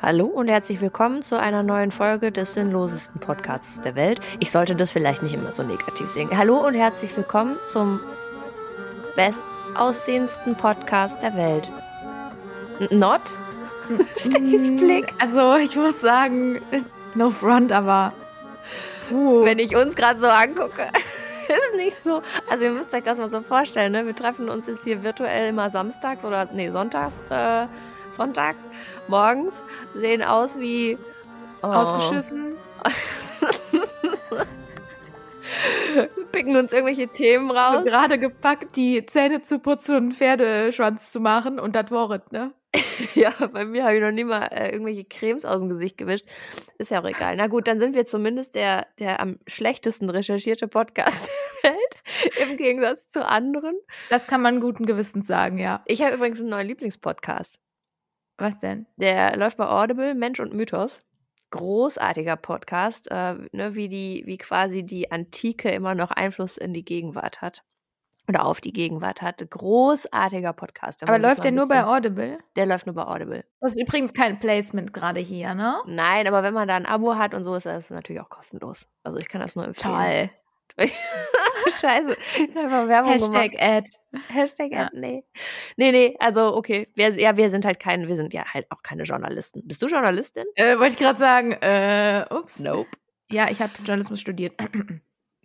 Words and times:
Hallo 0.00 0.26
und 0.26 0.48
herzlich 0.48 0.80
willkommen 0.82 1.22
zu 1.22 1.40
einer 1.40 1.62
neuen 1.62 1.90
Folge 1.90 2.30
des 2.30 2.52
sinnlosesten 2.54 3.20
Podcasts 3.20 3.80
der 3.80 3.94
Welt. 3.94 4.20
Ich 4.38 4.50
sollte 4.50 4.76
das 4.76 4.90
vielleicht 4.90 5.22
nicht 5.22 5.32
immer 5.32 5.50
so 5.50 5.62
negativ 5.62 6.08
sehen. 6.08 6.28
Hallo 6.36 6.58
und 6.58 6.74
herzlich 6.74 7.16
willkommen 7.16 7.56
zum 7.64 8.00
bestaussehendsten 9.16 10.56
Podcast 10.56 11.22
der 11.22 11.34
Welt. 11.36 11.70
Not? 12.90 13.22
Steckis 14.16 14.76
Blick. 14.76 15.14
Also, 15.18 15.56
ich 15.56 15.76
muss 15.76 16.00
sagen, 16.00 16.60
no 17.14 17.30
front, 17.30 17.72
aber. 17.72 18.12
Puh. 19.08 19.44
Wenn 19.44 19.58
ich 19.58 19.76
uns 19.76 19.94
gerade 19.94 20.20
so 20.20 20.26
angucke, 20.26 20.82
ist 21.48 21.76
nicht 21.76 22.02
so. 22.02 22.22
Also, 22.50 22.64
ihr 22.64 22.72
müsst 22.72 22.94
euch 22.94 23.04
das 23.04 23.18
mal 23.18 23.30
so 23.30 23.40
vorstellen, 23.42 23.92
ne? 23.92 24.06
Wir 24.06 24.14
treffen 24.14 24.48
uns 24.48 24.66
jetzt 24.66 24.84
hier 24.84 25.02
virtuell 25.02 25.48
immer 25.48 25.70
samstags 25.70 26.24
oder, 26.24 26.48
nee, 26.52 26.70
sonntags. 26.70 27.20
Äh, 27.30 27.66
sonntags 28.08 28.68
morgens 29.08 29.64
sehen 29.94 30.22
aus 30.22 30.58
wie 30.58 30.98
oh. 31.62 31.66
ausgeschissen. 31.66 32.56
Picken 36.32 36.56
uns 36.56 36.72
irgendwelche 36.72 37.08
Themen 37.08 37.50
raus. 37.50 37.76
Also 37.76 37.90
gerade 37.90 38.18
gepackt, 38.18 38.76
die 38.76 39.04
Zähne 39.06 39.42
zu 39.42 39.58
putzen 39.58 39.96
und 39.96 40.02
einen 40.02 40.12
Pferdeschwanz 40.12 41.12
zu 41.12 41.20
machen 41.20 41.60
und 41.60 41.76
das 41.76 41.90
Wort, 41.90 42.32
ne? 42.32 42.52
ja, 43.14 43.32
bei 43.52 43.64
mir 43.64 43.84
habe 43.84 43.96
ich 43.96 44.02
noch 44.02 44.10
nie 44.10 44.24
mal 44.24 44.46
äh, 44.46 44.70
irgendwelche 44.70 45.04
Cremes 45.04 45.44
aus 45.44 45.58
dem 45.58 45.68
Gesicht 45.68 45.96
gewischt. 45.96 46.26
Ist 46.78 46.90
ja 46.90 47.00
auch 47.00 47.06
egal. 47.06 47.36
Na 47.36 47.46
gut, 47.46 47.68
dann 47.68 47.78
sind 47.78 47.94
wir 47.94 48.04
zumindest 48.04 48.54
der, 48.54 48.86
der 48.98 49.20
am 49.20 49.38
schlechtesten 49.46 50.10
recherchierte 50.10 50.68
Podcast 50.68 51.30
der 51.62 51.70
Welt, 51.70 52.48
im 52.48 52.56
Gegensatz 52.56 53.08
zu 53.08 53.24
anderen. 53.26 53.76
Das 54.10 54.26
kann 54.26 54.42
man 54.42 54.60
guten 54.60 54.86
Gewissens 54.86 55.26
sagen, 55.26 55.58
ja. 55.58 55.82
Ich 55.86 56.02
habe 56.02 56.14
übrigens 56.14 56.40
einen 56.40 56.50
neuen 56.50 56.66
Lieblingspodcast. 56.66 57.60
Was 58.36 58.58
denn? 58.58 58.86
Der 58.96 59.36
läuft 59.36 59.56
bei 59.56 59.66
Audible, 59.66 60.14
Mensch 60.14 60.40
und 60.40 60.52
Mythos. 60.52 61.00
Großartiger 61.50 62.36
Podcast, 62.36 63.08
äh, 63.10 63.34
ne, 63.52 63.74
wie, 63.74 63.88
die, 63.88 64.24
wie 64.26 64.38
quasi 64.38 64.82
die 64.82 65.12
Antike 65.12 65.70
immer 65.70 65.94
noch 65.94 66.10
Einfluss 66.10 66.56
in 66.56 66.74
die 66.74 66.84
Gegenwart 66.84 67.42
hat. 67.42 67.62
Oder 68.26 68.46
auf 68.46 68.60
die 68.60 68.72
Gegenwart 68.72 69.20
hat. 69.22 69.48
Großartiger 69.48 70.52
Podcast. 70.54 71.02
Aber 71.02 71.18
läuft 71.18 71.44
der 71.44 71.52
nur 71.52 71.68
bei 71.68 71.84
Audible? 71.84 72.38
Der 72.56 72.66
läuft 72.66 72.86
nur 72.86 72.94
bei 72.94 73.06
Audible. 73.06 73.44
Das 73.60 73.72
ist 73.72 73.80
übrigens 73.80 74.14
kein 74.14 74.40
Placement 74.40 74.92
gerade 74.92 75.20
hier, 75.20 75.54
ne? 75.54 75.76
Nein, 75.86 76.26
aber 76.26 76.42
wenn 76.42 76.54
man 76.54 76.66
da 76.66 76.74
ein 76.74 76.86
Abo 76.86 77.16
hat 77.16 77.34
und 77.34 77.44
so, 77.44 77.54
ist 77.54 77.66
das 77.66 77.90
natürlich 77.90 78.22
auch 78.22 78.30
kostenlos. 78.30 78.88
Also 79.02 79.18
ich 79.18 79.28
kann 79.28 79.42
das 79.42 79.56
nur 79.56 79.66
empfehlen. 79.66 80.30
Toll. 80.76 80.88
Scheiße. 81.80 82.16
Einfach 82.56 82.88
Werbung 82.88 83.12
Hashtag 83.12 83.52
gemacht. 83.52 83.62
Ad. 83.62 83.90
Hashtag 84.28 84.72
ja. 84.72 84.86
Ad, 84.86 84.98
nee. 84.98 85.24
Nee, 85.76 85.92
nee, 85.92 86.16
also 86.20 86.54
okay. 86.54 86.88
Wir, 86.94 87.10
ja, 87.10 87.36
wir 87.36 87.50
sind 87.50 87.64
halt 87.64 87.80
kein, 87.80 88.08
wir 88.08 88.16
sind 88.16 88.34
ja 88.34 88.44
halt 88.52 88.66
auch 88.70 88.82
keine 88.82 89.04
Journalisten. 89.04 89.62
Bist 89.66 89.82
du 89.82 89.86
Journalistin? 89.86 90.44
Äh, 90.54 90.78
Wollte 90.78 90.94
ich 90.94 90.98
gerade 90.98 91.18
sagen, 91.18 91.52
äh, 91.52 92.24
ups. 92.30 92.60
Nope. 92.60 92.88
Ja, 93.30 93.50
ich 93.50 93.60
habe 93.60 93.72
Journalismus 93.78 94.20
studiert. 94.20 94.54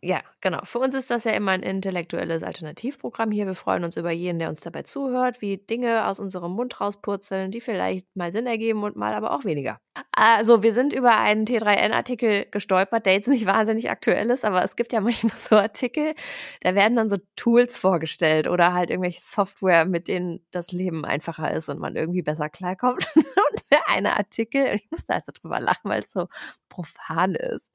Ja, 0.02 0.22
genau. 0.39 0.59
Für 0.64 0.80
uns 0.80 0.95
ist 0.95 1.09
das 1.11 1.25
ja 1.25 1.31
immer 1.31 1.52
ein 1.52 1.61
intellektuelles 1.64 2.44
Alternativprogramm 2.44 3.31
hier. 3.31 3.47
Wir 3.47 3.55
freuen 3.55 3.83
uns 3.83 3.97
über 3.97 4.11
jeden, 4.11 4.39
der 4.39 4.50
uns 4.50 4.61
dabei 4.61 4.83
zuhört, 4.83 5.41
wie 5.41 5.58
Dinge 5.58 6.08
aus 6.08 6.19
unserem 6.19 6.53
Mund 6.53 6.80
rauspurzeln, 6.80 7.52
die 7.52 7.59
vielleicht 7.59 8.06
mal 8.16 8.31
Sinn 8.31 8.45
ergeben 8.45 8.83
und 8.83 8.95
mal 8.95 9.14
aber 9.14 9.31
auch 9.31 9.44
weniger. 9.44 9.80
Also, 10.16 10.64
wir 10.64 10.73
sind 10.73 10.94
über 10.94 11.17
einen 11.17 11.45
T3N-Artikel 11.45 12.45
gestolpert, 12.52 13.06
der 13.06 13.14
jetzt 13.14 13.28
nicht 13.28 13.45
wahnsinnig 13.45 13.89
aktuell 13.89 14.30
ist, 14.30 14.45
aber 14.45 14.64
es 14.64 14.75
gibt 14.78 14.94
ja 14.94 15.02
manchmal 15.02 15.33
so 15.38 15.56
Artikel, 15.58 16.13
da 16.61 16.75
werden 16.75 16.95
dann 16.95 17.09
so 17.09 17.17
Tools 17.36 17.78
vorgestellt 17.78 18.47
oder 18.47 18.73
halt 18.73 18.89
irgendwelche 18.91 19.22
Software, 19.22 19.86
mit 19.86 20.08
denen 20.08 20.45
das 20.52 20.72
Leben 20.72 21.03
einfacher 21.03 21.52
ist 21.52 21.67
und 21.67 21.80
man 21.80 21.95
irgendwie 21.95 22.22
besser 22.22 22.50
klarkommt. 22.50 23.08
Und 23.50 23.72
der 23.72 23.88
eine 23.89 24.17
Artikel, 24.17 24.66
ich 24.73 24.89
musste 24.91 25.13
also 25.13 25.31
drüber 25.34 25.59
lachen, 25.59 25.89
weil 25.89 26.03
es 26.03 26.11
so 26.11 26.28
profan 26.69 27.36
ist 27.36 27.72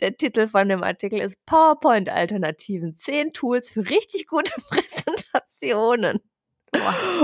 der 0.00 0.16
Titel 0.16 0.48
von 0.48 0.68
dem 0.68 0.82
Artikel 0.82 1.20
ist 1.20 1.36
PowerPoint-Alternativen. 1.46 2.96
Zehn 2.96 3.32
Tools 3.32 3.70
für 3.70 3.88
richtig 3.88 4.26
gute 4.26 4.52
Präsentationen. 4.68 6.20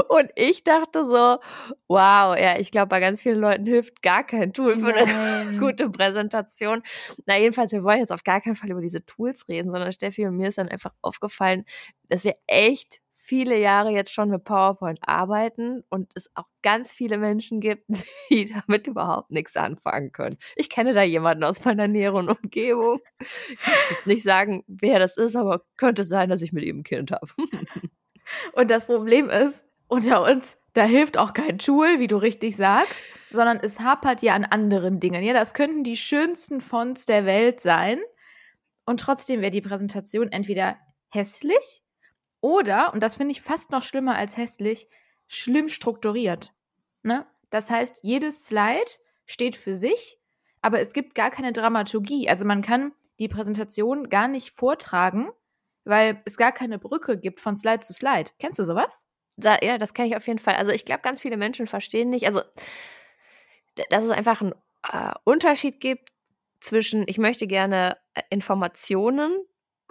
Und 0.09 0.31
ich 0.37 0.63
dachte 0.63 1.05
so, 1.05 1.39
wow, 1.89 2.37
ja, 2.39 2.59
ich 2.59 2.71
glaube, 2.71 2.87
bei 2.87 3.01
ganz 3.01 3.21
vielen 3.21 3.41
Leuten 3.41 3.67
hilft 3.67 4.01
gar 4.03 4.25
kein 4.25 4.53
Tool 4.53 4.79
für 4.79 4.93
Nein. 4.93 5.09
eine 5.09 5.59
gute 5.59 5.91
Präsentation. 5.91 6.83
Na, 7.27 7.37
jedenfalls, 7.37 7.73
wir 7.73 7.83
wollen 7.83 7.99
jetzt 7.99 8.13
auf 8.13 8.23
gar 8.23 8.41
keinen 8.41 8.55
Fall 8.55 8.71
über 8.71 8.81
diese 8.81 9.05
Tools 9.05 9.49
reden, 9.49 9.71
sondern 9.71 9.93
Steffi 9.93 10.27
und 10.27 10.37
mir 10.37 10.49
ist 10.49 10.59
dann 10.59 10.69
einfach 10.69 10.93
aufgefallen, 11.03 11.65
dass 12.09 12.23
wir 12.25 12.37
echt 12.47 13.01
viele 13.23 13.59
Jahre 13.59 13.91
jetzt 13.91 14.13
schon 14.13 14.31
mit 14.31 14.45
PowerPoint 14.45 14.99
arbeiten 15.03 15.85
und 15.91 16.11
es 16.15 16.31
auch 16.35 16.47
ganz 16.63 16.91
viele 16.91 17.19
Menschen 17.19 17.61
gibt, 17.61 17.85
die 18.31 18.53
damit 18.53 18.87
überhaupt 18.87 19.31
nichts 19.31 19.57
anfangen 19.57 20.13
können. 20.13 20.39
Ich 20.57 20.71
kenne 20.71 20.95
da 20.95 21.03
jemanden 21.03 21.45
aus 21.45 21.65
meiner 21.65 21.87
näheren 21.87 22.29
Umgebung. 22.29 23.01
Ich 23.19 23.61
kann 23.61 23.75
jetzt 23.91 24.07
nicht 24.07 24.23
sagen, 24.23 24.65
wer 24.67 24.99
das 24.99 25.17
ist, 25.17 25.37
aber 25.37 25.63
könnte 25.77 26.05
sein, 26.05 26.31
dass 26.31 26.43
ich 26.43 26.53
mit 26.53 26.65
ihm 26.65 26.79
ein 26.81 26.83
Kind 26.83 27.13
habe. 27.13 27.27
Und 28.53 28.71
das 28.71 28.87
Problem 28.87 29.29
ist, 29.29 29.67
unter 29.89 30.23
uns, 30.23 30.59
da 30.73 30.85
hilft 30.85 31.19
auch 31.19 31.33
kein 31.33 31.59
Tool, 31.59 31.99
wie 31.99 32.07
du 32.07 32.17
richtig 32.17 32.57
sagst, 32.57 33.05
sondern 33.31 33.59
es 33.59 33.81
hapert 33.81 34.23
ja 34.23 34.35
an 34.35 34.45
anderen 34.45 35.01
Dingen. 35.01 35.23
Ja, 35.23 35.33
das 35.33 35.53
könnten 35.53 35.85
die 35.85 35.97
schönsten 35.97 36.61
Fonts 36.61 37.07
der 37.07 37.27
Welt 37.27 37.61
sein. 37.61 37.99
Und 38.87 39.01
trotzdem 39.01 39.41
wäre 39.41 39.51
die 39.51 39.61
Präsentation 39.61 40.31
entweder 40.31 40.77
hässlich 41.13 41.83
oder, 42.41 42.93
und 42.93 43.03
das 43.03 43.17
finde 43.17 43.33
ich 43.33 43.43
fast 43.43 43.71
noch 43.71 43.83
schlimmer 43.83 44.17
als 44.17 44.37
hässlich, 44.37 44.89
schlimm 45.27 45.69
strukturiert. 45.69 46.53
Ne? 47.03 47.27
Das 47.51 47.71
heißt, 47.71 48.01
jedes 48.03 48.47
Slide 48.47 48.91
steht 49.27 49.57
für 49.57 49.75
sich, 49.75 50.19
aber 50.63 50.81
es 50.81 50.93
gibt 50.93 51.15
gar 51.15 51.31
keine 51.31 51.53
Dramaturgie. 51.53 52.29
Also 52.29 52.45
man 52.45 52.63
kann 52.63 52.93
die 53.19 53.29
Präsentation 53.29 54.09
gar 54.09 54.29
nicht 54.29 54.51
vortragen, 54.51 55.31
weil 55.85 56.23
es 56.25 56.37
gar 56.37 56.53
keine 56.53 56.79
Brücke 56.79 57.19
gibt 57.19 57.41
von 57.41 57.57
Slide 57.57 57.81
zu 57.81 57.93
Slide. 57.93 58.31
Kennst 58.39 58.59
du 58.59 58.65
sowas? 58.65 59.07
Da, 59.37 59.59
ja, 59.63 59.79
das 59.79 59.95
kenne 59.95 60.09
ich 60.09 60.17
auf 60.17 60.27
jeden 60.27 60.39
Fall. 60.39 60.55
Also 60.55 60.73
ich 60.73 60.85
glaube, 60.85 61.03
ganz 61.03 61.21
viele 61.21 61.37
Menschen 61.37 61.67
verstehen 61.67 62.11
nicht, 62.11 62.27
also 62.27 62.43
dass 63.89 64.05
es 64.05 64.11
einfach 64.11 64.43
einen 64.43 64.53
äh, 64.93 65.15
Unterschied 65.25 65.81
gibt 65.81 66.11
zwischen, 66.61 67.05
ich 67.07 67.19
möchte 67.19 67.47
gerne 67.47 67.97
äh, 68.15 68.23
Informationen 68.31 69.39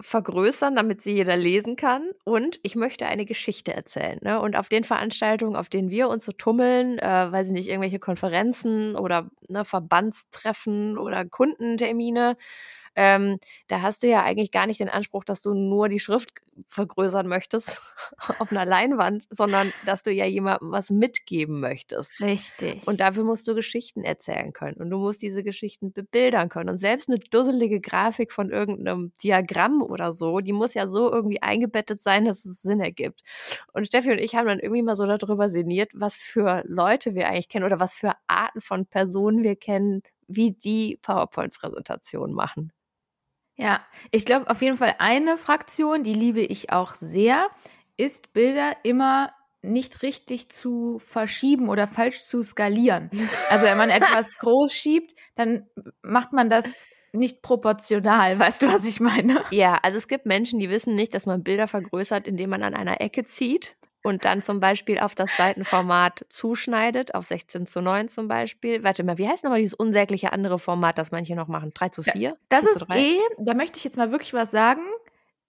vergrößern, 0.00 0.74
damit 0.74 1.02
sie 1.02 1.12
jeder 1.12 1.36
lesen 1.36 1.76
kann. 1.76 2.10
Und 2.24 2.58
ich 2.62 2.76
möchte 2.76 3.06
eine 3.06 3.26
Geschichte 3.26 3.74
erzählen. 3.74 4.18
Ne? 4.22 4.40
Und 4.40 4.56
auf 4.56 4.68
den 4.68 4.84
Veranstaltungen, 4.84 5.56
auf 5.56 5.68
denen 5.68 5.90
wir 5.90 6.08
uns 6.08 6.24
so 6.24 6.32
tummeln, 6.32 6.98
äh, 6.98 7.32
weiß 7.32 7.48
ich 7.48 7.52
nicht, 7.52 7.68
irgendwelche 7.68 7.98
Konferenzen 7.98 8.96
oder 8.96 9.30
ne, 9.48 9.64
Verbandstreffen 9.64 10.98
oder 10.98 11.24
Kundentermine, 11.24 12.36
ähm, 12.96 13.38
da 13.68 13.82
hast 13.82 14.02
du 14.02 14.08
ja 14.08 14.22
eigentlich 14.22 14.50
gar 14.50 14.66
nicht 14.66 14.80
den 14.80 14.88
Anspruch, 14.88 15.24
dass 15.24 15.42
du 15.42 15.54
nur 15.54 15.88
die 15.88 16.00
Schrift 16.00 16.30
vergrößern 16.66 17.26
möchtest 17.26 17.80
auf 18.38 18.50
einer 18.50 18.66
Leinwand, 18.66 19.26
sondern 19.30 19.72
dass 19.86 20.02
du 20.02 20.10
ja 20.10 20.26
jemandem 20.26 20.70
was 20.70 20.90
mitgeben 20.90 21.60
möchtest. 21.60 22.20
Richtig. 22.20 22.86
Und 22.86 23.00
dafür 23.00 23.24
musst 23.24 23.46
du 23.48 23.54
Geschichten 23.54 24.02
erzählen 24.02 24.52
können 24.52 24.76
und 24.76 24.90
du 24.90 24.98
musst 24.98 25.22
diese 25.22 25.42
Geschichten 25.42 25.92
bebildern 25.92 26.48
können. 26.48 26.70
Und 26.70 26.78
selbst 26.78 27.08
eine 27.08 27.18
dusselige 27.18 27.80
Grafik 27.80 28.32
von 28.32 28.50
irgendeinem 28.50 29.12
Diagramm 29.22 29.82
oder 29.82 30.12
so, 30.12 30.40
die 30.40 30.52
muss 30.52 30.74
ja 30.74 30.88
so 30.88 31.10
irgendwie 31.10 31.42
eingebettet 31.42 32.00
sein, 32.00 32.24
dass 32.24 32.44
es 32.44 32.62
Sinn 32.62 32.80
ergibt. 32.80 33.22
Und 33.72 33.86
Steffi 33.86 34.10
und 34.10 34.18
ich 34.18 34.34
haben 34.34 34.46
dann 34.46 34.60
irgendwie 34.60 34.82
mal 34.82 34.96
so 34.96 35.06
darüber 35.06 35.48
sinniert, 35.48 35.90
was 35.94 36.14
für 36.14 36.62
Leute 36.66 37.14
wir 37.14 37.28
eigentlich 37.28 37.48
kennen 37.48 37.64
oder 37.64 37.80
was 37.80 37.94
für 37.94 38.12
Arten 38.26 38.60
von 38.60 38.86
Personen 38.86 39.42
wir 39.42 39.56
kennen, 39.56 40.02
wie 40.28 40.52
die 40.52 40.98
PowerPoint-Präsentationen 41.02 42.34
machen. 42.34 42.72
Ja, 43.60 43.84
ich 44.10 44.24
glaube 44.24 44.48
auf 44.48 44.62
jeden 44.62 44.76
Fall 44.76 44.94
eine 44.98 45.36
Fraktion, 45.36 46.02
die 46.02 46.14
liebe 46.14 46.40
ich 46.40 46.72
auch 46.72 46.94
sehr, 46.94 47.48
ist 47.96 48.32
Bilder 48.32 48.74
immer 48.82 49.32
nicht 49.62 50.02
richtig 50.02 50.50
zu 50.50 50.98
verschieben 50.98 51.68
oder 51.68 51.86
falsch 51.86 52.22
zu 52.22 52.42
skalieren. 52.42 53.10
Also 53.50 53.66
wenn 53.66 53.76
man 53.76 53.90
etwas 53.90 54.38
groß 54.38 54.72
schiebt, 54.72 55.14
dann 55.34 55.66
macht 56.02 56.32
man 56.32 56.48
das 56.48 56.78
nicht 57.12 57.42
proportional, 57.42 58.38
weißt 58.38 58.62
du, 58.62 58.72
was 58.72 58.86
ich 58.86 59.00
meine? 59.00 59.42
Ja, 59.50 59.78
also 59.82 59.98
es 59.98 60.08
gibt 60.08 60.26
Menschen, 60.26 60.58
die 60.58 60.70
wissen 60.70 60.94
nicht, 60.94 61.12
dass 61.12 61.26
man 61.26 61.42
Bilder 61.42 61.66
vergrößert, 61.66 62.26
indem 62.26 62.50
man 62.50 62.62
an 62.62 62.74
einer 62.74 63.00
Ecke 63.00 63.24
zieht 63.24 63.76
und 64.02 64.24
dann 64.24 64.42
zum 64.42 64.60
Beispiel 64.60 64.98
auf 64.98 65.14
das 65.14 65.36
Seitenformat 65.36 66.24
zuschneidet, 66.28 67.14
auf 67.14 67.26
16 67.26 67.66
zu 67.66 67.80
9 67.80 68.08
zum 68.08 68.28
Beispiel. 68.28 68.82
Warte 68.82 69.04
mal, 69.04 69.18
wie 69.18 69.28
heißt 69.28 69.44
nochmal 69.44 69.60
dieses 69.60 69.74
unsägliche 69.74 70.32
andere 70.32 70.58
Format, 70.58 70.98
das 70.98 71.10
manche 71.10 71.34
noch 71.36 71.48
machen? 71.48 71.72
3 71.74 71.88
zu 71.90 72.02
4? 72.02 72.14
Ja, 72.20 72.32
das 72.48 72.64
ist 72.64 72.86
eh, 72.94 73.18
da 73.38 73.54
möchte 73.54 73.78
ich 73.78 73.84
jetzt 73.84 73.98
mal 73.98 74.10
wirklich 74.10 74.32
was 74.32 74.50
sagen. 74.50 74.82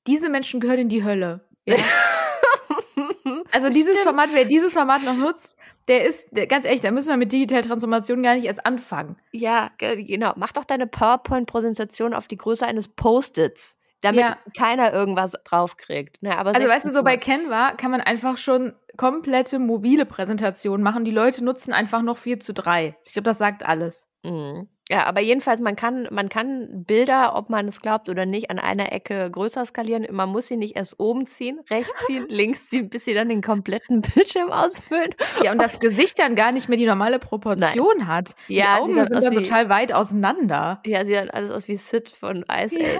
Diese 0.07 0.29
Menschen 0.29 0.59
gehören 0.59 0.79
in 0.79 0.89
die 0.89 1.03
Hölle. 1.03 1.45
Ja. 1.65 1.75
also 3.51 3.69
dieses 3.69 3.93
Stimmt. 3.93 4.03
Format, 4.03 4.29
wer 4.33 4.45
dieses 4.45 4.73
Format 4.73 5.03
noch 5.03 5.15
nutzt, 5.15 5.57
der 5.87 6.05
ist, 6.05 6.27
der, 6.31 6.47
ganz 6.47 6.65
ehrlich, 6.65 6.81
da 6.81 6.91
müssen 6.91 7.09
wir 7.09 7.17
mit 7.17 7.31
Digital 7.31 7.61
Transformation 7.61 8.23
gar 8.23 8.35
nicht 8.35 8.45
erst 8.45 8.65
anfangen. 8.65 9.17
Ja, 9.31 9.71
genau. 9.77 10.33
Mach 10.35 10.51
doch 10.51 10.65
deine 10.65 10.87
PowerPoint-Präsentation 10.87 12.13
auf 12.13 12.27
die 12.27 12.37
Größe 12.37 12.65
eines 12.65 12.87
Post-its 12.87 13.75
damit 14.01 14.19
Ja. 14.21 14.37
keiner 14.57 14.91
irgendwas 14.93 15.33
draufkriegt. 15.43 16.21
Ne, 16.21 16.37
aber 16.37 16.55
Also 16.55 16.67
weißt 16.67 16.85
du, 16.85 16.89
16 16.89 16.91
so 16.91 17.03
bei 17.03 17.17
Canva 17.17 17.71
kann 17.77 17.91
man 17.91 18.01
einfach 18.01 18.37
schon 18.37 18.73
komplette 18.97 19.57
mobile 19.59 20.05
Präsentationen 20.05 20.83
machen. 20.83 21.05
Die 21.05 21.11
Leute 21.11 21.43
nutzen 21.43 21.71
einfach 21.73 22.01
noch 22.01 22.17
4 22.17 22.39
zu 22.39 22.53
3. 22.53 22.95
Ich 23.05 23.13
glaube, 23.13 23.25
das 23.25 23.37
sagt 23.37 23.63
alles. 23.65 24.07
Mhm. 24.23 24.67
Ja, 24.89 25.05
aber 25.05 25.21
jedenfalls, 25.21 25.61
man 25.61 25.77
kann, 25.77 26.09
man 26.11 26.27
kann 26.27 26.83
Bilder, 26.83 27.33
ob 27.37 27.49
man 27.49 27.65
es 27.69 27.79
glaubt 27.79 28.09
oder 28.09 28.25
nicht, 28.25 28.49
an 28.51 28.59
einer 28.59 28.91
Ecke 28.91 29.31
größer 29.31 29.65
skalieren. 29.65 30.05
Man 30.11 30.27
muss 30.27 30.47
sie 30.47 30.57
nicht 30.57 30.75
erst 30.75 30.99
oben 30.99 31.27
ziehen, 31.27 31.61
rechts 31.69 31.93
ziehen, 32.07 32.25
links 32.29 32.67
ziehen, 32.67 32.89
bis 32.89 33.05
sie 33.05 33.13
dann 33.13 33.29
den 33.29 33.41
kompletten 33.41 34.01
Bildschirm 34.01 34.51
ausfüllen. 34.51 35.15
Ja, 35.41 35.53
und 35.53 35.61
das 35.61 35.79
Gesicht 35.79 36.19
dann 36.19 36.35
gar 36.35 36.51
nicht 36.51 36.67
mehr 36.67 36.77
die 36.77 36.85
normale 36.85 37.19
Proportion 37.19 38.05
hat. 38.07 38.35
Die 38.49 38.55
Ja, 38.55 38.79
Augen 38.79 38.93
dann 38.95 39.07
sind 39.07 39.23
dann 39.23 39.31
wie- 39.31 39.43
total 39.43 39.69
weit 39.69 39.93
auseinander. 39.93 40.81
Ja, 40.85 41.05
sieht 41.05 41.15
dann 41.15 41.29
alles 41.29 41.51
aus 41.51 41.69
wie 41.69 41.77
Sid 41.77 42.09
von 42.09 42.43
Ice 42.51 42.77
Ja. 42.77 42.99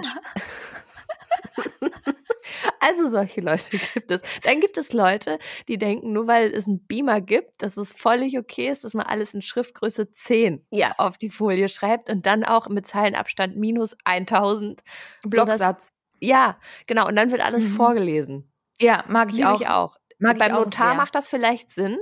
Also 2.80 3.08
solche 3.08 3.40
Leute 3.40 3.70
gibt 3.94 4.10
es. 4.10 4.22
Dann 4.42 4.60
gibt 4.60 4.76
es 4.76 4.92
Leute, 4.92 5.38
die 5.68 5.78
denken, 5.78 6.12
nur 6.12 6.26
weil 6.26 6.52
es 6.52 6.66
einen 6.66 6.84
Beamer 6.86 7.20
gibt, 7.20 7.62
dass 7.62 7.76
es 7.76 7.92
völlig 7.92 8.36
okay 8.38 8.68
ist, 8.68 8.84
dass 8.84 8.94
man 8.94 9.06
alles 9.06 9.34
in 9.34 9.42
Schriftgröße 9.42 10.12
10 10.12 10.66
Ja. 10.70 10.92
auf 10.98 11.16
die 11.16 11.30
Folie 11.30 11.68
schreibt 11.68 12.10
und 12.10 12.26
dann 12.26 12.44
auch 12.44 12.68
mit 12.68 12.86
Zeilenabstand 12.86 13.56
minus 13.56 13.96
1000. 14.04 14.82
sodass- 15.22 15.46
Blocksatz. 15.58 15.94
Ja, 16.18 16.58
genau. 16.86 17.06
Und 17.08 17.16
dann 17.16 17.30
wird 17.30 17.40
alles 17.40 17.64
Mhm. 17.64 17.74
vorgelesen. 17.74 18.52
Ja, 18.80 19.04
mag 19.08 19.32
ich 19.32 19.44
auch. 19.46 19.60
ich 19.60 19.68
auch. 19.68 19.96
Mag 20.18 20.38
Beim 20.38 20.48
ich 20.48 20.54
auch 20.54 20.64
Notar 20.64 20.88
sehr. 20.88 20.96
macht 20.96 21.14
das 21.14 21.28
vielleicht 21.28 21.72
Sinn, 21.72 21.98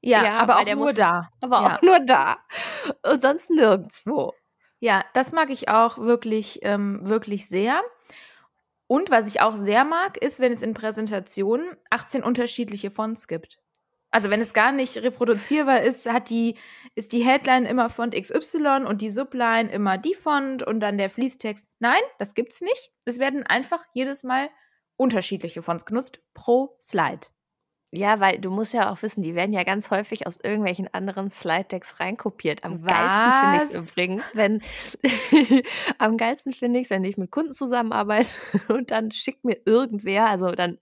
ja, 0.00 0.24
ja, 0.24 0.36
aber 0.38 0.58
auch 0.58 0.64
nur 0.66 0.74
muss- 0.76 0.94
da. 0.94 1.28
aber 1.40 1.60
Ja. 1.62 1.76
auch 1.76 1.82
nur 1.82 1.98
da. 2.00 2.38
Und 3.02 3.20
sonst 3.20 3.50
nirgendwo. 3.50 4.32
Ja, 4.80 5.04
das 5.12 5.32
mag 5.32 5.50
ich 5.50 5.68
auch 5.68 5.98
wirklich, 5.98 6.60
ähm, 6.62 7.00
wirklich 7.02 7.48
sehr. 7.48 7.82
Und 8.88 9.10
was 9.10 9.28
ich 9.28 9.40
auch 9.40 9.54
sehr 9.54 9.84
mag, 9.84 10.16
ist, 10.16 10.40
wenn 10.40 10.50
es 10.50 10.62
in 10.62 10.74
Präsentationen 10.74 11.76
18 11.90 12.24
unterschiedliche 12.24 12.90
Fonts 12.90 13.28
gibt. 13.28 13.60
Also 14.10 14.30
wenn 14.30 14.40
es 14.40 14.54
gar 14.54 14.72
nicht 14.72 14.96
reproduzierbar 14.96 15.82
ist, 15.82 16.10
hat 16.10 16.30
die, 16.30 16.56
ist 16.94 17.12
die 17.12 17.24
Headline 17.24 17.66
immer 17.66 17.90
Font 17.90 18.14
XY 18.14 18.86
und 18.88 19.02
die 19.02 19.10
Subline 19.10 19.70
immer 19.70 19.98
die 19.98 20.14
Font 20.14 20.62
und 20.62 20.80
dann 20.80 20.96
der 20.96 21.10
Fließtext. 21.10 21.66
Nein, 21.78 22.00
das 22.18 22.34
gibt's 22.34 22.62
nicht. 22.62 22.90
Es 23.04 23.18
werden 23.18 23.44
einfach 23.44 23.84
jedes 23.92 24.24
Mal 24.24 24.48
unterschiedliche 24.96 25.62
Fonts 25.62 25.84
genutzt 25.84 26.22
pro 26.32 26.74
Slide. 26.80 27.28
Ja, 27.90 28.20
weil 28.20 28.38
du 28.38 28.50
musst 28.50 28.74
ja 28.74 28.92
auch 28.92 29.00
wissen, 29.00 29.22
die 29.22 29.34
werden 29.34 29.54
ja 29.54 29.64
ganz 29.64 29.90
häufig 29.90 30.26
aus 30.26 30.38
irgendwelchen 30.42 30.92
anderen 30.92 31.30
Slide-Decks 31.30 32.00
reinkopiert. 32.00 32.62
Am 32.62 32.82
geilsten 32.82 33.32
finde 33.32 33.56
ich 33.56 33.62
es 33.62 33.74
Was? 33.74 33.92
übrigens, 33.92 34.24
wenn 34.34 34.62
am 35.98 36.18
geilsten 36.18 36.52
finde 36.52 36.80
ich 36.80 36.84
es, 36.84 36.90
wenn 36.90 37.04
ich 37.04 37.16
mit 37.16 37.30
Kunden 37.30 37.54
zusammenarbeite 37.54 38.28
und 38.68 38.90
dann 38.90 39.10
schickt 39.10 39.44
mir 39.44 39.56
irgendwer, 39.64 40.26
also 40.26 40.52
dann 40.52 40.78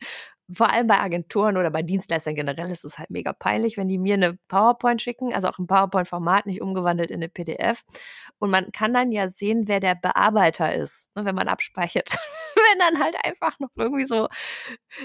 vor 0.53 0.71
allem 0.71 0.87
bei 0.87 0.99
Agenturen 0.99 1.57
oder 1.57 1.71
bei 1.71 1.83
Dienstleistern 1.83 2.35
generell 2.35 2.71
ist 2.71 2.85
es 2.85 2.99
halt 2.99 3.11
mega 3.11 3.33
peinlich, 3.33 3.77
wenn 3.77 3.89
die 3.89 3.99
mir 3.99 4.15
eine 4.15 4.39
PowerPoint 4.49 5.03
schicken, 5.03 5.35
also 5.35 5.49
auch 5.49 5.59
im 5.59 5.67
PowerPoint-Format, 5.67 6.47
nicht 6.47 6.61
umgewandelt 6.61 7.11
in 7.11 7.17
eine 7.17 7.29
PDF. 7.29 7.85
Und 8.39 8.51
man 8.51 8.71
kann 8.73 8.95
dann 8.95 9.11
ja 9.13 9.29
sehen, 9.29 9.65
wer 9.67 9.81
der 9.81 9.97
Bearbeiter 9.97 10.75
ist, 10.75 11.15
ne, 11.17 11.25
wenn 11.25 11.35
man 11.35 11.49
abspeichert. 11.49 12.11
wenn 12.73 12.79
dann 12.79 13.03
halt 13.03 13.17
einfach 13.25 13.59
noch 13.61 13.71
irgendwie 13.77 14.07
so 14.07 14.29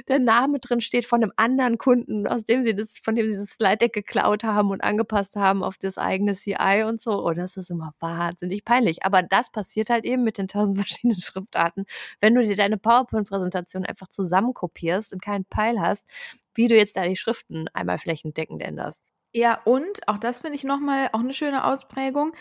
der 0.08 0.20
Name 0.20 0.60
drin 0.60 0.82
steht 0.82 1.06
von 1.06 1.24
einem 1.24 1.34
anderen 1.36 1.78
Kunden, 1.78 2.28
aus 2.28 2.44
dem 2.46 2.64
sie 2.64 2.74
das, 2.76 2.98
von 3.04 3.16
dem 3.16 3.32
sie 3.32 3.38
das 3.38 3.50
Slide 3.52 3.78
Deck 3.78 3.94
geklaut 3.94 4.44
haben 4.44 4.70
und 4.72 4.82
angepasst 4.84 5.36
haben 5.36 5.64
auf 5.64 5.78
das 5.78 5.98
eigene 5.98 6.34
CI 6.34 6.84
und 6.88 7.02
so. 7.02 7.24
Oh, 7.26 7.32
das 7.34 7.58
ist 7.58 7.70
immer 7.70 7.94
wahnsinnig 8.00 8.64
peinlich. 8.66 9.04
Aber 9.06 9.24
das 9.24 9.52
passiert 9.52 9.90
halt 9.90 10.06
eben 10.06 10.24
mit 10.24 10.38
den 10.38 10.48
tausend 10.48 10.78
verschiedenen 10.80 11.20
Schriftarten, 11.20 11.86
wenn 12.22 12.36
du 12.36 12.42
dir 12.44 12.56
deine 12.56 12.78
PowerPoint-Präsentation 12.78 13.86
einfach 13.86 14.08
zusammenkopierst 14.10 15.14
und 15.14 15.22
keinen 15.22 15.46
Peil 15.46 15.80
hast, 15.80 16.08
wie 16.54 16.68
du 16.68 16.76
jetzt 16.76 16.96
da 16.98 17.04
die 17.04 17.16
Schriften 17.16 17.68
einmal 17.74 17.98
flächendeckend 18.00 18.62
änderst. 18.62 19.04
Ja, 19.34 19.62
und 19.64 20.08
auch 20.08 20.18
das 20.18 20.40
finde 20.40 20.56
ich 20.56 20.64
nochmal 20.64 21.10
auch 21.14 21.20
eine 21.22 21.34
schöne 21.34 21.64
Ausprägung. 21.66 22.34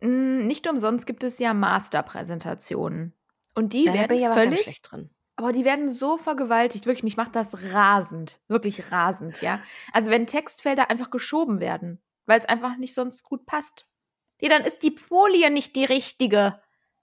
Mm, 0.00 0.46
Nicht 0.46 0.66
umsonst 0.68 1.06
gibt 1.06 1.24
es 1.24 1.38
ja 1.38 1.52
Masterpräsentationen. 1.54 3.12
Und 3.58 3.72
die 3.72 3.84
Ja, 3.86 3.94
werden 3.94 4.16
ich 4.16 4.24
aber 4.26 4.34
völlig, 4.34 4.60
schlecht 4.62 4.90
drin. 4.90 5.10
aber 5.36 5.52
die 5.52 5.64
werden 5.64 5.88
so 5.88 6.16
vergewaltigt. 6.16 6.86
Wirklich, 6.86 7.02
mich 7.04 7.16
macht 7.16 7.34
das 7.36 7.72
rasend. 7.72 8.40
Wirklich 8.48 8.90
rasend, 8.92 9.42
ja. 9.42 9.60
Also 9.92 10.10
wenn 10.10 10.26
Textfelder 10.26 10.90
einfach 10.90 11.10
geschoben 11.10 11.60
werden, 11.60 12.00
weil 12.26 12.38
es 12.38 12.46
einfach 12.46 12.76
nicht 12.76 12.94
sonst 12.94 13.24
gut 13.24 13.46
passt. 13.46 13.86
Ja, 14.40 14.48
dann 14.48 14.62
ist 14.62 14.82
die 14.84 14.94
Folie 14.96 15.50
nicht 15.50 15.74
die 15.76 15.84
richtige. 15.84 16.60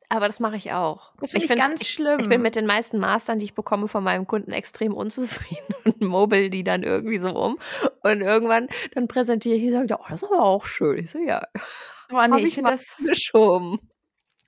Aber 0.07 0.27
das 0.27 0.39
mache 0.39 0.55
ich 0.55 0.71
auch. 0.71 1.13
Das 1.19 1.31
finde 1.31 1.45
ich, 1.45 1.51
find, 1.51 1.61
ganz 1.61 1.85
schlimm. 1.87 2.19
Ich 2.19 2.29
bin 2.29 2.41
mit 2.41 2.55
den 2.55 2.67
meisten 2.67 2.99
Mastern, 2.99 3.39
die 3.39 3.45
ich 3.45 3.55
bekomme 3.55 3.87
von 3.87 4.03
meinem 4.03 4.27
Kunden, 4.27 4.51
extrem 4.51 4.93
unzufrieden 4.93 5.73
und 5.83 6.01
mobile 6.01 6.49
die 6.51 6.63
dann 6.63 6.83
irgendwie 6.83 7.17
so 7.17 7.29
um. 7.29 7.57
Und 8.03 8.21
irgendwann 8.21 8.69
dann 8.93 9.07
präsentiere 9.07 9.55
ich 9.55 9.63
die 9.63 9.73
und 9.73 9.89
sage, 9.89 9.99
oh, 9.99 10.05
das 10.09 10.21
ist 10.21 10.29
aber 10.31 10.43
auch 10.43 10.65
schön. 10.67 10.99
Ich 10.99 11.11
so, 11.11 11.17
ja, 11.19 11.41
oh, 12.11 12.17
hab 12.17 12.29
nee, 12.29 12.41
ich 12.41 12.49
ich 12.49 12.53
finde 12.55 12.71
das, 12.71 12.97
geschoben. 13.05 13.79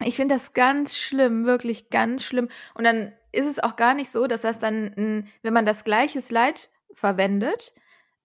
Ich 0.03 0.15
finde 0.15 0.35
das 0.35 0.53
ganz 0.53 0.95
schlimm, 0.97 1.45
wirklich 1.45 1.89
ganz 1.89 2.23
schlimm. 2.23 2.49
Und 2.75 2.83
dann 2.83 3.13
ist 3.31 3.45
es 3.47 3.59
auch 3.59 3.75
gar 3.75 3.93
nicht 3.93 4.11
so, 4.11 4.27
dass 4.27 4.41
das 4.41 4.59
dann, 4.59 5.27
wenn 5.41 5.53
man 5.53 5.65
das 5.65 5.83
gleiche 5.83 6.21
Slide 6.21 6.59
verwendet 6.93 7.73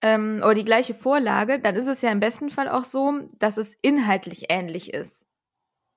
ähm, 0.03 0.41
oder 0.45 0.55
die 0.55 0.65
gleiche 0.65 0.95
Vorlage, 0.95 1.59
dann 1.61 1.75
ist 1.75 1.87
es 1.87 2.03
ja 2.03 2.11
im 2.11 2.21
besten 2.21 2.51
Fall 2.51 2.69
auch 2.69 2.85
so, 2.85 3.13
dass 3.39 3.57
es 3.57 3.75
inhaltlich 3.83 4.47
ähnlich 4.51 4.93
ist. 4.93 5.27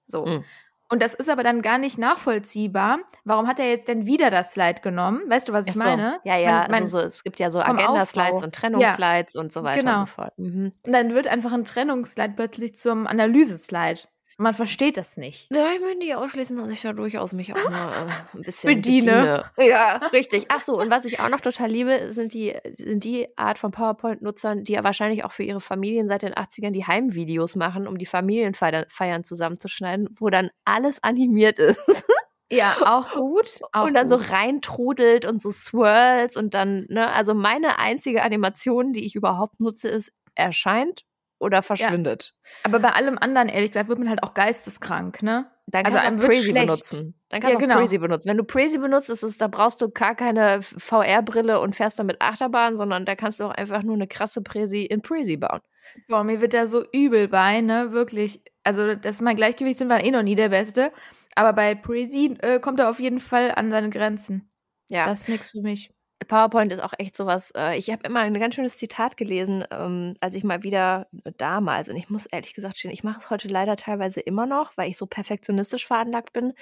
So. 0.07 0.25
Mhm. 0.25 0.43
Und 0.87 1.01
das 1.01 1.15
ist 1.15 1.29
aber 1.29 1.41
dann 1.41 1.63
gar 1.63 1.79
nicht 1.79 1.97
nachvollziehbar. 1.97 2.99
Warum 3.23 3.47
hat 3.47 3.59
er 3.59 3.67
jetzt 3.69 3.87
denn 3.87 4.05
wieder 4.05 4.29
das 4.29 4.51
Slide 4.51 4.81
genommen? 4.81 5.23
Weißt 5.27 5.49
du, 5.49 5.53
was 5.53 5.65
ich 5.65 5.73
so. 5.73 5.79
meine? 5.79 6.19
Ja, 6.23 6.37
ja, 6.37 6.51
Man- 6.61 6.71
man- 6.71 6.81
also 6.83 6.99
so, 6.99 7.05
es 7.07 7.23
gibt 7.23 7.39
ja 7.39 7.49
so 7.49 7.59
Agenda-Slides 7.59 8.43
und 8.43 8.53
Trennungsslides 8.53 9.35
und 9.35 9.51
so 9.51 9.63
weiter 9.63 9.79
Genau. 9.79 10.01
und 10.01 10.07
so 10.09 10.13
fort. 10.13 10.37
Mhm. 10.37 10.73
Und 10.85 10.93
dann 10.93 11.13
wird 11.15 11.27
einfach 11.27 11.53
ein 11.53 11.65
Trennungsslide 11.65 12.33
plötzlich 12.35 12.75
zum 12.75 13.07
Analyseslide. 13.07 14.01
Man 14.37 14.53
versteht 14.53 14.97
das 14.97 15.15
nicht. 15.15 15.49
Ja, 15.49 15.67
ich 15.73 15.79
möchte 15.79 15.99
nicht 15.99 16.15
ausschließen, 16.15 16.57
dass 16.57 16.69
ich 16.69 16.81
da 16.81 16.91
durchaus 16.91 17.31
mich 17.31 17.53
auch 17.53 17.69
mal 17.69 17.93
äh, 17.93 18.37
ein 18.37 18.41
bisschen 18.41 18.75
Bediene. 18.75 19.45
bediene. 19.55 19.71
Ja, 19.71 19.95
richtig. 20.13 20.47
Ach 20.49 20.61
so, 20.61 20.77
und 20.77 20.89
was 20.89 21.05
ich 21.05 21.21
auch 21.21 21.29
noch 21.29 21.39
total 21.39 21.69
liebe, 21.69 22.11
sind 22.11 22.33
die, 22.33 22.53
sind 22.73 23.05
die 23.05 23.29
Art 23.37 23.59
von 23.59 23.71
PowerPoint-Nutzern, 23.71 24.65
die 24.65 24.73
ja 24.73 24.83
wahrscheinlich 24.83 25.23
auch 25.23 25.31
für 25.31 25.43
ihre 25.43 25.61
Familien 25.61 26.09
seit 26.09 26.23
den 26.23 26.33
80ern 26.33 26.71
die 26.71 26.85
Heimvideos 26.85 27.55
machen, 27.55 27.87
um 27.87 27.97
die 27.97 28.05
Familienfeiern 28.05 28.85
Feiern 28.89 29.23
zusammenzuschneiden, 29.23 30.09
wo 30.11 30.29
dann 30.29 30.49
alles 30.65 31.01
animiert 31.01 31.57
ist. 31.57 32.05
Ja, 32.51 32.75
auch 32.81 33.11
gut. 33.13 33.59
Auch 33.71 33.85
und 33.85 33.93
dann 33.95 34.07
gut. 34.07 34.21
so 34.21 34.33
reintrudelt 34.33 35.25
und 35.25 35.41
so 35.41 35.49
swirls 35.49 36.37
und 36.37 36.53
dann, 36.53 36.85
ne, 36.89 37.11
also 37.11 37.33
meine 37.33 37.79
einzige 37.79 38.21
Animation, 38.21 38.93
die 38.93 39.05
ich 39.05 39.15
überhaupt 39.15 39.59
nutze, 39.59 39.87
ist 39.87 40.11
erscheint 40.35 41.05
oder 41.45 41.61
verschwindet. 41.61 42.33
Aber 42.63 42.79
bei 42.79 42.91
allem 42.91 43.17
anderen, 43.17 43.47
ehrlich 43.49 43.71
gesagt, 43.71 43.87
wird 43.87 43.99
man 43.99 44.09
halt 44.09 44.23
auch 44.23 44.33
geisteskrank, 44.33 45.23
ne? 45.23 45.49
Dann 45.67 45.85
Also 45.85 45.97
kannst 45.97 46.07
einem 46.07 46.17
du 46.17 46.23
auch 46.23 46.29
Crazy 46.29 46.53
benutzen. 46.53 47.15
Dann 47.29 47.41
kannst 47.41 47.53
Ja, 47.53 47.59
du 47.59 47.65
auch 47.65 47.69
genau. 47.69 47.79
Crazy 47.79 47.97
benutzen. 47.97 48.29
Wenn 48.29 48.37
du 48.37 48.43
Crazy 48.43 48.77
benutzt, 48.77 49.09
ist 49.09 49.23
es, 49.23 49.37
da 49.37 49.47
brauchst 49.47 49.81
du 49.81 49.89
gar 49.89 50.15
keine 50.15 50.61
VR-Brille 50.61 51.59
und 51.59 51.75
fährst 51.75 51.97
damit 51.97 52.21
Achterbahn, 52.21 52.77
sondern 52.77 53.05
da 53.05 53.15
kannst 53.15 53.39
du 53.39 53.45
auch 53.45 53.51
einfach 53.51 53.81
nur 53.83 53.95
eine 53.95 54.07
krasse 54.07 54.41
Presi 54.41 54.83
in 54.83 55.01
Crazy 55.01 55.37
bauen. 55.37 55.61
Boah, 56.07 56.23
mir 56.23 56.41
wird 56.41 56.53
da 56.53 56.67
so 56.67 56.83
übel 56.91 57.27
bei, 57.27 57.61
ne? 57.61 57.91
Wirklich. 57.91 58.43
Also, 58.63 58.95
das 58.95 59.15
ist 59.15 59.21
mein 59.21 59.35
Gleichgewichtssinn 59.35 59.89
war 59.89 60.03
eh 60.03 60.11
noch 60.11 60.23
nie 60.23 60.35
der 60.35 60.49
beste. 60.49 60.91
Aber 61.35 61.53
bei 61.53 61.75
Prezi 61.75 62.37
äh, 62.41 62.59
kommt 62.59 62.79
er 62.79 62.89
auf 62.89 62.99
jeden 62.99 63.19
Fall 63.19 63.51
an 63.55 63.69
seine 63.71 63.89
Grenzen. 63.89 64.49
Ja. 64.87 65.05
Das 65.05 65.21
ist 65.21 65.29
nichts 65.29 65.51
für 65.51 65.61
mich. 65.61 65.94
PowerPoint 66.27 66.71
ist 66.71 66.81
auch 66.81 66.93
echt 66.97 67.15
sowas. 67.17 67.51
Äh, 67.55 67.77
ich 67.77 67.91
habe 67.91 68.03
immer 68.07 68.21
ein 68.21 68.33
ganz 68.39 68.55
schönes 68.55 68.77
Zitat 68.77 69.17
gelesen, 69.17 69.65
ähm, 69.71 70.15
als 70.21 70.33
ich 70.33 70.43
mal 70.43 70.63
wieder 70.63 71.07
damals, 71.37 71.89
und 71.89 71.97
ich 71.97 72.09
muss 72.09 72.25
ehrlich 72.25 72.53
gesagt 72.53 72.77
stehen, 72.77 72.91
ich 72.91 73.03
mache 73.03 73.19
es 73.19 73.29
heute 73.29 73.47
leider 73.47 73.75
teilweise 73.75 74.21
immer 74.21 74.45
noch, 74.45 74.71
weil 74.77 74.89
ich 74.89 74.97
so 74.97 75.05
perfektionistisch 75.05 75.85
veranlagt 75.85 76.33
bin. 76.33 76.53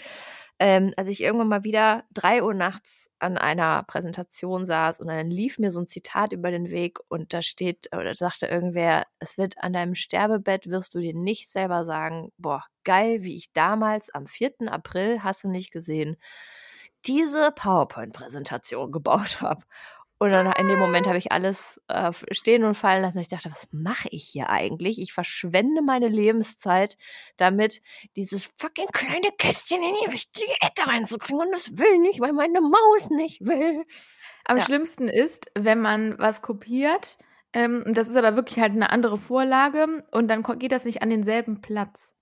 Ähm, 0.60 0.94
als 0.98 1.08
ich 1.08 1.22
irgendwann 1.22 1.48
mal 1.50 1.64
wieder 1.64 2.04
drei 2.12 2.44
Uhr 2.44 2.54
nachts 2.54 3.10
an 3.20 3.38
einer 3.38 3.84
Präsentation 3.84 4.66
saß 4.66 5.00
und 5.00 5.08
dann 5.08 5.30
lief 5.30 5.60
mir 5.60 5.72
so 5.72 5.82
ein 5.82 5.88
Zitat 5.88 6.32
über 6.34 6.52
den 6.52 6.70
Weg 6.70 7.00
und 7.10 7.34
da 7.34 7.42
steht, 7.42 7.90
oder 7.96 8.16
sagte 8.16 8.48
irgendwer, 8.48 9.06
es 9.20 9.38
wird 9.38 9.58
an 9.60 9.74
deinem 9.74 9.96
Sterbebett 9.96 10.68
wirst 10.68 10.94
du 10.96 11.00
dir 11.00 11.14
nicht 11.16 11.52
selber 11.52 11.86
sagen, 11.86 12.32
boah, 12.38 12.64
geil, 12.84 13.24
wie 13.24 13.36
ich 13.36 13.52
damals 13.54 14.10
am 14.14 14.28
4. 14.28 14.72
April, 14.72 15.24
hast 15.24 15.44
du 15.44 15.48
nicht 15.50 15.72
gesehen, 15.72 16.18
diese 17.06 17.52
PowerPoint-Präsentation 17.52 18.92
gebaut 18.92 19.42
habe. 19.42 19.64
Und 20.20 20.32
dann 20.32 20.50
in 20.54 20.70
dem 20.70 20.80
Moment 20.80 21.06
habe 21.08 21.18
ich 21.18 21.34
alles 21.34 21.82
äh, 21.90 22.12
stehen 22.32 22.64
und 22.64 22.76
fallen 22.76 23.02
lassen. 23.02 23.20
Ich 23.20 23.28
dachte, 23.28 23.52
was 23.52 23.68
mache 23.72 24.08
ich 24.12 24.24
hier 24.24 24.50
eigentlich? 24.50 25.02
Ich 25.02 25.12
verschwende 25.12 25.82
meine 25.82 26.08
Lebenszeit 26.08 26.98
damit, 27.36 27.82
dieses 28.16 28.50
fucking 28.58 28.88
kleine 28.94 29.32
Kästchen 29.38 29.84
in 29.84 29.94
die 30.06 30.12
richtige 30.12 30.54
Ecke 30.62 30.88
reinzukriegen. 30.88 31.42
Und 31.42 31.52
das 31.52 31.78
will 31.78 31.98
nicht, 31.98 32.22
weil 32.22 32.32
meine 32.32 32.62
Maus 32.62 33.10
nicht 33.10 33.42
will. 33.42 33.84
Am 34.46 34.58
Ja. 34.58 34.64
schlimmsten 34.64 35.10
ist, 35.10 35.52
wenn 35.56 35.82
man 35.82 36.18
was 36.20 36.42
kopiert, 36.42 37.18
ähm, 37.52 37.84
das 37.88 38.08
ist 38.08 38.16
aber 38.16 38.38
wirklich 38.38 38.60
halt 38.60 38.72
eine 38.72 38.92
andere 38.92 39.18
Vorlage, 39.18 40.06
und 40.12 40.30
dann 40.30 40.44
geht 40.44 40.72
das 40.72 40.86
nicht 40.86 41.02
an 41.02 41.10
denselben 41.10 41.60
Platz. 41.62 42.16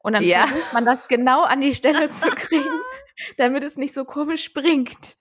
Und 0.00 0.12
dann 0.14 0.24
Ja. 0.24 0.46
versucht 0.46 0.72
man 0.72 0.84
das 0.84 1.08
genau 1.08 1.42
an 1.44 1.60
die 1.60 1.74
Stelle 1.74 2.10
zu 2.10 2.30
kriegen. 2.34 2.80
Damit 3.36 3.64
es 3.64 3.76
nicht 3.76 3.94
so 3.94 4.04
komisch 4.04 4.44
springt. 4.44 5.16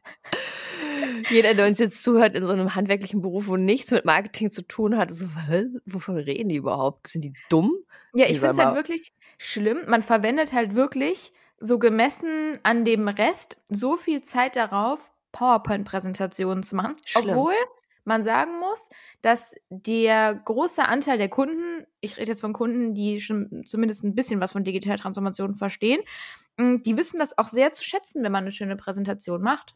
Jeder, 1.30 1.54
der 1.54 1.68
uns 1.68 1.80
jetzt 1.80 2.04
zuhört 2.04 2.36
in 2.36 2.46
so 2.46 2.54
einem 2.54 2.76
handwerklichen 2.76 3.22
Beruf, 3.22 3.48
wo 3.48 3.58
nichts 3.58 3.92
mit 3.92 4.06
Marketing 4.06 4.52
zu 4.52 4.62
tun 4.62 4.98
hat, 4.98 5.12
ist 5.12 5.20
so, 5.20 5.28
wovon 5.86 6.18
reden 6.18 6.50
die 6.50 6.58
überhaupt? 6.58 7.08
Sind 7.08 7.24
die 7.24 7.34
dumm? 7.50 7.74
Ja, 8.14 8.26
ich 8.26 8.40
finde 8.40 8.52
es 8.52 8.58
halt 8.58 8.76
wirklich 8.76 9.14
schlimm. 9.38 9.80
Man 9.88 10.02
verwendet 10.02 10.54
halt 10.54 10.76
wirklich 10.76 11.34
so 11.60 11.80
gemessen 11.80 12.60
an 12.64 12.86
dem 12.86 13.08
Rest 13.08 13.58
so 13.70 13.98
viel 13.98 14.22
Zeit 14.22 14.56
darauf, 14.56 15.12
PowerPoint-Präsentationen 15.32 16.64
zu 16.64 16.76
machen. 16.76 16.96
Schlimm. 17.06 17.30
Obwohl 17.30 17.54
man 18.08 18.24
sagen 18.24 18.60
muss, 18.60 18.90
dass 19.22 19.56
der 19.70 20.36
große 20.36 20.84
Anteil 20.86 21.18
der 21.18 21.30
Kunden, 21.30 21.86
ich 22.02 22.18
rede 22.18 22.32
jetzt 22.32 22.42
von 22.42 22.54
Kunden, 22.54 22.94
die 22.94 23.20
schon 23.20 23.64
zumindest 23.66 24.04
ein 24.04 24.16
bisschen 24.16 24.40
was 24.40 24.54
von 24.54 24.64
Digitaltransformation 24.64 25.56
verstehen, 25.56 26.02
mh, 26.58 26.80
die 26.86 26.98
wissen 26.98 27.20
das 27.20 27.38
auch 27.38 27.50
sehr 27.50 27.72
zu 27.72 27.84
schätzen, 27.84 28.24
wenn 28.24 28.32
man 28.32 28.44
eine 28.44 28.52
schöne 28.52 28.78
Präsentation 28.78 29.42
macht. 29.42 29.76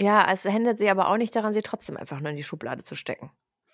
Ja, 0.00 0.26
es 0.32 0.42
hindert 0.44 0.78
sie 0.78 0.88
aber 0.90 1.08
auch 1.08 1.16
nicht 1.18 1.36
daran, 1.36 1.52
sie 1.52 1.62
trotzdem 1.62 1.96
einfach 1.96 2.20
nur 2.20 2.30
in 2.30 2.36
die 2.36 2.42
Schublade 2.42 2.82
zu 2.82 2.94
stecken. 2.94 3.30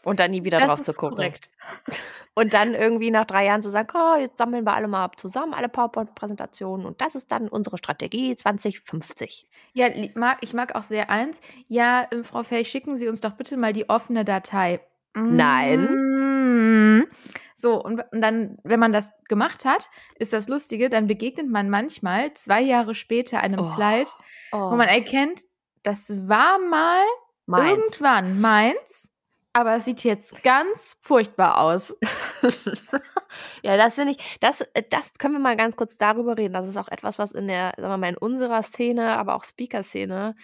Und 0.07 0.21
dann 0.21 0.31
nie 0.31 0.45
wieder 0.45 0.61
drauf 0.61 0.81
zu 0.83 0.93
gucken. 0.95 1.17
korrekt. 1.17 1.51
Und 2.35 2.55
dann 2.55 2.75
irgendwie 2.75 3.11
nach 3.11 3.25
drei 3.25 3.47
Jahren 3.47 3.61
zu 3.63 3.71
sagen, 3.71 3.89
oh, 3.95 4.17
jetzt 4.21 4.39
sammeln 4.39 4.65
wir 4.65 4.75
alle 4.75 4.87
mal 4.87 5.11
zusammen, 5.17 5.53
alle 5.53 5.69
PowerPoint-Präsentationen 5.69 6.85
und 6.85 7.01
das 7.01 7.15
ist 7.15 7.33
dann 7.33 7.49
unsere 7.49 7.79
Strategie 7.79 8.37
2050. 8.37 9.47
Ja, 9.73 9.89
ich 9.89 10.53
mag 10.55 10.75
auch 10.75 10.83
sehr 10.83 11.09
eins. 11.09 11.41
Ja, 11.67 12.07
äh, 12.11 12.23
Frau 12.23 12.43
Fay, 12.43 12.65
schicken 12.67 12.99
Sie 12.99 13.09
uns 13.09 13.21
doch 13.23 13.33
bitte 13.33 13.57
mal 13.57 13.73
die 13.73 13.89
offene 13.89 14.25
Datei. 14.27 14.81
Nein. 15.15 17.01
Mm. 17.01 17.07
So, 17.55 17.83
und, 17.83 18.05
und 18.13 18.21
dann, 18.21 18.59
wenn 18.65 18.79
man 18.79 18.93
das 18.93 19.11
gemacht 19.29 19.65
hat, 19.65 19.89
ist 20.19 20.35
das 20.35 20.47
Lustige, 20.47 20.91
dann 20.91 21.07
begegnet 21.07 21.49
man 21.49 21.71
manchmal 21.71 22.35
zwei 22.35 22.61
Jahre 22.61 22.95
später 22.95 23.41
einem 23.41 23.61
Oh, 23.61 23.65
Slide, 23.65 24.11
Oh, 24.53 24.71
wo 24.71 24.77
man 24.77 24.89
erkennt, 24.89 25.43
das 25.83 26.29
war 26.29 26.59
mal 26.59 27.03
meins. 27.47 27.67
irgendwann 27.71 28.41
meins, 28.41 29.11
aber 29.57 29.77
es 29.77 29.87
sieht 29.87 30.05
jetzt 30.05 30.45
ganz 30.45 30.99
furchtbar 31.01 31.59
aus. 31.59 31.97
ja, 33.63 33.79
das 33.79 33.95
finde 33.95 34.13
ich, 34.13 34.39
das, 34.41 34.61
äh, 34.61 34.83
das 34.91 35.15
können 35.15 35.33
wir 35.33 35.41
mal 35.41 35.57
ganz 35.57 35.77
kurz 35.77 35.97
darüber 35.97 36.37
reden. 36.37 36.53
Das 36.53 36.69
ist 36.69 36.77
auch 36.77 36.89
etwas, 36.89 37.19
was 37.19 37.33
in 37.33 37.49
der, 37.49 37.73
sagen 37.79 37.89
wir 37.89 37.97
mal, 37.97 38.11
in 38.11 38.19
unserer 38.19 38.63
Szene, 38.63 39.17
aber 39.17 39.35
auch 39.35 39.45
Speaker-Szene, 39.45 40.35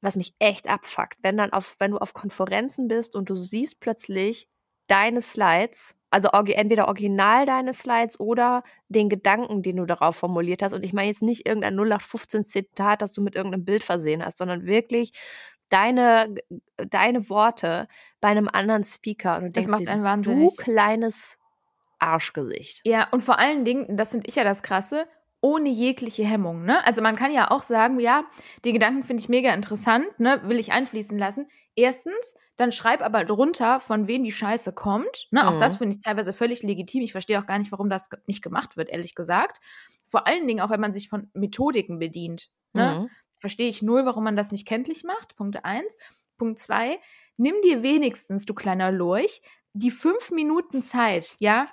was 0.00 0.14
mich 0.14 0.36
echt 0.38 0.68
abfuckt. 0.68 1.18
Wenn 1.22 1.36
dann 1.36 1.52
auf, 1.52 1.74
wenn 1.80 1.90
du 1.90 1.98
auf 1.98 2.14
Konferenzen 2.14 2.86
bist 2.86 3.16
und 3.16 3.28
du 3.30 3.36
siehst 3.36 3.80
plötzlich 3.80 4.48
deine 4.86 5.22
Slides, 5.22 5.96
also 6.10 6.28
entweder 6.30 6.86
original 6.86 7.46
deine 7.46 7.72
Slides 7.72 8.20
oder 8.20 8.62
den 8.88 9.08
Gedanken, 9.08 9.62
den 9.62 9.78
du 9.78 9.86
darauf 9.86 10.14
formuliert 10.14 10.62
hast. 10.62 10.72
Und 10.72 10.84
ich 10.84 10.92
meine 10.92 11.08
jetzt 11.08 11.20
nicht 11.22 11.48
irgendein 11.48 11.74
0815 11.74 12.44
Zitat, 12.44 13.02
das 13.02 13.12
du 13.12 13.22
mit 13.22 13.34
irgendeinem 13.34 13.64
Bild 13.64 13.82
versehen 13.82 14.24
hast, 14.24 14.38
sondern 14.38 14.66
wirklich 14.66 15.10
deine, 15.68 16.34
deine 16.76 17.28
Worte 17.28 17.88
bei 18.20 18.28
einem 18.28 18.48
anderen 18.48 18.84
Speaker. 18.84 19.36
Und 19.38 19.44
du 19.46 19.50
Das 19.52 19.66
denkst 19.66 19.70
macht 19.70 19.86
dir, 19.86 19.90
einen 19.90 20.02
du 20.02 20.08
wahnsinnig. 20.08 20.56
kleines 20.56 21.36
Arschgesicht. 21.98 22.82
Ja, 22.84 23.08
und 23.10 23.22
vor 23.22 23.38
allen 23.38 23.64
Dingen, 23.64 23.96
das 23.96 24.10
finde 24.10 24.28
ich 24.28 24.36
ja 24.36 24.44
das 24.44 24.62
Krasse, 24.62 25.06
ohne 25.40 25.68
jegliche 25.68 26.24
Hemmung. 26.24 26.64
Ne? 26.64 26.84
Also 26.86 27.02
man 27.02 27.16
kann 27.16 27.32
ja 27.32 27.50
auch 27.50 27.62
sagen, 27.62 28.00
ja, 28.00 28.24
die 28.64 28.72
Gedanken 28.72 29.04
finde 29.04 29.20
ich 29.20 29.28
mega 29.28 29.52
interessant, 29.54 30.06
ne? 30.18 30.40
will 30.44 30.58
ich 30.58 30.72
einfließen 30.72 31.18
lassen. 31.18 31.48
Erstens, 31.74 32.34
dann 32.56 32.72
schreib 32.72 33.02
aber 33.02 33.24
drunter, 33.24 33.80
von 33.80 34.08
wem 34.08 34.24
die 34.24 34.32
Scheiße 34.32 34.72
kommt. 34.72 35.28
Ne? 35.30 35.46
Auch 35.46 35.54
Mhm. 35.54 35.60
das 35.60 35.76
finde 35.76 35.96
ich 35.96 36.02
teilweise 36.02 36.32
völlig 36.32 36.62
legitim. 36.62 37.02
Ich 37.02 37.12
verstehe 37.12 37.38
auch 37.38 37.46
gar 37.46 37.58
nicht, 37.58 37.70
warum 37.70 37.90
das 37.90 38.08
nicht 38.26 38.42
gemacht 38.42 38.76
wird, 38.76 38.88
ehrlich 38.88 39.14
gesagt. 39.14 39.58
Vor 40.08 40.26
allen 40.26 40.46
Dingen 40.46 40.60
auch, 40.60 40.70
wenn 40.70 40.80
man 40.80 40.92
sich 40.92 41.08
von 41.08 41.30
Methodiken 41.34 41.98
bedient. 41.98 42.48
Ne? 42.72 43.00
Mhm. 43.02 43.10
Verstehe 43.38 43.68
ich 43.68 43.82
null, 43.82 44.06
warum 44.06 44.24
man 44.24 44.36
das 44.36 44.52
nicht 44.52 44.66
kenntlich 44.66 45.04
macht. 45.04 45.36
Punkt 45.36 45.64
eins. 45.64 45.96
Punkt 46.38 46.58
zwei, 46.58 47.00
nimm 47.36 47.54
dir 47.62 47.82
wenigstens, 47.82 48.44
du 48.44 48.54
kleiner 48.54 48.92
Lurch, 48.92 49.40
die 49.72 49.90
fünf 49.90 50.30
Minuten 50.30 50.82
Zeit, 50.82 51.36
ja, 51.38 51.64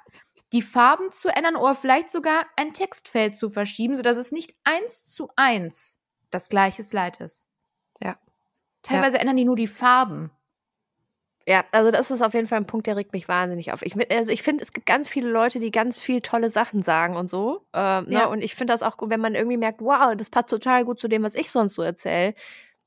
die 0.51 0.61
Farben 0.61 1.11
zu 1.11 1.29
ändern 1.29 1.55
oder 1.55 1.75
vielleicht 1.75 2.11
sogar 2.11 2.45
ein 2.55 2.73
Textfeld 2.73 3.35
zu 3.35 3.49
verschieben, 3.49 3.95
sodass 3.95 4.17
es 4.17 4.31
nicht 4.31 4.53
eins 4.63 5.09
zu 5.09 5.29
eins 5.35 6.01
das 6.29 6.49
gleiche 6.49 6.83
Slide 6.83 7.23
ist. 7.23 7.47
Ja. 8.01 8.19
Teilweise 8.83 9.19
ändern 9.19 9.37
die 9.37 9.45
nur 9.45 9.55
die 9.55 9.67
Farben. 9.67 10.31
Ja, 11.45 11.65
also 11.71 11.91
das 11.91 12.09
ist 12.09 12.21
auf 12.21 12.33
jeden 12.33 12.47
Fall 12.47 12.59
ein 12.59 12.65
Punkt, 12.67 12.87
der 12.87 12.95
regt 12.95 13.11
mich 13.11 13.27
wahnsinnig 13.27 13.73
auf. 13.73 13.81
Ich, 13.81 13.95
also 14.11 14.31
ich 14.31 14.43
finde, 14.43 14.63
es 14.63 14.71
gibt 14.71 14.85
ganz 14.85 15.09
viele 15.09 15.29
Leute, 15.29 15.59
die 15.59 15.71
ganz 15.71 15.99
viel 15.99 16.21
tolle 16.21 16.49
Sachen 16.49 16.83
sagen 16.83 17.17
und 17.17 17.29
so. 17.29 17.65
Ähm, 17.73 18.05
Ja. 18.09 18.21
ne? 18.21 18.29
Und 18.29 18.41
ich 18.41 18.55
finde 18.55 18.73
das 18.73 18.81
auch 18.81 18.95
gut, 18.97 19.09
wenn 19.09 19.19
man 19.19 19.35
irgendwie 19.35 19.57
merkt, 19.57 19.81
wow, 19.81 20.15
das 20.15 20.29
passt 20.29 20.49
total 20.49 20.85
gut 20.85 20.99
zu 20.99 21.07
dem, 21.09 21.23
was 21.23 21.35
ich 21.35 21.51
sonst 21.51 21.75
so 21.75 21.81
erzähle. 21.81 22.33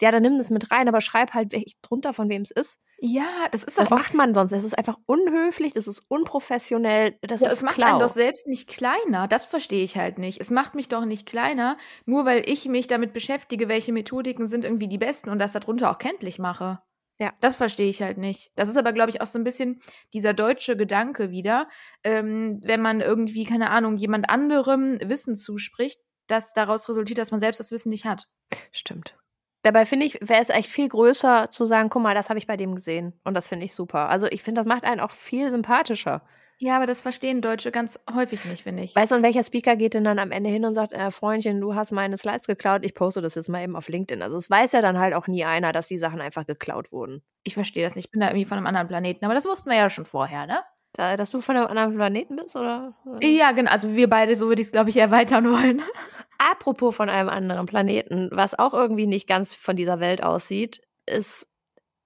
Ja, 0.01 0.11
dann 0.11 0.23
nimm 0.23 0.37
das 0.39 0.51
mit 0.51 0.71
rein, 0.71 0.89
aber 0.89 1.01
schreib 1.01 1.33
halt 1.33 1.55
drunter, 1.83 2.13
von 2.13 2.29
wem 2.29 2.43
es 2.43 2.51
ist. 2.51 2.79
Ja, 2.99 3.25
das 3.51 3.63
ist 3.65 3.79
Das 3.79 3.91
macht 3.91 4.15
man 4.15 4.33
sonst. 4.35 4.53
Das 4.53 4.65
ist 4.65 4.77
einfach 4.77 4.97
unhöflich, 5.07 5.73
das 5.73 5.87
ist 5.87 6.03
unprofessionell, 6.09 7.17
das 7.23 7.41
ja, 7.41 7.49
ist 7.49 7.55
es 7.55 7.63
macht 7.63 7.77
Klau. 7.77 7.87
einen 7.87 8.01
doch 8.01 8.09
selbst 8.11 8.47
nicht 8.47 8.69
kleiner. 8.69 9.27
Das 9.29 9.45
verstehe 9.45 9.85
ich 9.85 9.97
halt 9.97 10.19
nicht. 10.19 10.41
Es 10.41 10.51
macht 10.51 10.75
mich 10.75 10.89
doch 10.89 11.05
nicht 11.05 11.27
kleiner, 11.27 11.77
nur 12.05 12.25
weil 12.25 12.43
ich 12.49 12.67
mich 12.67 12.87
damit 12.87 13.13
beschäftige, 13.13 13.69
welche 13.69 13.93
Methodiken 13.93 14.47
sind 14.47 14.65
irgendwie 14.65 14.89
die 14.89 14.99
besten 14.99 15.31
und 15.31 15.39
das 15.39 15.53
darunter 15.53 15.91
auch 15.91 15.99
kenntlich 15.99 16.39
mache. 16.39 16.81
Ja. 17.19 17.33
Das 17.41 17.57
verstehe 17.57 17.89
ich 17.89 18.03
halt 18.03 18.19
nicht. 18.19 18.51
Das 18.57 18.69
ist 18.69 18.77
aber, 18.77 18.93
glaube 18.93 19.11
ich, 19.11 19.21
auch 19.21 19.27
so 19.27 19.39
ein 19.39 19.45
bisschen 19.45 19.81
dieser 20.13 20.35
deutsche 20.35 20.77
Gedanke 20.77 21.31
wieder, 21.31 21.69
ähm, 22.05 22.61
wenn 22.63 22.83
man 22.83 23.01
irgendwie, 23.01 23.45
keine 23.45 23.71
Ahnung, 23.71 23.97
jemand 23.97 24.29
anderem 24.29 24.99
Wissen 25.03 25.35
zuspricht, 25.35 26.01
dass 26.27 26.53
daraus 26.53 26.89
resultiert, 26.89 27.19
dass 27.19 27.31
man 27.31 27.41
selbst 27.41 27.59
das 27.59 27.71
Wissen 27.71 27.89
nicht 27.89 28.05
hat. 28.05 28.29
Stimmt. 28.73 29.17
Dabei 29.63 29.85
finde 29.85 30.07
ich, 30.07 30.21
wäre 30.21 30.41
es 30.41 30.49
echt 30.49 30.71
viel 30.71 30.89
größer 30.89 31.51
zu 31.51 31.65
sagen, 31.65 31.89
guck 31.89 32.03
mal, 32.03 32.15
das 32.15 32.29
habe 32.29 32.39
ich 32.39 32.47
bei 32.47 32.57
dem 32.57 32.75
gesehen. 32.75 33.19
Und 33.25 33.35
das 33.35 33.49
finde 33.49 33.65
ich 33.65 33.75
super. 33.75 34.09
Also 34.09 34.27
ich 34.27 34.43
finde, 34.43 34.61
das 34.61 34.69
macht 34.69 34.85
einen 34.85 35.01
auch 35.01 35.11
viel 35.11 35.51
sympathischer. 35.51 36.23
Ja, 36.59 36.77
aber 36.77 36.87
das 36.87 37.03
verstehen 37.03 37.43
Deutsche 37.43 37.71
ganz 37.71 38.01
häufig 38.15 38.45
nicht, 38.47 38.63
finde 38.63 38.83
ich. 38.83 38.97
Weißt 38.97 39.13
du, 39.13 39.17
und 39.17 39.23
welcher 39.23 39.45
Speaker 39.45 39.77
geht 39.77 39.93
denn 39.93 40.05
dann 40.05 40.19
am 40.19 40.31
Ende 40.31 40.49
hin 40.49 40.65
und 40.65 40.75
sagt, 40.75 40.95
äh, 40.95 41.11
Freundchen, 41.11 41.61
du 41.61 41.75
hast 41.75 41.93
meine 41.93 42.17
Slides 42.17 42.47
geklaut, 42.47 42.83
ich 42.85 42.95
poste 42.95 43.21
das 43.21 43.35
jetzt 43.35 43.49
mal 43.49 43.63
eben 43.63 43.77
auf 43.77 43.89
LinkedIn. 43.89 44.23
Also 44.23 44.39
es 44.39 44.49
weiß 44.49 44.73
ja 44.73 44.81
dann 44.81 44.99
halt 44.99 45.13
auch 45.13 45.27
nie 45.27 45.45
einer, 45.45 45.73
dass 45.73 45.89
die 45.89 45.99
Sachen 45.99 46.21
einfach 46.21 46.47
geklaut 46.47 46.93
wurden. 46.93 47.23
Ich 47.43 47.55
verstehe 47.55 47.85
das 47.85 47.95
nicht. 47.95 48.07
Ich 48.07 48.11
bin 48.11 48.21
da 48.21 48.29
irgendwie 48.29 48.47
von 48.47 48.57
einem 48.57 48.67
anderen 48.67 48.89
Planeten, 48.89 49.25
aber 49.25 49.35
das 49.35 49.45
wussten 49.45 49.69
wir 49.69 49.77
ja 49.77 49.91
schon 49.91 50.07
vorher, 50.07 50.47
ne? 50.47 50.61
Da, 50.95 51.17
dass 51.17 51.29
du 51.29 51.43
von 51.43 51.57
einem 51.57 51.67
anderen 51.67 51.95
Planeten 51.95 52.37
bist, 52.37 52.57
oder? 52.57 52.95
Ja, 53.21 53.53
genau. 53.53 53.71
Also 53.71 53.95
wir 53.95 54.09
beide, 54.09 54.35
so 54.35 54.49
würde 54.49 54.63
ich 54.63 54.69
es, 54.69 54.73
glaube 54.73 54.89
ich, 54.89 54.97
erweitern 54.97 55.45
wollen. 55.45 55.83
Apropos 56.39 56.97
von 56.97 57.11
einem 57.11 57.29
anderen 57.29 57.67
Planeten, 57.67 58.31
was 58.33 58.59
auch 58.59 58.73
irgendwie 58.73 59.07
nicht 59.07 59.29
ganz 59.29 59.53
von 59.53 59.77
dieser 59.77 60.01
Welt 60.01 60.23
aussieht, 60.23 60.81
ist 61.05 61.47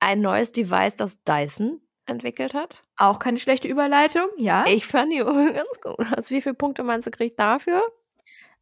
ein 0.00 0.21
neues 0.21 0.50
Device, 0.50 0.97
das 0.97 1.23
Dyson 1.23 1.80
entwickelt 2.10 2.54
hat. 2.54 2.82
Auch 2.96 3.18
keine 3.18 3.38
schlechte 3.38 3.68
Überleitung, 3.68 4.26
ja. 4.36 4.64
Ich 4.66 4.86
fand 4.86 5.12
die 5.12 5.18
ganz 5.24 5.80
gut. 5.82 6.06
Also 6.12 6.30
wie 6.34 6.42
viele 6.42 6.54
Punkte 6.54 6.82
meinst 6.82 7.06
du, 7.06 7.10
kriegt 7.10 7.38
dafür? 7.38 7.80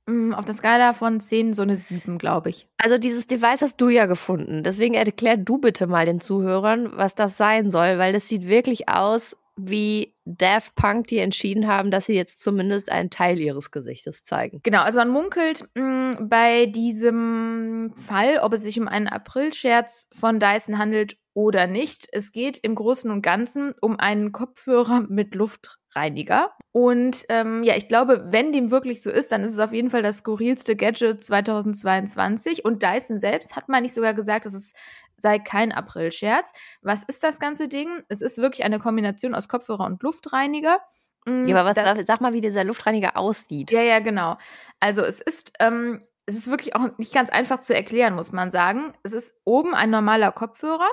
Mm, 0.06 0.32
Auf 0.34 0.44
der 0.44 0.54
Skala 0.54 0.92
von 0.92 1.20
10 1.20 1.52
so 1.52 1.62
eine 1.62 1.76
7, 1.76 2.18
glaube 2.18 2.50
ich. 2.50 2.66
Also 2.78 2.98
dieses 2.98 3.26
Device 3.26 3.62
hast 3.62 3.80
du 3.80 3.88
ja 3.88 4.06
gefunden. 4.06 4.62
Deswegen 4.62 4.94
erklär 4.94 5.36
du 5.36 5.58
bitte 5.58 5.86
mal 5.86 6.06
den 6.06 6.20
Zuhörern, 6.20 6.96
was 6.96 7.14
das 7.14 7.36
sein 7.36 7.70
soll, 7.70 7.98
weil 7.98 8.12
das 8.12 8.28
sieht 8.28 8.46
wirklich 8.48 8.88
aus 8.88 9.36
wie 9.60 10.14
Daft 10.24 10.76
Punk, 10.76 11.08
die 11.08 11.18
entschieden 11.18 11.66
haben, 11.66 11.90
dass 11.90 12.06
sie 12.06 12.14
jetzt 12.14 12.40
zumindest 12.40 12.92
einen 12.92 13.10
Teil 13.10 13.40
ihres 13.40 13.70
Gesichtes 13.72 14.22
zeigen. 14.22 14.60
Genau, 14.62 14.82
also 14.82 14.98
man 14.98 15.08
munkelt 15.08 15.68
mh, 15.74 16.18
bei 16.20 16.66
diesem 16.66 17.92
Fall, 17.96 18.38
ob 18.38 18.52
es 18.52 18.62
sich 18.62 18.78
um 18.78 18.86
einen 18.86 19.08
Aprilscherz 19.08 20.08
von 20.14 20.38
Dyson 20.38 20.78
handelt 20.78 21.16
oder 21.38 21.68
nicht. 21.68 22.09
Es 22.11 22.33
geht 22.33 22.59
im 22.64 22.75
Großen 22.75 23.09
und 23.12 23.23
Ganzen 23.23 23.73
um 23.80 24.00
einen 24.00 24.33
Kopfhörer 24.33 25.02
mit 25.09 25.37
Luftreiniger. 25.37 26.50
Und 26.73 27.25
ähm, 27.28 27.62
ja, 27.62 27.76
ich 27.76 27.87
glaube, 27.87 28.26
wenn 28.30 28.50
dem 28.52 28.73
wirklich 28.73 29.02
so 29.04 29.11
ist, 29.11 29.30
dann 29.30 29.45
ist 29.45 29.52
es 29.52 29.59
auf 29.61 29.73
jeden 29.73 29.90
Fall 29.90 30.02
das 30.02 30.18
skurrilste 30.18 30.75
Gadget 30.75 31.23
2022. 31.25 32.64
Und 32.64 32.83
Dyson 32.83 33.18
selbst 33.18 33.54
hat 33.57 33.68
mal 33.68 33.80
nicht 33.80 33.95
sogar 33.95 34.14
gesagt, 34.14 34.47
dass 34.47 34.54
es 34.54 34.73
sei 35.16 35.38
kein 35.38 35.73
Aprilscherz. 35.73 36.52
Was 36.83 37.02
ist 37.04 37.23
das 37.23 37.38
ganze 37.40 37.68
Ding? 37.68 37.88
Es 38.09 38.21
ist 38.21 38.38
wirklich 38.38 38.64
eine 38.64 38.78
Kombination 38.80 39.35
aus 39.35 39.49
Kopfhörer 39.49 39.85
und 39.87 40.02
Luftreiniger. 40.02 40.78
Mm, 41.25 41.47
Ja, 41.47 41.57
aber 41.57 41.68
was, 41.71 41.76
das- 41.76 42.07
sag 42.07 42.21
mal, 42.21 42.33
wie 42.33 42.40
dieser 42.40 42.64
Luftreiniger 42.64 43.16
aussieht. 43.16 43.71
ja, 43.71 43.83
ja, 43.83 43.99
genau. 44.00 44.37
Also 44.80 45.02
es 45.02 45.21
ist, 45.21 45.52
ähm, 45.61 46.02
es 46.26 46.37
ist 46.37 46.50
wirklich 46.50 46.76
auch 46.76 46.97
nicht 46.99 47.12
ganz 47.14 47.30
einfach 47.30 47.61
zu 47.61 47.75
erklären, 47.75 48.14
muss 48.14 48.33
man 48.33 48.50
sagen. 48.50 48.92
Es 49.02 49.12
ist 49.14 49.35
oben 49.45 49.75
ein 49.75 49.88
normaler 49.90 50.30
Kopfhörer 50.30 50.87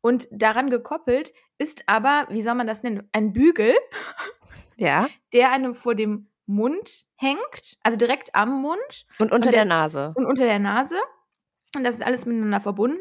und 0.00 0.28
daran 0.30 0.70
gekoppelt 0.70 1.32
ist 1.58 1.82
aber, 1.86 2.26
wie 2.30 2.42
soll 2.42 2.54
man 2.54 2.66
das 2.66 2.82
nennen, 2.82 3.08
ein 3.12 3.32
Bügel, 3.32 3.74
Ja. 4.76 5.08
der 5.32 5.50
einem 5.50 5.74
vor 5.74 5.94
dem 5.94 6.28
Mund 6.46 7.06
hängt, 7.16 7.76
also 7.82 7.98
direkt 7.98 8.34
am 8.34 8.62
Mund 8.62 9.06
Und 9.18 9.26
unter 9.32 9.34
Und 9.36 9.44
der- 9.46 9.52
der 9.52 9.64
Nase. 9.64 10.12
und 10.16 10.24
unter 10.24 10.44
der 10.44 10.58
Nase. 10.58 10.96
Und 11.76 11.84
das 11.84 11.96
ist 11.96 12.02
alles 12.02 12.24
miteinander 12.26 12.60
verbunden. 12.60 13.00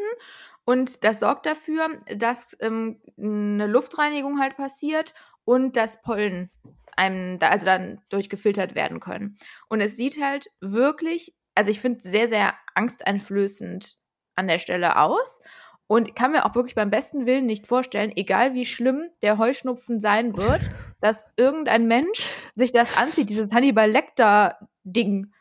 Und 0.66 1.04
das 1.06 1.20
sorgt 1.22 1.46
dafür, 1.46 1.98
dass 2.18 2.58
ähm, 2.60 3.00
eine 3.18 3.68
Luftreinigung 3.68 4.40
halt 4.42 4.58
passiert 4.58 5.14
und 5.46 5.78
dass 5.78 6.02
Pollen 6.02 6.52
einem, 6.98 7.40
da- 7.40 7.50
also 7.50 7.66
dann 7.66 8.02
durchgefiltert 8.10 8.76
werden 8.76 9.00
können. 9.00 9.38
Und 9.70 9.80
es 9.80 9.96
sieht 9.96 10.22
halt 10.22 10.48
wirklich 10.60 11.34
also 11.56 11.72
ich 11.72 11.80
finde 11.80 12.02
sehr, 12.02 12.28
sehr 12.28 12.54
angsteinflößend 12.76 13.98
an 14.36 14.48
der 14.48 14.60
Stelle 14.60 14.98
aus. 15.00 15.40
Und 15.88 16.16
kann 16.16 16.34
mir 16.34 16.46
auch 16.46 16.54
wirklich 16.54 16.76
beim 16.76 16.90
besten 16.90 17.26
Willen 17.26 17.46
nicht 17.46 17.66
vorstellen, 17.66 18.12
egal 18.16 18.54
wie 18.54 18.66
schlimm 18.66 19.10
der 19.22 19.38
Heuschnupfen 19.38 20.00
sein 20.00 20.36
wird, 20.36 20.62
dass 21.02 21.28
irgendein 21.38 21.88
Mensch 21.88 22.30
sich 22.56 22.72
das 22.72 22.98
anzieht, 22.98 23.30
dieses 23.30 23.54
Hannibal 23.54 23.90
Lecter-Ding. 23.90 25.32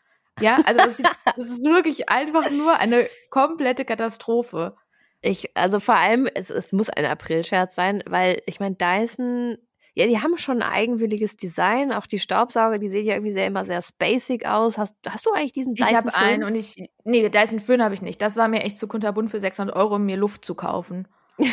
Ja, 0.41 0.59
also 0.65 0.85
das, 0.85 1.03
das 1.37 1.50
ist 1.50 1.65
wirklich 1.67 2.09
einfach 2.09 2.50
nur 2.50 2.79
eine 2.79 3.09
komplette 3.31 3.85
Katastrophe. 3.85 4.76
Ich, 5.21 5.57
also 5.57 5.81
vor 5.81 5.97
allem, 5.97 6.29
es, 6.35 6.50
es 6.50 6.73
muss 6.73 6.91
ein 6.91 7.07
Aprilscherz 7.07 7.75
sein, 7.75 8.05
weil 8.07 8.43
ich 8.47 8.61
meine, 8.61 8.76
Dyson 8.76 9.59
ja, 9.97 10.07
die 10.07 10.21
haben 10.21 10.37
schon 10.37 10.61
ein 10.61 10.71
eigenwilliges 10.71 11.38
Design. 11.38 11.91
Auch 11.91 12.07
die 12.07 12.19
Staubsauger, 12.19 12.79
die 12.79 12.88
sehen 12.88 13.07
ja 13.07 13.15
irgendwie 13.15 13.33
sehr 13.33 13.47
immer 13.47 13.65
sehr 13.65 13.81
spacig 13.81 14.47
aus. 14.47 14.76
Hast, 14.76 14.95
hast 15.09 15.25
du 15.25 15.33
eigentlich 15.33 15.55
diesen 15.55 15.75
Dyson? 15.75 15.91
Ich 15.91 15.97
habe 15.97 16.15
einen 16.15 16.45
und 16.45 16.55
ich, 16.55 16.91
nee, 17.05 17.26
Dyson 17.31 17.61
Föhn 17.61 17.83
habe 17.83 17.95
ich 17.95 18.03
nicht. 18.03 18.21
Das 18.21 18.37
war 18.37 18.47
mir 18.49 18.61
echt 18.61 18.76
zu 18.76 18.88
kunterbunt 18.88 19.31
für 19.31 19.41
600 19.41 19.75
Euro, 19.75 19.95
um 19.95 20.05
mir 20.05 20.19
Luft 20.19 20.45
zu 20.45 20.55
kaufen. 20.55 21.09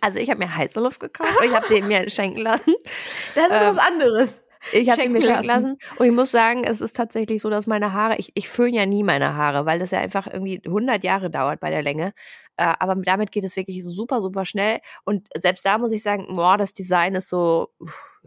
also 0.00 0.20
ich 0.20 0.30
habe 0.30 0.38
mir 0.38 0.56
heiße 0.56 0.78
Luft 0.78 1.00
gekauft 1.00 1.32
und 1.40 1.46
ich 1.46 1.54
habe 1.54 1.66
sie 1.66 1.82
mir 1.82 2.08
schenken 2.10 2.40
lassen. 2.40 2.74
Das 3.34 3.46
ist 3.46 3.60
ähm, 3.60 3.66
was 3.66 3.78
anderes. 3.78 4.44
Ich 4.72 4.88
habe 4.88 5.02
sie 5.02 5.08
mir 5.08 5.22
schenken 5.22 5.46
lassen. 5.46 5.78
Und 5.96 6.06
ich 6.06 6.12
muss 6.12 6.30
sagen, 6.30 6.62
es 6.62 6.80
ist 6.80 6.94
tatsächlich 6.94 7.42
so, 7.42 7.50
dass 7.50 7.66
meine 7.66 7.92
Haare, 7.92 8.16
ich, 8.18 8.30
ich 8.34 8.48
föhne 8.48 8.76
ja 8.76 8.86
nie 8.86 9.02
meine 9.02 9.34
Haare, 9.34 9.66
weil 9.66 9.80
das 9.80 9.90
ja 9.90 9.98
einfach 9.98 10.28
irgendwie 10.28 10.62
100 10.64 11.02
Jahre 11.02 11.30
dauert 11.30 11.58
bei 11.58 11.70
der 11.70 11.82
Länge. 11.82 12.12
Äh, 12.56 12.74
aber 12.78 12.94
damit 12.96 13.32
geht 13.32 13.44
es 13.44 13.56
wirklich 13.56 13.84
super, 13.84 14.20
super 14.22 14.44
schnell. 14.44 14.80
Und 15.04 15.28
selbst 15.36 15.64
da 15.64 15.78
muss 15.78 15.92
ich 15.92 16.02
sagen, 16.02 16.26
boah, 16.36 16.56
das 16.56 16.74
Design 16.74 17.14
ist 17.14 17.28
so, 17.28 17.68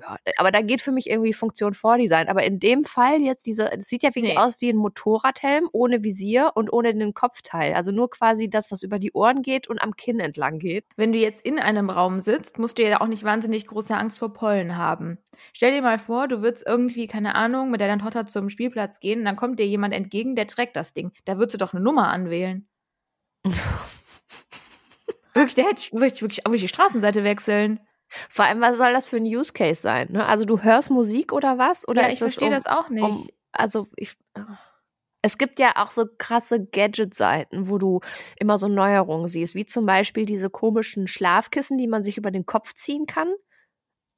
ja, 0.01 0.17
aber 0.37 0.51
da 0.51 0.61
geht 0.61 0.81
für 0.81 0.91
mich 0.91 1.09
irgendwie 1.09 1.33
Funktion 1.33 1.73
vor 1.73 1.97
Design. 1.97 2.27
Aber 2.27 2.43
in 2.43 2.59
dem 2.59 2.83
Fall 2.83 3.21
jetzt 3.21 3.45
diese, 3.45 3.69
das 3.75 3.85
sieht 3.85 4.03
ja 4.03 4.09
wirklich 4.09 4.35
nee. 4.35 4.39
aus 4.39 4.61
wie 4.61 4.69
ein 4.69 4.77
Motorradhelm 4.77 5.67
ohne 5.71 6.03
Visier 6.03 6.51
und 6.55 6.71
ohne 6.71 6.93
den 6.93 7.13
Kopfteil. 7.13 7.73
Also 7.73 7.91
nur 7.91 8.09
quasi 8.09 8.49
das, 8.49 8.71
was 8.71 8.83
über 8.83 8.99
die 8.99 9.11
Ohren 9.13 9.41
geht 9.41 9.67
und 9.67 9.81
am 9.81 9.95
Kinn 9.95 10.19
entlang 10.19 10.59
geht. 10.59 10.85
Wenn 10.95 11.11
du 11.11 11.19
jetzt 11.19 11.43
in 11.45 11.59
einem 11.59 11.89
Raum 11.89 12.19
sitzt, 12.19 12.59
musst 12.59 12.77
du 12.77 12.83
ja 12.83 13.01
auch 13.01 13.07
nicht 13.07 13.23
wahnsinnig 13.23 13.67
große 13.67 13.95
Angst 13.95 14.19
vor 14.19 14.33
Pollen 14.33 14.77
haben. 14.77 15.17
Stell 15.53 15.73
dir 15.73 15.81
mal 15.81 15.99
vor, 15.99 16.27
du 16.27 16.41
würdest 16.41 16.65
irgendwie, 16.65 17.07
keine 17.07 17.35
Ahnung, 17.35 17.71
mit 17.71 17.81
deiner 17.81 17.97
Tochter 17.97 18.25
zum 18.25 18.49
Spielplatz 18.49 18.99
gehen 18.99 19.19
und 19.19 19.25
dann 19.25 19.35
kommt 19.35 19.59
dir 19.59 19.67
jemand 19.67 19.93
entgegen, 19.93 20.35
der 20.35 20.47
trägt 20.47 20.75
das 20.75 20.93
Ding. 20.93 21.11
Da 21.25 21.37
würdest 21.37 21.55
du 21.55 21.57
doch 21.57 21.73
eine 21.73 21.83
Nummer 21.83 22.09
anwählen. 22.09 22.67
Wirklich, 25.39 25.55
der 25.55 25.65
hätte 25.67 25.93
wirklich, 25.93 26.21
wirklich 26.21 26.45
auf 26.45 26.53
die 26.53 26.67
Straßenseite 26.67 27.23
wechseln. 27.23 27.79
Vor 28.29 28.43
allem, 28.43 28.59
was 28.59 28.77
soll 28.77 28.91
das 28.91 29.05
für 29.05 29.15
ein 29.17 29.23
Use 29.23 29.53
Case 29.53 29.81
sein? 29.81 30.09
Ne? 30.11 30.25
Also 30.25 30.43
du 30.43 30.61
hörst 30.61 30.89
Musik 30.89 31.31
oder 31.31 31.57
was? 31.57 31.87
Oder 31.87 32.03
ja, 32.03 32.09
ich 32.09 32.19
verstehe 32.19 32.49
um, 32.49 32.53
das 32.53 32.65
auch 32.65 32.89
nicht. 32.89 33.03
Um, 33.03 33.29
also 33.53 33.87
ich. 33.95 34.17
Es 35.21 35.37
gibt 35.37 35.59
ja 35.59 35.73
auch 35.75 35.91
so 35.91 36.05
krasse 36.17 36.65
Gadget-Seiten, 36.65 37.69
wo 37.69 37.77
du 37.77 38.01
immer 38.37 38.57
so 38.57 38.67
Neuerungen 38.67 39.27
siehst, 39.27 39.55
wie 39.55 39.65
zum 39.65 39.85
Beispiel 39.85 40.25
diese 40.25 40.49
komischen 40.49 41.07
Schlafkissen, 41.07 41.77
die 41.77 41.87
man 41.87 42.03
sich 42.03 42.17
über 42.17 42.31
den 42.31 42.45
Kopf 42.45 42.73
ziehen 42.73 43.05
kann. 43.05 43.27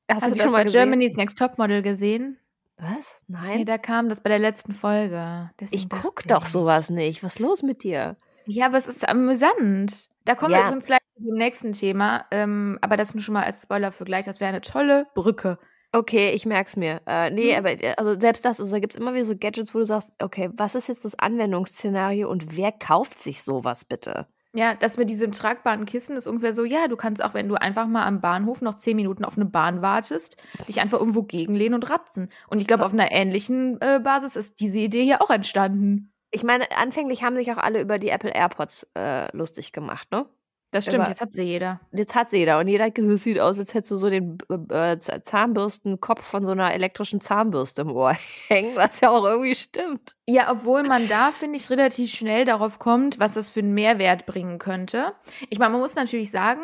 Hast, 0.09 0.23
Hast 0.23 0.31
du, 0.31 0.35
du 0.37 0.41
schon 0.41 0.51
mal 0.51 0.63
gesehen? 0.63 0.81
Germany's 0.81 1.15
Next 1.15 1.37
Topmodel 1.37 1.83
gesehen? 1.83 2.39
Was? 2.77 3.21
Nein. 3.27 3.59
Nee, 3.59 3.65
da 3.65 3.77
kam 3.77 4.09
das 4.09 4.21
bei 4.21 4.29
der 4.29 4.39
letzten 4.39 4.73
Folge. 4.73 5.51
Deswegen 5.59 5.83
ich 5.83 6.01
guck 6.01 6.23
doch 6.23 6.47
sowas 6.47 6.89
nicht. 6.89 7.23
Was 7.23 7.33
ist 7.33 7.39
los 7.39 7.61
mit 7.61 7.83
dir? 7.83 8.17
Ja, 8.45 8.65
aber 8.67 8.77
es 8.77 8.87
ist 8.87 9.07
amüsant. 9.07 10.09
Da 10.25 10.35
kommen 10.35 10.51
ja. 10.51 10.59
wir 10.59 10.65
übrigens 10.65 10.87
gleich 10.87 11.00
dem 11.23 11.35
nächsten 11.35 11.73
Thema. 11.73 12.25
Ähm, 12.31 12.77
aber 12.81 12.97
das 12.97 13.13
nur 13.13 13.23
schon 13.23 13.33
mal 13.33 13.43
als 13.43 13.63
Spoiler 13.63 13.91
für 13.91 14.05
gleich. 14.05 14.25
Das 14.25 14.39
wäre 14.39 14.49
eine 14.49 14.61
tolle 14.61 15.07
Brücke. 15.13 15.57
Okay, 15.93 16.31
ich 16.31 16.45
merke 16.45 16.69
es 16.69 16.77
mir. 16.77 17.01
Äh, 17.05 17.31
nee, 17.31 17.51
mhm. 17.51 17.57
aber 17.57 17.83
äh, 17.83 17.93
also 17.97 18.17
selbst 18.19 18.45
das, 18.45 18.59
also, 18.59 18.71
da 18.71 18.79
gibt 18.79 18.93
es 18.93 18.99
immer 18.99 19.13
wieder 19.13 19.25
so 19.25 19.35
Gadgets, 19.37 19.75
wo 19.75 19.79
du 19.79 19.85
sagst, 19.85 20.11
okay, 20.19 20.49
was 20.53 20.75
ist 20.75 20.87
jetzt 20.87 21.03
das 21.03 21.19
Anwendungsszenario 21.19 22.29
und 22.29 22.55
wer 22.55 22.71
kauft 22.71 23.19
sich 23.19 23.43
sowas 23.43 23.83
bitte? 23.83 24.27
Ja, 24.53 24.75
das 24.75 24.97
mit 24.97 25.09
diesem 25.09 25.31
tragbaren 25.31 25.85
Kissen 25.85 26.17
ist 26.17 26.27
ungefähr 26.27 26.53
so, 26.53 26.65
ja, 26.65 26.89
du 26.89 26.97
kannst 26.97 27.23
auch, 27.23 27.33
wenn 27.33 27.47
du 27.47 27.55
einfach 27.55 27.87
mal 27.87 28.05
am 28.05 28.19
Bahnhof 28.19 28.61
noch 28.61 28.75
zehn 28.75 28.97
Minuten 28.97 29.23
auf 29.23 29.37
eine 29.37 29.45
Bahn 29.45 29.81
wartest, 29.81 30.35
dich 30.67 30.81
einfach 30.81 30.99
irgendwo 30.99 31.23
gegenlehnen 31.23 31.75
und 31.75 31.89
ratzen. 31.89 32.29
Und 32.47 32.59
ich 32.59 32.67
glaube, 32.67 32.85
auf 32.85 32.91
einer 32.91 33.11
ähnlichen 33.11 33.79
äh, 33.79 34.01
Basis 34.03 34.35
ist 34.35 34.59
diese 34.59 34.79
Idee 34.79 35.03
hier 35.03 35.21
auch 35.21 35.29
entstanden. 35.29 36.11
Ich 36.31 36.43
meine, 36.43 36.65
anfänglich 36.77 37.23
haben 37.23 37.37
sich 37.37 37.51
auch 37.51 37.57
alle 37.57 37.79
über 37.81 37.97
die 37.97 38.09
Apple 38.09 38.33
AirPods 38.33 38.87
äh, 38.95 39.35
lustig 39.35 39.71
gemacht, 39.71 40.11
ne? 40.11 40.25
Das 40.71 40.85
stimmt, 40.85 41.09
jetzt 41.09 41.19
hat 41.19 41.33
sie 41.33 41.43
jeder. 41.43 41.81
Jetzt 41.91 42.15
hat 42.15 42.31
sie 42.31 42.37
jeder. 42.37 42.57
Und 42.59 42.67
jeder 42.67 42.89
sieht 43.17 43.39
aus, 43.39 43.59
als 43.59 43.73
hättest 43.73 43.91
du 43.91 43.97
so 43.97 44.09
den 44.09 44.37
äh, 44.69 44.97
Zahnbürstenkopf 44.99 46.23
von 46.23 46.45
so 46.45 46.51
einer 46.51 46.73
elektrischen 46.73 47.19
Zahnbürste 47.19 47.81
im 47.81 47.91
Ohr 47.91 48.15
hängen, 48.47 48.75
was 48.75 49.01
ja 49.01 49.09
auch 49.09 49.25
irgendwie 49.25 49.55
stimmt. 49.55 50.15
Ja, 50.27 50.49
obwohl 50.49 50.83
man 50.83 51.09
da, 51.09 51.33
finde 51.33 51.57
ich, 51.57 51.69
relativ 51.69 52.11
schnell 52.11 52.45
darauf 52.45 52.79
kommt, 52.79 53.19
was 53.19 53.33
das 53.33 53.49
für 53.49 53.59
einen 53.59 53.73
Mehrwert 53.73 54.25
bringen 54.25 54.59
könnte. 54.59 55.13
Ich 55.49 55.59
meine, 55.59 55.73
man 55.73 55.81
muss 55.81 55.95
natürlich 55.95 56.31
sagen, 56.31 56.61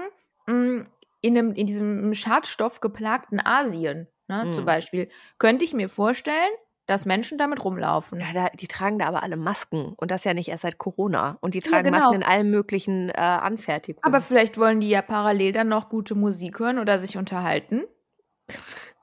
mm, 0.47 0.83
in, 1.19 1.37
einem, 1.37 1.53
in 1.53 1.67
diesem 1.67 2.13
schadstoffgeplagten 2.13 3.45
Asien, 3.45 4.07
ne, 4.29 4.45
mhm. 4.45 4.53
zum 4.53 4.63
Beispiel, 4.63 5.09
könnte 5.37 5.65
ich 5.65 5.73
mir 5.73 5.89
vorstellen, 5.89 6.49
dass 6.87 7.05
Menschen 7.05 7.37
damit 7.37 7.63
rumlaufen. 7.63 8.19
Ja, 8.19 8.27
da, 8.33 8.49
die 8.49 8.67
tragen 8.67 8.97
da 8.97 9.05
aber 9.05 9.21
alle 9.21 9.37
Masken 9.37 9.93
und 9.97 10.09
das 10.09 10.23
ja 10.23 10.33
nicht 10.33 10.47
erst 10.47 10.63
seit 10.63 10.77
Corona. 10.77 11.37
Und 11.41 11.53
die 11.53 11.61
tragen 11.61 11.85
ja, 11.85 11.91
genau. 11.91 11.97
Masken 11.97 12.15
in 12.15 12.23
allen 12.23 12.49
möglichen 12.49 13.09
äh, 13.09 13.13
Anfertigungen. 13.13 14.03
Aber 14.03 14.21
vielleicht 14.21 14.57
wollen 14.57 14.79
die 14.79 14.89
ja 14.89 15.01
parallel 15.01 15.51
dann 15.51 15.67
noch 15.67 15.89
gute 15.89 16.15
Musik 16.15 16.59
hören 16.59 16.79
oder 16.79 16.97
sich 16.97 17.17
unterhalten. 17.17 17.83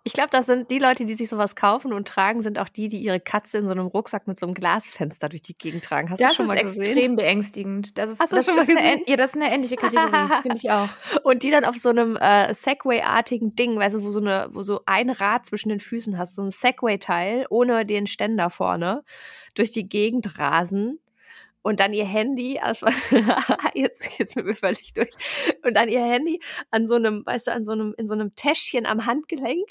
Ich 0.07 0.13
glaube, 0.13 0.29
das 0.31 0.45
sind 0.45 0.71
die 0.71 0.79
Leute, 0.79 1.07
die 1.07 1.15
sich 1.15 1.31
sowas 1.31 1.57
kaufen 1.57 1.95
und 1.95 2.07
tragen, 2.07 2.43
sind 2.43 2.59
auch 2.59 2.69
die, 2.69 2.89
die 2.89 2.99
ihre 2.99 3.21
Katze 3.21 3.57
in 3.57 3.65
so 3.65 3.71
einem 3.71 3.87
Rucksack 3.87 4.27
mit 4.27 4.39
so 4.39 4.45
einem 4.45 4.55
Glasfenster 4.55 5.31
durch 5.31 5.41
die 5.41 5.55
Gegend 5.55 5.83
tragen. 5.83 6.11
Hast 6.11 6.21
das 6.21 6.33
du 6.33 6.37
schon 6.37 6.47
mal 6.47 6.61
gesehen? 6.61 6.81
Das 6.81 6.89
ist 6.89 6.95
extrem 6.95 7.17
beängstigend. 7.17 7.97
Das 7.97 8.11
ist, 8.11 8.21
Hast 8.21 8.31
das 8.31 8.45
schon 8.45 8.55
mal 8.55 8.67
gesehen? 8.67 8.77
Eine, 8.77 9.01
ja, 9.07 9.17
das 9.17 9.35
ist 9.35 9.41
eine 9.41 9.51
ähnliche 9.51 9.77
Kategorie, 9.77 10.29
finde 10.43 10.59
ich 10.59 10.71
auch. 10.71 10.91
Und 11.23 11.43
die 11.43 11.51
dann 11.51 11.65
auf 11.65 11.79
so 11.79 11.89
einem 11.89 12.17
äh, 12.17 12.53
Segway-artigen 12.53 13.57
Ding, 13.57 13.79
weißt 13.79 13.97
du, 13.97 14.03
wo 14.03 14.13
so 14.13 14.21
eine, 14.21 14.51
wo 14.53 14.61
so 14.61 14.83
ein 14.85 15.09
Rad 15.09 15.47
zwischen 15.47 15.71
den 15.71 15.81
Füßen 15.81 16.19
hast, 16.19 16.35
so 16.35 16.43
ein 16.43 16.51
Segway-Teil 16.51 17.47
ohne 17.49 17.87
den 17.87 18.07
Ständer 18.07 18.51
vorne, 18.51 19.05
durch 19.55 19.73
die 19.73 19.89
Gegend 19.89 20.39
rasen 20.39 20.99
und 21.63 21.81
dann 21.81 21.95
ihr 21.95 22.05
Handy, 22.05 22.59
also, 22.63 22.87
jetzt 23.73 24.19
geht's 24.19 24.37
mir 24.37 24.55
völlig 24.55 24.93
durch, 24.93 25.11
und 25.65 25.73
dann 25.75 25.89
ihr 25.89 26.05
Handy 26.05 26.43
an 26.71 26.87
so 26.87 26.97
einem, 26.97 27.25
weißt 27.25 27.47
du, 27.47 27.53
an 27.53 27.65
so 27.65 27.73
einem, 27.73 27.95
in 27.97 28.07
so 28.07 28.13
einem 28.13 28.35
Täschchen 28.37 28.85
am 28.85 29.07
Handgelenk 29.07 29.67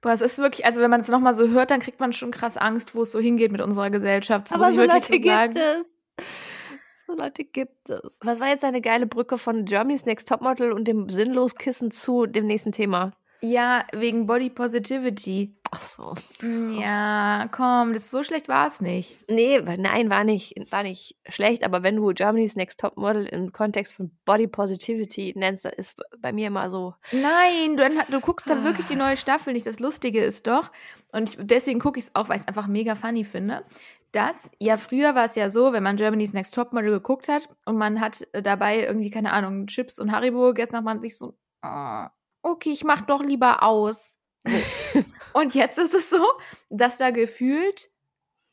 Boah, 0.00 0.12
es 0.12 0.22
ist 0.22 0.38
wirklich, 0.38 0.64
also 0.64 0.80
wenn 0.80 0.90
man 0.90 1.02
es 1.02 1.08
nochmal 1.08 1.34
so 1.34 1.48
hört, 1.48 1.70
dann 1.70 1.80
kriegt 1.80 2.00
man 2.00 2.12
schon 2.12 2.30
krass 2.30 2.56
Angst, 2.56 2.94
wo 2.94 3.02
es 3.02 3.12
so 3.12 3.20
hingeht 3.20 3.52
mit 3.52 3.60
unserer 3.60 3.90
Gesellschaft. 3.90 4.46
Das 4.46 4.52
Aber 4.52 4.72
so 4.72 4.82
Leute 4.82 5.02
so 5.02 5.12
gibt 5.12 5.56
es. 5.56 5.94
So 7.06 7.14
Leute 7.14 7.44
gibt 7.44 7.90
es. 7.90 8.18
Was 8.22 8.40
war 8.40 8.48
jetzt 8.48 8.64
eine 8.64 8.80
geile 8.80 9.06
Brücke 9.06 9.36
von 9.36 9.64
Germany's 9.64 10.06
Next 10.06 10.28
Topmodel 10.28 10.72
und 10.72 10.86
dem 10.86 11.10
Sinnloskissen 11.10 11.90
zu 11.90 12.26
dem 12.26 12.46
nächsten 12.46 12.72
Thema? 12.72 13.12
Ja, 13.42 13.86
wegen 13.92 14.26
Body 14.26 14.50
Positivity. 14.50 15.56
Ach 15.70 15.80
so. 15.80 16.14
Ja, 16.78 17.48
komm, 17.52 17.92
das 17.92 18.10
so 18.10 18.22
schlecht 18.22 18.48
war 18.48 18.66
es 18.66 18.80
nicht. 18.80 19.24
Nee, 19.30 19.60
nein, 19.60 20.10
war 20.10 20.24
nicht, 20.24 20.54
war 20.70 20.82
nicht 20.82 21.16
schlecht, 21.28 21.64
aber 21.64 21.82
wenn 21.82 21.96
du 21.96 22.12
Germany's 22.12 22.56
Next 22.56 22.80
Top 22.80 22.96
Model 22.96 23.24
im 23.26 23.52
Kontext 23.52 23.92
von 23.94 24.10
Body 24.24 24.48
Positivity 24.48 25.32
nennst, 25.36 25.64
dann 25.64 25.72
ist 25.74 25.96
bei 26.18 26.32
mir 26.32 26.48
immer 26.48 26.70
so. 26.70 26.94
Nein, 27.12 27.76
du, 27.76 27.88
du 28.10 28.20
guckst 28.20 28.50
dann 28.50 28.64
wirklich 28.64 28.86
die 28.86 28.96
neue 28.96 29.16
Staffel 29.16 29.52
nicht. 29.52 29.66
Das 29.66 29.78
Lustige 29.78 30.22
ist 30.22 30.46
doch, 30.46 30.72
und 31.12 31.30
ich, 31.30 31.38
deswegen 31.40 31.78
gucke 31.78 31.98
ich 31.98 32.06
es 32.06 32.14
auch, 32.14 32.28
weil 32.28 32.36
ich 32.36 32.42
es 32.42 32.48
einfach 32.48 32.66
mega 32.66 32.94
funny 32.94 33.24
finde, 33.24 33.64
dass, 34.12 34.50
ja, 34.58 34.76
früher 34.76 35.14
war 35.14 35.24
es 35.24 35.36
ja 35.36 35.50
so, 35.50 35.72
wenn 35.72 35.84
man 35.84 35.96
Germany's 35.96 36.32
Next 36.32 36.54
Top 36.54 36.72
Model 36.72 36.90
geguckt 36.90 37.28
hat 37.28 37.48
und 37.64 37.76
man 37.76 38.00
hat 38.00 38.26
äh, 38.32 38.42
dabei 38.42 38.84
irgendwie, 38.84 39.10
keine 39.10 39.32
Ahnung, 39.32 39.68
Chips 39.68 39.98
und 39.98 40.10
Haribo 40.10 40.48
gegessen, 40.48 40.76
hat 40.76 40.84
man 40.84 41.00
sich 41.00 41.16
so, 41.16 41.38
oh, 41.62 42.06
okay, 42.42 42.70
ich 42.70 42.84
mach 42.84 43.02
doch 43.02 43.22
lieber 43.22 43.62
aus. 43.62 44.18
Und 45.32 45.54
jetzt 45.54 45.78
ist 45.78 45.94
es 45.94 46.10
so, 46.10 46.24
dass 46.70 46.98
da 46.98 47.10
gefühlt, 47.10 47.90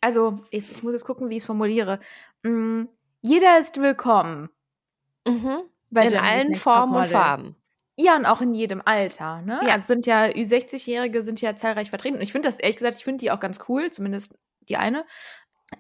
also 0.02 0.40
ich, 0.52 0.72
ich 0.72 0.84
muss 0.84 0.94
jetzt 0.94 1.06
gucken, 1.06 1.30
wie 1.30 1.38
ich 1.38 1.44
es 1.44 1.46
formuliere. 1.46 2.00
Mm, 2.44 2.84
jeder 3.22 3.58
ist 3.60 3.82
willkommen. 3.82 4.50
Mhm. 5.26 5.64
in 5.92 6.18
allen 6.18 6.56
Formen 6.56 6.96
und 6.96 7.08
Farben. 7.08 7.56
Ja, 8.00 8.16
und 8.16 8.26
auch 8.26 8.42
in 8.42 8.54
jedem 8.54 8.82
Alter. 8.86 9.42
Ne? 9.42 9.60
Ja. 9.64 9.74
Also 9.74 9.88
sind 9.88 10.06
ja 10.06 10.26
Ü60-Jährige 10.26 11.24
sind 11.24 11.42
ja 11.42 11.56
zahlreich 11.56 11.90
vertreten. 11.90 12.18
Und 12.18 12.22
ich 12.22 12.32
finde 12.32 12.48
das 12.48 12.60
ehrlich 12.60 12.78
gesagt, 12.78 12.98
ich 12.98 13.04
finde 13.04 13.22
die 13.22 13.32
auch 13.32 13.40
ganz 13.40 13.60
cool, 13.68 13.90
zumindest 13.90 14.38
die 14.70 14.78
eine. 14.78 15.04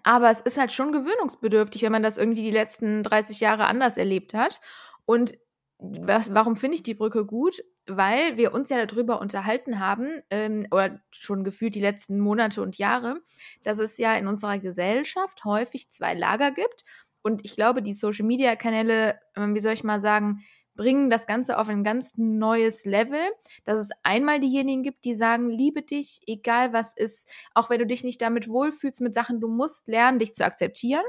Aber 0.04 0.30
es 0.32 0.42
ist 0.42 0.58
halt 0.58 0.72
schon 0.72 0.92
gewöhnungsbedürftig, 0.92 1.84
wenn 1.84 1.92
man 1.92 2.04
das 2.04 2.18
irgendwie 2.18 2.42
die 2.42 2.52
letzten 2.52 3.04
30 3.04 3.40
Jahre 3.40 3.66
anders 3.66 3.98
erlebt 3.98 4.34
hat. 4.34 4.60
Und 5.06 5.38
was, 5.78 6.34
warum 6.34 6.56
finde 6.56 6.76
ich 6.76 6.84
die 6.84 6.96
Brücke 6.96 7.24
gut? 7.24 7.64
Weil 7.88 8.38
wir 8.38 8.54
uns 8.54 8.70
ja 8.70 8.86
darüber 8.86 9.22
unterhalten 9.22 9.80
haben, 9.80 10.22
ähm, 10.30 10.68
oder 10.72 11.00
schon 11.12 11.44
gefühlt 11.44 11.76
die 11.76 11.82
letzten 11.82 12.20
Monate 12.20 12.62
und 12.62 12.78
Jahre, 12.78 13.22
dass 13.64 13.80
es 13.80 13.98
ja 13.98 14.16
in 14.16 14.28
unserer 14.28 14.60
Gesellschaft 14.60 15.46
häufig 15.46 15.90
zwei 15.90 16.14
Lager 16.14 16.52
gibt. 16.52 16.84
Und 17.22 17.46
ich 17.46 17.56
glaube, 17.56 17.82
die 17.82 17.94
Social-Media-Kanäle, 17.94 19.20
ähm, 19.36 19.56
wie 19.56 19.60
soll 19.60 19.74
ich 19.74 19.84
mal 19.84 20.02
sagen, 20.02 20.44
bringen 20.76 21.10
das 21.10 21.26
Ganze 21.26 21.58
auf 21.58 21.70
ein 21.70 21.84
ganz 21.84 22.14
neues 22.18 22.86
Level, 22.86 23.20
dass 23.66 23.80
es 23.80 23.90
einmal 24.04 24.40
diejenigen 24.40 24.84
gibt, 24.84 25.04
die 25.06 25.16
sagen, 25.16 25.50
liebe 25.50 25.82
dich, 25.82 26.20
egal 26.28 26.72
was 26.72 26.96
ist, 26.96 27.28
auch 27.54 27.70
wenn 27.70 27.80
du 27.80 27.88
dich 27.88 28.04
nicht 28.04 28.22
damit 28.22 28.48
wohlfühlst 28.48 29.02
mit 29.02 29.14
Sachen, 29.14 29.42
du 29.42 29.48
musst 29.48 29.88
lernen, 29.88 30.20
dich 30.20 30.34
zu 30.34 30.46
akzeptieren. 30.46 31.04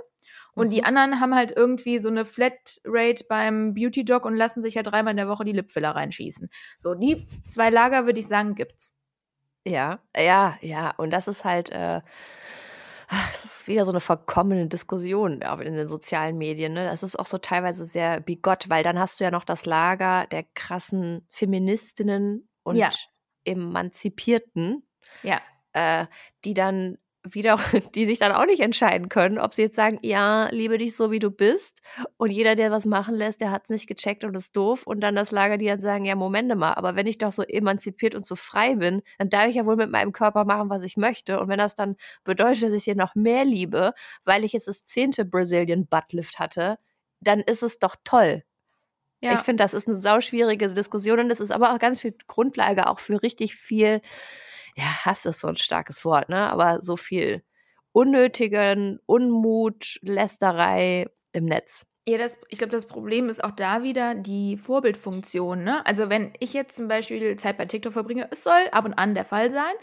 Und 0.58 0.72
die 0.72 0.80
Mhm. 0.80 0.86
anderen 0.86 1.20
haben 1.20 1.34
halt 1.34 1.52
irgendwie 1.56 1.98
so 1.98 2.08
eine 2.08 2.24
Flatrate 2.24 3.24
beim 3.28 3.74
Beauty 3.74 4.04
Dog 4.04 4.24
und 4.24 4.36
lassen 4.36 4.62
sich 4.62 4.74
ja 4.74 4.82
dreimal 4.82 5.12
in 5.12 5.16
der 5.18 5.28
Woche 5.28 5.44
die 5.44 5.52
Lipfiller 5.52 5.90
reinschießen. 5.90 6.48
So, 6.78 6.94
die 6.94 7.26
zwei 7.48 7.70
Lager, 7.70 8.06
würde 8.06 8.20
ich 8.20 8.26
sagen, 8.26 8.54
gibt's. 8.54 8.96
Ja, 9.66 10.00
ja, 10.16 10.56
ja. 10.60 10.90
Und 10.96 11.10
das 11.10 11.28
ist 11.28 11.44
halt, 11.44 11.70
äh, 11.70 12.00
ach, 13.08 13.34
es 13.34 13.44
ist 13.44 13.68
wieder 13.68 13.84
so 13.84 13.92
eine 13.92 14.00
verkommene 14.00 14.66
Diskussion 14.66 15.42
auch 15.42 15.58
in 15.60 15.74
den 15.74 15.88
sozialen 15.88 16.38
Medien. 16.38 16.72
Ne? 16.72 16.84
Das 16.86 17.02
ist 17.02 17.18
auch 17.18 17.26
so 17.26 17.38
teilweise 17.38 17.84
sehr 17.84 18.20
bigott, 18.20 18.68
weil 18.68 18.82
dann 18.82 18.98
hast 18.98 19.20
du 19.20 19.24
ja 19.24 19.30
noch 19.30 19.44
das 19.44 19.66
Lager 19.66 20.26
der 20.26 20.44
krassen 20.54 21.26
Feministinnen 21.30 22.48
und 22.62 22.76
Ja. 22.76 22.90
Emanzipierten, 23.44 24.82
Ja. 25.22 25.40
äh, 25.72 26.06
die 26.44 26.54
dann 26.54 26.98
wieder, 27.34 27.56
die 27.94 28.06
sich 28.06 28.18
dann 28.18 28.32
auch 28.32 28.46
nicht 28.46 28.60
entscheiden 28.60 29.08
können, 29.08 29.38
ob 29.38 29.54
sie 29.54 29.62
jetzt 29.62 29.76
sagen, 29.76 29.98
ja, 30.02 30.48
liebe 30.50 30.78
dich 30.78 30.96
so, 30.96 31.10
wie 31.10 31.18
du 31.18 31.30
bist. 31.30 31.80
Und 32.16 32.30
jeder, 32.30 32.54
der 32.54 32.70
was 32.70 32.86
machen 32.86 33.14
lässt, 33.14 33.40
der 33.40 33.50
hat 33.50 33.64
es 33.64 33.70
nicht 33.70 33.86
gecheckt 33.86 34.24
und 34.24 34.34
ist 34.34 34.56
doof. 34.56 34.86
Und 34.86 35.00
dann 35.00 35.14
das 35.14 35.30
Lager, 35.30 35.58
die 35.58 35.66
dann 35.66 35.80
sagen, 35.80 36.04
ja, 36.04 36.14
Momente 36.14 36.56
mal, 36.56 36.74
aber 36.74 36.96
wenn 36.96 37.06
ich 37.06 37.18
doch 37.18 37.32
so 37.32 37.42
emanzipiert 37.42 38.14
und 38.14 38.26
so 38.26 38.36
frei 38.36 38.76
bin, 38.76 39.02
dann 39.18 39.28
darf 39.28 39.48
ich 39.48 39.56
ja 39.56 39.66
wohl 39.66 39.76
mit 39.76 39.90
meinem 39.90 40.12
Körper 40.12 40.44
machen, 40.44 40.70
was 40.70 40.82
ich 40.82 40.96
möchte. 40.96 41.40
Und 41.40 41.48
wenn 41.48 41.58
das 41.58 41.76
dann 41.76 41.96
bedeutet, 42.24 42.64
dass 42.64 42.72
ich 42.72 42.84
hier 42.84 42.96
noch 42.96 43.14
mehr 43.14 43.44
liebe, 43.44 43.92
weil 44.24 44.44
ich 44.44 44.52
jetzt 44.52 44.68
das 44.68 44.84
zehnte 44.84 45.24
Brazilian 45.24 45.86
Buttlift 45.86 46.38
hatte, 46.38 46.78
dann 47.20 47.40
ist 47.40 47.62
es 47.62 47.78
doch 47.78 47.96
toll. 48.04 48.42
Ja. 49.20 49.34
Ich 49.34 49.40
finde, 49.40 49.64
das 49.64 49.74
ist 49.74 49.88
eine 49.88 49.96
sauschwierige 49.96 50.68
Diskussion 50.68 51.18
und 51.18 51.28
das 51.28 51.40
ist 51.40 51.50
aber 51.50 51.74
auch 51.74 51.78
ganz 51.78 52.00
viel 52.00 52.14
Grundlage 52.28 52.86
auch 52.86 53.00
für 53.00 53.20
richtig 53.20 53.56
viel, 53.56 54.00
ja, 54.78 55.04
Hass 55.04 55.26
ist 55.26 55.40
so 55.40 55.48
ein 55.48 55.56
starkes 55.56 56.04
Wort, 56.04 56.28
ne? 56.28 56.50
Aber 56.50 56.80
so 56.82 56.96
viel 56.96 57.42
unnötigen 57.90 59.00
Unmut, 59.06 59.98
Lästerei 60.02 61.10
im 61.32 61.46
Netz. 61.46 61.84
Ja, 62.06 62.16
das, 62.16 62.38
ich 62.48 62.58
glaube, 62.58 62.70
das 62.70 62.86
Problem 62.86 63.28
ist 63.28 63.42
auch 63.42 63.50
da 63.50 63.82
wieder 63.82 64.14
die 64.14 64.56
Vorbildfunktion. 64.56 65.62
Ne? 65.62 65.84
Also 65.84 66.08
wenn 66.08 66.32
ich 66.38 66.54
jetzt 66.54 66.76
zum 66.76 66.88
Beispiel 66.88 67.36
Zeit 67.36 67.58
bei 67.58 67.66
TikTok 67.66 67.92
verbringe, 67.92 68.28
es 68.30 68.44
soll 68.44 68.68
ab 68.72 68.86
und 68.86 68.94
an 68.94 69.14
der 69.14 69.26
Fall 69.26 69.50
sein, 69.50 69.74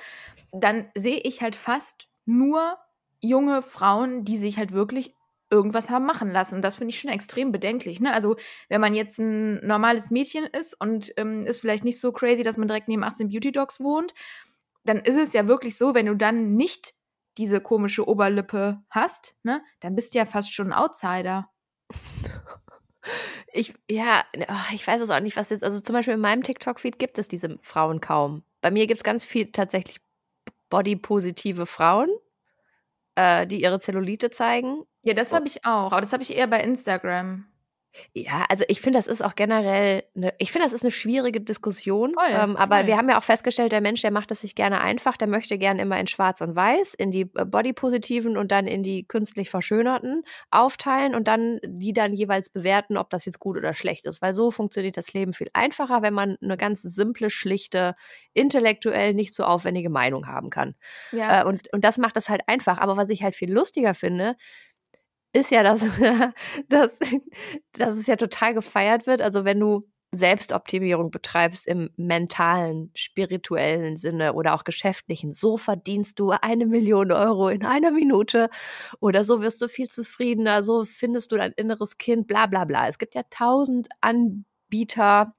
dann 0.51 0.89
sehe 0.95 1.19
ich 1.19 1.41
halt 1.41 1.55
fast 1.55 2.08
nur 2.25 2.77
junge 3.19 3.62
Frauen, 3.62 4.25
die 4.25 4.38
sich 4.38 4.58
halt 4.58 4.71
wirklich 4.71 5.13
irgendwas 5.51 5.91
haben 5.91 6.05
machen 6.05 6.31
lassen. 6.31 6.55
Und 6.55 6.62
das 6.63 6.77
finde 6.77 6.93
ich 6.93 6.99
schon 6.99 7.12
extrem 7.12 7.51
bedenklich. 7.51 7.99
Ne? 7.99 8.12
Also 8.12 8.38
wenn 8.69 8.81
man 8.81 8.95
jetzt 8.95 9.19
ein 9.19 9.65
normales 9.65 10.10
Mädchen 10.10 10.45
ist 10.45 10.73
und 10.79 11.13
ähm, 11.17 11.45
ist 11.45 11.60
vielleicht 11.60 11.84
nicht 11.84 11.99
so 11.99 12.12
crazy, 12.12 12.41
dass 12.41 12.58
man 12.58 12.67
direkt 12.67 12.88
neben 12.88 13.03
18 13.03 13.29
Beauty 13.29 13.51
Dogs 13.51 13.79
wohnt, 13.79 14.13
dann 14.86 14.98
ist 14.98 15.17
es 15.17 15.34
ja 15.34 15.48
wirklich 15.48 15.78
so, 15.78 15.93
wenn 15.93 16.06
du 16.06 16.15
dann 16.15 16.56
nicht 16.56 16.93
diese 17.38 17.60
komische 17.60 18.08
Oberlippe 18.08 18.82
hast, 18.89 19.36
ne, 19.43 19.62
dann 19.82 19.95
bist 19.95 20.13
du 20.13 20.19
ja 20.19 20.26
fast 20.26 20.54
schon 20.54 20.67
ein 20.67 20.74
Outsider. 20.74 21.50
Ich, 23.54 23.74
ja, 23.89 24.24
ach, 24.48 24.71
ich 24.74 24.86
weiß 24.86 25.00
es 25.00 25.12
auch 25.12 25.19
nicht, 25.19 25.38
was 25.38 25.52
jetzt, 25.52 25.63
also 25.63 25.80
zum 25.80 25.93
Beispiel 25.93 26.15
in 26.15 26.19
meinem 26.19 26.41
TikTok-Feed 26.41 26.98
gibt 26.98 27.19
es 27.19 27.28
diese 27.28 27.58
Frauen 27.62 28.02
kaum. 28.02 28.43
Bei 28.62 28.71
mir 28.71 28.88
gibt 28.88 29.00
es 29.00 29.04
ganz 29.04 29.24
viel 29.24 29.52
tatsächlich 29.52 30.02
bodypositive 30.69 31.67
Frauen, 31.67 32.10
äh, 33.13 33.45
die 33.45 33.62
ihre 33.62 33.80
Zellulite 33.80 34.32
zeigen. 34.32 34.84
Ja, 35.04 35.13
das 35.13 35.34
habe 35.34 35.48
ich 35.48 35.65
auch, 35.65 35.91
aber 35.91 36.02
das 36.02 36.13
habe 36.13 36.24
ich 36.24 36.36
eher 36.36 36.48
bei 36.48 36.62
Instagram. 36.62 37.45
Ja, 38.13 38.45
also 38.49 38.63
ich 38.67 38.81
finde, 38.81 38.99
das 38.99 39.08
ist 39.08 39.23
auch 39.23 39.36
generell, 39.36 40.03
eine, 40.15 40.34
ich 40.38 40.51
finde, 40.51 40.65
das 40.65 40.73
ist 40.73 40.84
eine 40.84 40.91
schwierige 40.91 41.41
Diskussion. 41.41 42.12
Voll, 42.12 42.23
ähm, 42.29 42.55
aber 42.55 42.77
voll. 42.77 42.88
wir 42.88 42.97
haben 42.97 43.10
ja 43.10 43.17
auch 43.17 43.23
festgestellt, 43.23 43.71
der 43.71 43.81
Mensch, 43.81 44.01
der 44.01 44.12
macht 44.12 44.31
es 44.31 44.41
sich 44.41 44.55
gerne 44.55 44.81
einfach, 44.81 45.17
der 45.17 45.27
möchte 45.27 45.58
gerne 45.58 45.81
immer 45.81 45.99
in 45.99 46.08
Schwarz 46.08 46.41
und 46.41 46.55
Weiß, 46.55 46.93
in 46.93 47.12
die 47.12 47.29
äh, 47.36 47.45
Bodypositiven 47.45 48.38
und 48.38 48.51
dann 48.51 48.67
in 48.67 48.84
die 48.84 49.08
künstlich 49.08 49.49
Verschönerten 49.49 50.23
aufteilen 50.51 51.15
und 51.15 51.27
dann 51.27 51.60
die 51.63 51.93
dann 51.93 52.13
jeweils 52.13 52.49
bewerten, 52.49 52.97
ob 52.97 53.10
das 53.10 53.25
jetzt 53.25 53.39
gut 53.39 53.58
oder 53.58 53.73
schlecht 53.73 54.05
ist. 54.05 54.21
Weil 54.21 54.34
so 54.34 54.51
funktioniert 54.51 54.97
das 54.97 55.13
Leben 55.13 55.34
viel 55.34 55.49
einfacher, 55.53 56.01
wenn 56.01 56.13
man 56.13 56.38
eine 56.41 56.58
ganz 56.58 56.81
simple, 56.81 57.29
schlichte, 57.29 57.95
intellektuell 58.34 59.13
nicht 59.13 59.34
so 59.34 59.43
aufwendige 59.43 59.89
Meinung 59.89 60.27
haben 60.27 60.49
kann. 60.49 60.75
Ja. 61.12 61.41
Äh, 61.41 61.45
und, 61.45 61.71
und 61.73 61.84
das 61.84 61.97
macht 61.97 62.15
das 62.15 62.29
halt 62.29 62.41
einfach. 62.47 62.77
Aber 62.77 62.97
was 62.97 63.10
ich 63.10 63.23
halt 63.23 63.36
viel 63.36 63.51
lustiger 63.51 63.93
finde, 63.93 64.36
ist 65.36 65.52
ja, 65.52 65.63
dass, 65.63 65.82
dass, 66.69 67.00
dass 67.74 67.98
es 67.98 68.08
ja 68.08 68.15
total 68.15 68.54
gefeiert 68.54 69.06
wird. 69.06 69.21
Also 69.21 69.45
wenn 69.45 69.60
du 69.60 69.88
Selbstoptimierung 70.12 71.12
betreibst 71.12 71.67
im 71.67 71.89
mentalen, 71.98 72.89
spirituellen 72.95 73.98
Sinne 73.98 74.34
oder 74.34 74.54
auch 74.54 74.63
geschäftlichen, 74.63 75.34
so 75.34 75.58
verdienst 75.58 76.19
du 76.19 76.32
eine 76.32 76.65
Million 76.65 77.12
Euro 77.12 77.50
in 77.50 77.65
einer 77.65 77.91
Minute 77.91 78.50
oder 79.02 79.26
so 79.26 79.41
wirst 79.41 79.62
du 79.62 79.67
viel 79.67 79.89
zufriedener, 79.89 80.62
so 80.62 80.86
findest 80.86 81.34
du 81.34 81.38
dein 81.38 81.52
inneres 81.52 81.98
Kind, 81.98 82.28
bla 82.28 82.45
bla 82.45 82.63
bla. 82.63 82.88
Es 82.88 82.98
gibt 82.98 83.13
ja 83.13 83.24
tausend 83.30 83.89
Anbieter, 84.00 85.34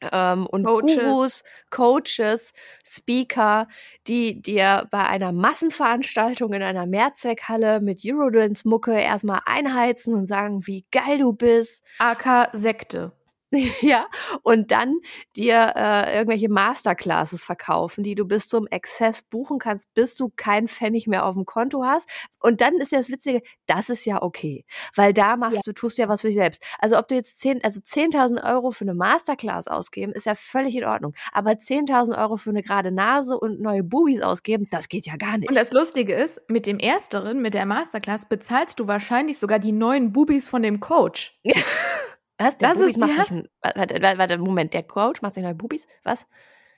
ähm, 0.00 0.46
und 0.46 0.64
Coaches. 0.64 0.96
Gurus, 0.96 1.44
Coaches, 1.70 2.52
Speaker, 2.84 3.68
die 4.06 4.40
dir 4.40 4.86
bei 4.90 5.06
einer 5.06 5.32
Massenveranstaltung 5.32 6.52
in 6.52 6.62
einer 6.62 6.86
Mehrzweckhalle 6.86 7.80
mit 7.80 8.00
Eurodance-Mucke 8.04 8.92
erstmal 8.92 9.40
einheizen 9.46 10.14
und 10.14 10.26
sagen, 10.26 10.66
wie 10.66 10.86
geil 10.90 11.18
du 11.18 11.32
bist. 11.32 11.84
AK 11.98 12.50
Sekte. 12.52 13.12
ja, 13.80 14.06
und 14.42 14.70
dann 14.72 14.96
dir 15.36 15.72
äh, 15.76 16.16
irgendwelche 16.16 16.48
Masterclasses 16.48 17.44
verkaufen, 17.44 18.02
die 18.02 18.14
du 18.14 18.24
bis 18.26 18.48
zum 18.48 18.66
Exzess 18.66 19.22
buchen 19.22 19.58
kannst, 19.58 19.92
bis 19.94 20.16
du 20.16 20.30
keinen 20.36 20.66
Pfennig 20.68 21.06
mehr 21.06 21.24
auf 21.24 21.34
dem 21.34 21.44
Konto 21.46 21.84
hast. 21.84 22.08
Und 22.40 22.60
dann 22.60 22.74
ist 22.76 22.92
ja 22.92 22.98
das 22.98 23.08
Witzige, 23.08 23.42
das 23.66 23.88
ist 23.88 24.04
ja 24.04 24.22
okay, 24.22 24.64
weil 24.94 25.12
da 25.12 25.36
machst 25.36 25.56
Ja. 25.56 25.62
du, 25.64 25.72
tust 25.72 25.98
ja 25.98 26.08
was 26.08 26.22
für 26.22 26.26
dich 26.28 26.36
selbst. 26.36 26.62
Also 26.78 26.98
ob 26.98 27.08
du 27.08 27.14
jetzt 27.14 27.40
10, 27.40 27.62
also 27.64 27.80
10.000 27.80 28.42
Euro 28.44 28.72
für 28.72 28.84
eine 28.84 28.94
Masterclass 28.94 29.68
ausgeben, 29.68 30.12
ist 30.12 30.26
ja 30.26 30.34
völlig 30.34 30.74
in 30.76 30.84
Ordnung. 30.84 31.14
Aber 31.32 31.52
10.000 31.52 32.18
Euro 32.18 32.36
für 32.36 32.50
eine 32.50 32.62
gerade 32.62 32.90
Nase 32.92 33.38
und 33.38 33.60
neue 33.60 33.82
Bubis 33.84 34.22
ausgeben, 34.22 34.66
das 34.70 34.88
geht 34.88 35.06
ja 35.06 35.16
gar 35.16 35.38
nicht. 35.38 35.48
Und 35.48 35.56
das 35.56 35.72
Lustige 35.72 36.14
ist, 36.14 36.40
mit 36.48 36.66
dem 36.66 36.78
Ersteren, 36.78 37.42
mit 37.42 37.54
der 37.54 37.66
Masterclass, 37.66 38.28
bezahlst 38.28 38.80
du 38.80 38.86
wahrscheinlich 38.88 39.38
sogar 39.38 39.58
die 39.60 39.72
neuen 39.72 40.12
Bubis 40.12 40.48
von 40.48 40.62
dem 40.62 40.80
Coach. 40.80 41.38
was? 42.38 42.58
Der 42.58 42.68
das 42.68 42.78
Bubis 42.78 42.92
ist 42.92 42.98
macht 42.98 43.10
ja- 43.16 43.22
sich 43.24 43.30
ein, 43.32 43.48
warte, 43.62 44.02
warte, 44.02 44.18
warte, 44.18 44.38
Moment, 44.38 44.74
der 44.74 44.82
Coach 44.82 45.22
macht 45.22 45.34
sich 45.34 45.42
neue 45.42 45.54
Bubis? 45.54 45.86
Was? 46.04 46.26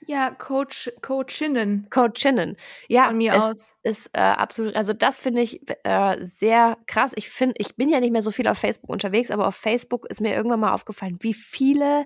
Ja, 0.07 0.31
Coach, 0.31 0.89
Coachinnen 1.01 1.87
Coachinnen. 1.89 2.55
Ja, 2.87 3.07
von 3.07 3.17
mir 3.17 3.33
es, 3.33 3.43
aus. 3.43 3.75
ist 3.83 4.09
äh, 4.13 4.21
absolut, 4.21 4.73
also 4.77 4.93
das 4.93 5.19
finde 5.19 5.41
ich 5.41 5.61
äh, 5.83 6.25
sehr 6.25 6.77
krass. 6.87 7.11
Ich 7.15 7.29
finde, 7.29 7.55
ich 7.57 7.75
bin 7.75 7.89
ja 7.89 7.99
nicht 7.99 8.11
mehr 8.13 8.21
so 8.21 8.31
viel 8.31 8.47
auf 8.47 8.57
Facebook 8.57 8.89
unterwegs, 8.89 9.29
aber 9.29 9.45
auf 9.45 9.55
Facebook 9.57 10.05
ist 10.09 10.21
mir 10.21 10.33
irgendwann 10.33 10.61
mal 10.61 10.73
aufgefallen, 10.73 11.17
wie 11.19 11.33
viele 11.33 12.05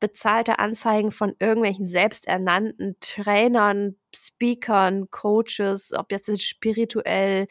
bezahlte 0.00 0.58
Anzeigen 0.58 1.10
von 1.10 1.34
irgendwelchen 1.38 1.86
selbsternannten 1.86 2.96
Trainern, 3.00 3.96
Speakern, 4.16 5.10
Coaches, 5.10 5.92
ob 5.92 6.08
das 6.08 6.26
jetzt 6.26 6.44
spirituell, 6.48 7.46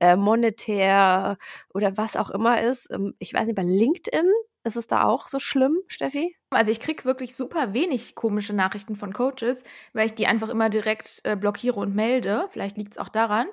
äh, 0.00 0.16
monetär 0.16 1.36
oder 1.74 1.98
was 1.98 2.16
auch 2.16 2.30
immer 2.30 2.62
ist. 2.62 2.90
Ähm, 2.90 3.14
ich 3.18 3.34
weiß 3.34 3.44
nicht, 3.44 3.56
bei 3.56 3.62
LinkedIn 3.62 4.24
ist 4.64 4.76
es 4.76 4.86
da 4.86 5.04
auch 5.04 5.28
so 5.28 5.38
schlimm, 5.38 5.78
Steffi? 5.88 6.36
Also 6.50 6.70
ich 6.70 6.80
krieg 6.80 7.04
wirklich 7.04 7.34
super 7.36 7.74
wenig 7.74 8.14
komische 8.14 8.54
Nachrichten 8.54 8.96
von 8.96 9.12
Coaches, 9.12 9.62
weil 9.92 10.06
ich 10.06 10.14
die 10.14 10.26
einfach 10.26 10.48
immer 10.48 10.70
direkt 10.70 11.20
äh, 11.24 11.36
blockiere 11.36 11.78
und 11.78 11.94
melde. 11.94 12.46
Vielleicht 12.50 12.76
liegt 12.76 12.92
es 12.92 12.98
auch 12.98 13.10
daran. 13.10 13.46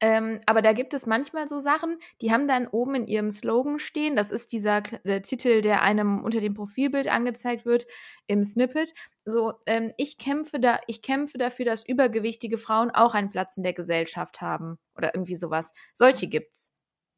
Ähm, 0.00 0.40
aber 0.46 0.62
da 0.62 0.72
gibt 0.72 0.94
es 0.94 1.06
manchmal 1.06 1.48
so 1.48 1.60
Sachen, 1.60 1.98
die 2.20 2.32
haben 2.32 2.48
dann 2.48 2.66
oben 2.66 2.94
in 2.94 3.06
ihrem 3.06 3.30
Slogan 3.30 3.78
stehen. 3.78 4.16
Das 4.16 4.30
ist 4.30 4.52
dieser 4.52 4.80
der 4.80 5.22
Titel, 5.22 5.60
der 5.60 5.82
einem 5.82 6.24
unter 6.24 6.40
dem 6.40 6.54
Profilbild 6.54 7.08
angezeigt 7.08 7.66
wird 7.66 7.86
im 8.26 8.42
Snippet. 8.44 8.94
So, 9.24 9.54
ähm, 9.66 9.92
ich 9.96 10.18
kämpfe 10.18 10.60
da, 10.60 10.80
ich 10.86 11.02
kämpfe 11.02 11.38
dafür, 11.38 11.64
dass 11.66 11.86
übergewichtige 11.86 12.58
Frauen 12.58 12.90
auch 12.90 13.14
einen 13.14 13.30
Platz 13.30 13.56
in 13.56 13.62
der 13.62 13.74
Gesellschaft 13.74 14.40
haben 14.40 14.78
oder 14.96 15.14
irgendwie 15.14 15.36
sowas. 15.36 15.72
Solche 15.94 16.26
gibt's. 16.26 16.73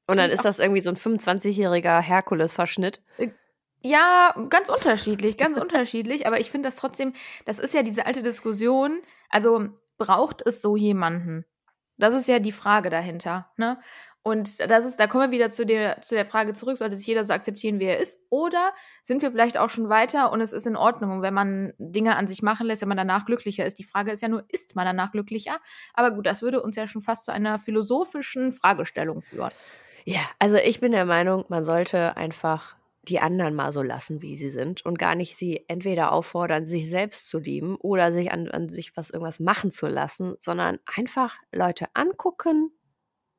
Und 0.07 0.19
dann 0.19 0.31
ist 0.31 0.45
das 0.45 0.59
irgendwie 0.59 0.81
so 0.81 0.91
ein 0.91 0.97
25-jähriger 0.97 2.01
Herkules-Verschnitt. 2.01 3.03
Ja, 3.83 4.35
ganz 4.49 4.69
unterschiedlich, 4.69 5.37
ganz 5.37 5.57
unterschiedlich. 5.61 6.27
Aber 6.27 6.41
ich 6.41 6.51
finde 6.51 6.69
das 6.69 6.77
trotzdem, 6.77 7.13
das 7.45 7.59
ist 7.59 7.75
ja 7.75 7.83
diese 7.83 8.07
alte 8.07 8.23
Diskussion. 8.23 9.01
Also 9.31 9.69
braucht 9.99 10.43
es 10.47 10.63
so 10.63 10.77
jemanden? 10.77 11.45
Das 11.99 12.15
ist 12.15 12.29
ja 12.29 12.39
die 12.39 12.53
Frage 12.53 12.91
dahinter, 12.91 13.51
ne? 13.57 13.79
Und 14.27 14.59
das 14.59 14.85
ist, 14.85 14.99
da 14.99 15.07
kommen 15.07 15.31
wir 15.31 15.31
wieder 15.31 15.53
zu 15.53 15.65
der, 15.65 16.01
zu 16.01 16.17
der 16.17 16.27
Frage 16.27 16.53
zurück, 16.53 16.77
sollte 16.77 16.97
sich 16.97 17.07
jeder 17.07 17.23
so 17.23 17.33
akzeptieren, 17.33 17.79
wie 17.79 17.85
er 17.85 18.01
ist? 18.01 18.19
Oder 18.29 18.73
sind 19.05 19.23
wir 19.23 19.31
vielleicht 19.31 19.57
auch 19.57 19.71
schon 19.71 19.89
weiter 19.89 20.33
und 20.33 20.41
es 20.41 20.53
ist 20.53 20.67
in 20.67 20.75
Ordnung, 20.75 21.13
Und 21.13 21.23
wenn 21.23 21.33
man 21.33 21.75
Dinge 21.79 22.17
an 22.17 22.27
sich 22.27 22.43
machen 22.43 22.67
lässt, 22.67 22.83
wenn 22.83 22.89
man 22.89 22.97
danach 22.97 23.25
glücklicher 23.25 23.65
ist? 23.65 23.79
Die 23.79 23.85
Frage 23.85 24.11
ist 24.11 24.23
ja 24.23 24.29
nur, 24.29 24.43
ist 24.49 24.75
man 24.75 24.85
danach 24.85 25.13
glücklicher? 25.13 25.61
Aber 25.95 26.11
gut, 26.11 26.27
das 26.27 26.43
würde 26.43 26.61
uns 26.61 26.75
ja 26.75 26.89
schon 26.89 27.03
fast 27.03 27.25
zu 27.25 27.31
einer 27.31 27.61
philosophischen 27.61 28.53
Fragestellung 28.53 29.23
führen. 29.23 29.53
Ja, 30.09 30.21
also 30.39 30.57
ich 30.57 30.79
bin 30.81 30.93
der 30.93 31.05
Meinung, 31.05 31.45
man 31.49 31.65
sollte 31.65 32.17
einfach 32.17 32.77
die 33.03 33.19
anderen 33.19 33.55
mal 33.57 33.73
so 33.73 33.83
lassen, 33.83 34.23
wie 34.23 34.37
sie 34.37 34.51
sind 34.51 34.85
und 34.87 34.99
gar 35.01 35.17
nicht 35.17 35.37
sie 35.37 35.65
entweder 35.69 36.13
auffordern, 36.13 36.65
sich 36.67 36.89
selbst 36.89 37.29
zu 37.29 37.39
lieben 37.41 37.75
oder 37.77 38.13
sich 38.13 38.31
an, 38.33 38.49
an 38.49 38.69
sich 38.69 38.97
was 38.97 39.11
irgendwas 39.11 39.41
machen 39.41 39.73
zu 39.73 39.89
lassen, 39.89 40.37
sondern 40.41 40.79
einfach 40.87 41.39
Leute 41.53 41.87
angucken, 41.95 42.71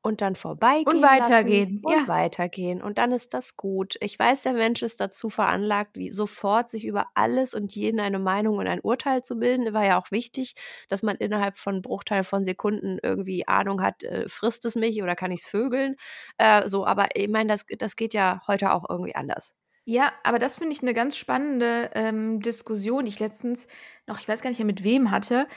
und 0.02 0.20
dann 0.20 0.36
vorbeigehen 0.36 0.96
und 0.96 1.02
weitergehen 1.02 1.80
und 1.82 1.92
ja. 1.92 2.08
weitergehen 2.08 2.82
und 2.82 2.98
dann 2.98 3.12
ist 3.12 3.34
das 3.34 3.56
gut. 3.56 3.96
Ich 4.00 4.18
weiß, 4.18 4.42
der 4.42 4.52
Mensch 4.52 4.82
ist 4.82 5.00
dazu 5.00 5.28
veranlagt, 5.28 5.96
sofort 6.10 6.70
sich 6.70 6.84
über 6.84 7.06
alles 7.14 7.54
und 7.54 7.74
jeden 7.74 8.00
eine 8.00 8.18
Meinung 8.18 8.58
und 8.58 8.66
ein 8.66 8.80
Urteil 8.80 9.22
zu 9.22 9.38
bilden. 9.38 9.72
War 9.74 9.84
ja 9.84 10.00
auch 10.00 10.10
wichtig, 10.10 10.54
dass 10.88 11.02
man 11.02 11.16
innerhalb 11.16 11.58
von 11.58 11.82
Bruchteil 11.82 12.24
von 12.24 12.44
Sekunden 12.44 12.98
irgendwie 13.02 13.46
Ahnung 13.48 13.82
hat, 13.82 14.04
äh, 14.04 14.28
frisst 14.28 14.64
es 14.64 14.76
mich 14.76 15.02
oder 15.02 15.16
kann 15.16 15.32
ich 15.32 15.40
es 15.40 15.46
vögeln? 15.46 15.96
Äh, 16.38 16.68
so, 16.68 16.86
aber 16.86 17.08
ich 17.14 17.28
meine, 17.28 17.52
das, 17.52 17.64
das 17.78 17.96
geht 17.96 18.14
ja 18.14 18.40
heute 18.46 18.72
auch 18.72 18.88
irgendwie 18.88 19.14
anders. 19.14 19.54
Ja, 19.84 20.12
aber 20.22 20.38
das 20.38 20.58
finde 20.58 20.74
ich 20.74 20.82
eine 20.82 20.92
ganz 20.92 21.16
spannende 21.16 21.90
ähm, 21.94 22.40
Diskussion, 22.40 23.06
die 23.06 23.08
ich 23.08 23.20
letztens 23.20 23.66
noch, 24.06 24.20
ich 24.20 24.28
weiß 24.28 24.42
gar 24.42 24.50
nicht 24.50 24.58
mehr 24.58 24.66
mit 24.66 24.84
wem 24.84 25.10
hatte. 25.10 25.48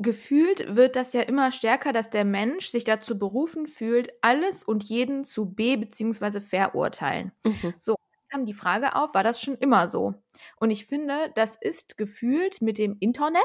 Gefühlt 0.00 0.76
wird 0.76 0.94
das 0.94 1.12
ja 1.12 1.22
immer 1.22 1.50
stärker, 1.50 1.92
dass 1.92 2.10
der 2.10 2.24
Mensch 2.24 2.68
sich 2.68 2.84
dazu 2.84 3.18
berufen 3.18 3.66
fühlt, 3.66 4.12
alles 4.22 4.62
und 4.62 4.84
jeden 4.84 5.24
zu 5.24 5.46
be- 5.54 5.76
bzw. 5.76 6.40
verurteilen. 6.40 7.32
Mhm. 7.44 7.74
So 7.78 7.96
kam 8.30 8.46
die 8.46 8.54
Frage 8.54 8.94
auf, 8.94 9.14
war 9.14 9.24
das 9.24 9.40
schon 9.42 9.56
immer 9.56 9.88
so? 9.88 10.14
Und 10.60 10.70
ich 10.70 10.86
finde, 10.86 11.32
das 11.34 11.56
ist 11.60 11.96
gefühlt 11.98 12.62
mit 12.62 12.78
dem 12.78 12.96
Internet, 13.00 13.42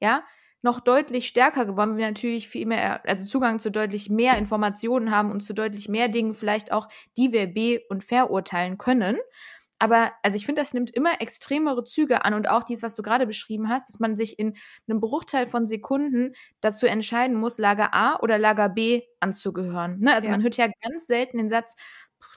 ja, 0.00 0.24
noch 0.62 0.80
deutlich 0.80 1.26
stärker 1.26 1.66
geworden, 1.66 1.90
weil 1.92 1.98
wir 1.98 2.06
natürlich 2.06 2.48
viel 2.48 2.66
mehr, 2.66 3.06
also 3.06 3.24
Zugang 3.26 3.58
zu 3.58 3.70
deutlich 3.70 4.08
mehr 4.08 4.38
Informationen 4.38 5.10
haben 5.10 5.30
und 5.32 5.40
zu 5.40 5.52
deutlich 5.54 5.88
mehr 5.88 6.08
Dingen 6.08 6.34
vielleicht 6.34 6.72
auch, 6.72 6.88
die 7.16 7.32
wir 7.32 7.48
be- 7.48 7.82
und 7.90 8.04
verurteilen 8.04 8.78
können. 8.78 9.18
Aber 9.82 10.12
also 10.22 10.36
ich 10.36 10.46
finde, 10.46 10.62
das 10.62 10.74
nimmt 10.74 10.92
immer 10.92 11.20
extremere 11.20 11.82
Züge 11.82 12.24
an 12.24 12.34
und 12.34 12.48
auch 12.48 12.62
dies, 12.62 12.84
was 12.84 12.94
du 12.94 13.02
gerade 13.02 13.26
beschrieben 13.26 13.68
hast, 13.68 13.88
dass 13.88 13.98
man 13.98 14.14
sich 14.14 14.38
in 14.38 14.56
einem 14.86 15.00
Bruchteil 15.00 15.48
von 15.48 15.66
Sekunden 15.66 16.36
dazu 16.60 16.86
entscheiden 16.86 17.36
muss, 17.36 17.58
Lager 17.58 17.92
A 17.92 18.16
oder 18.20 18.38
Lager 18.38 18.68
B 18.68 19.02
anzugehören. 19.18 19.98
Ne? 19.98 20.14
Also 20.14 20.28
ja. 20.28 20.36
man 20.36 20.44
hört 20.44 20.56
ja 20.56 20.68
ganz 20.82 21.08
selten 21.08 21.38
den 21.38 21.48
Satz, 21.48 21.74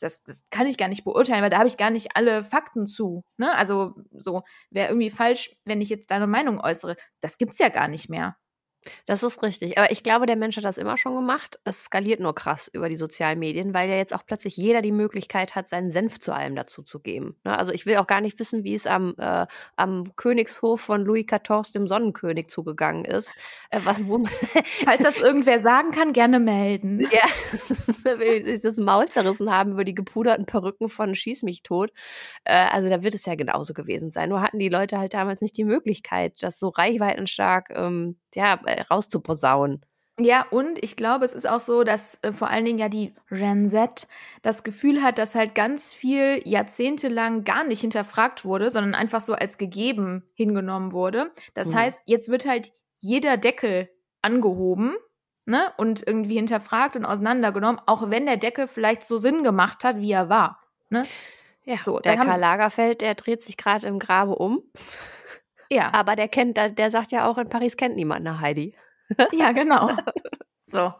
das, 0.01 0.23
das 0.23 0.43
kann 0.49 0.65
ich 0.65 0.75
gar 0.75 0.87
nicht 0.87 1.03
beurteilen, 1.03 1.43
weil 1.43 1.51
da 1.51 1.59
habe 1.59 1.67
ich 1.67 1.77
gar 1.77 1.91
nicht 1.91 2.15
alle 2.15 2.43
Fakten 2.43 2.87
zu. 2.87 3.23
Ne? 3.37 3.55
Also 3.55 3.93
so 4.11 4.41
wäre 4.71 4.87
irgendwie 4.87 5.11
falsch, 5.11 5.55
wenn 5.65 5.81
ich 5.81 5.89
jetzt 5.89 6.09
deine 6.09 6.25
Meinung 6.25 6.59
äußere. 6.59 6.95
Das 7.19 7.37
gibt's 7.37 7.59
ja 7.59 7.69
gar 7.69 7.87
nicht 7.87 8.09
mehr. 8.09 8.37
Das 9.05 9.23
ist 9.23 9.41
richtig. 9.43 9.77
Aber 9.77 9.91
ich 9.91 10.03
glaube, 10.03 10.25
der 10.25 10.35
Mensch 10.35 10.57
hat 10.57 10.63
das 10.63 10.77
immer 10.77 10.97
schon 10.97 11.15
gemacht. 11.15 11.59
Es 11.63 11.85
skaliert 11.85 12.19
nur 12.19 12.35
krass 12.35 12.67
über 12.67 12.89
die 12.89 12.97
sozialen 12.97 13.39
Medien, 13.39 13.73
weil 13.73 13.89
ja 13.89 13.95
jetzt 13.95 14.13
auch 14.13 14.25
plötzlich 14.25 14.57
jeder 14.57 14.81
die 14.81 14.91
Möglichkeit 14.91 15.55
hat, 15.55 15.69
seinen 15.69 15.91
Senf 15.91 16.19
zu 16.19 16.33
allem 16.33 16.55
dazu 16.55 16.83
zu 16.83 16.99
geben. 16.99 17.35
Ne? 17.43 17.57
Also 17.57 17.71
ich 17.71 17.85
will 17.85 17.97
auch 17.97 18.07
gar 18.07 18.21
nicht 18.21 18.39
wissen, 18.39 18.63
wie 18.63 18.73
es 18.73 18.87
am, 18.87 19.15
äh, 19.17 19.45
am 19.75 20.15
Königshof 20.15 20.81
von 20.81 21.03
Louis 21.03 21.25
XIV, 21.25 21.71
dem 21.73 21.87
Sonnenkönig, 21.87 22.47
zugegangen 22.47 23.05
ist. 23.05 23.33
Äh, 23.69 23.81
was, 23.83 24.07
wo 24.07 24.23
Falls 24.85 25.03
das 25.03 25.19
irgendwer 25.19 25.59
sagen 25.59 25.91
kann, 25.91 26.13
gerne 26.13 26.39
melden. 26.39 27.07
Ja, 27.15 27.21
will 28.19 28.43
sich 28.43 28.59
das 28.59 28.77
Maul 28.77 29.07
zerrissen 29.07 29.49
haben 29.49 29.73
über 29.73 29.83
die 29.85 29.95
gepuderten 29.95 30.45
Perücken 30.45 30.89
von 30.89 31.15
Schieß 31.15 31.43
mich 31.43 31.63
tot. 31.63 31.91
Äh, 32.43 32.55
also 32.55 32.89
da 32.89 33.03
wird 33.03 33.13
es 33.13 33.25
ja 33.25 33.35
genauso 33.35 33.73
gewesen 33.73 34.11
sein. 34.11 34.29
Nur 34.29 34.41
hatten 34.41 34.59
die 34.59 34.67
Leute 34.67 34.97
halt 34.97 35.13
damals 35.13 35.39
nicht 35.39 35.55
die 35.55 35.63
Möglichkeit, 35.63 36.41
das 36.41 36.59
so 36.59 36.69
reichweitenstark 36.69 37.69
ähm, 37.73 38.17
ja, 38.35 38.59
rauszuposaunen. 38.81 39.85
Ja, 40.17 40.45
und 40.49 40.81
ich 40.81 40.95
glaube, 40.95 41.25
es 41.25 41.33
ist 41.33 41.47
auch 41.47 41.59
so, 41.59 41.83
dass 41.83 42.19
äh, 42.23 42.31
vor 42.31 42.49
allen 42.49 42.63
Dingen 42.63 42.79
ja 42.79 42.87
die 42.87 43.13
Gen 43.29 43.67
Z 43.67 44.07
das 44.43 44.63
Gefühl 44.63 45.03
hat, 45.03 45.17
dass 45.17 45.35
halt 45.35 45.55
ganz 45.55 45.93
viel 45.93 46.41
jahrzehntelang 46.45 47.43
gar 47.43 47.65
nicht 47.65 47.81
hinterfragt 47.81 48.45
wurde, 48.45 48.69
sondern 48.69 48.95
einfach 48.95 49.19
so 49.19 49.33
als 49.33 49.57
gegeben 49.57 50.23
hingenommen 50.33 50.93
wurde. 50.93 51.31
Das 51.53 51.69
mhm. 51.69 51.75
heißt, 51.75 52.03
jetzt 52.05 52.29
wird 52.29 52.45
halt 52.45 52.71
jeder 52.99 53.35
Deckel 53.35 53.89
angehoben, 54.21 54.95
ne, 55.45 55.71
und 55.77 56.05
irgendwie 56.05 56.35
hinterfragt 56.35 56.95
und 56.95 57.05
auseinandergenommen, 57.05 57.81
auch 57.85 58.09
wenn 58.09 58.25
der 58.25 58.37
Deckel 58.37 58.67
vielleicht 58.67 59.03
so 59.03 59.17
Sinn 59.17 59.43
gemacht 59.43 59.83
hat, 59.83 59.97
wie 59.97 60.11
er 60.11 60.29
war, 60.29 60.61
ne? 60.89 61.03
Ja, 61.63 61.77
so, 61.83 61.99
der 61.99 62.15
Karl 62.15 62.39
Lagerfeld, 62.39 63.01
der 63.01 63.15
dreht 63.15 63.41
sich 63.41 63.57
gerade 63.57 63.87
im 63.87 63.97
Grabe 63.97 64.35
um. 64.35 64.61
Ja. 65.69 65.93
Aber 65.93 66.15
der 66.15 66.27
kennt, 66.27 66.57
der 66.57 66.91
sagt 66.91 67.11
ja 67.11 67.27
auch, 67.27 67.37
in 67.37 67.49
Paris 67.49 67.77
kennt 67.77 67.95
niemand 67.95 68.27
eine 68.27 68.39
Heidi. 68.39 68.75
Ja, 69.31 69.51
genau. 69.51 69.91
so. 70.65 70.91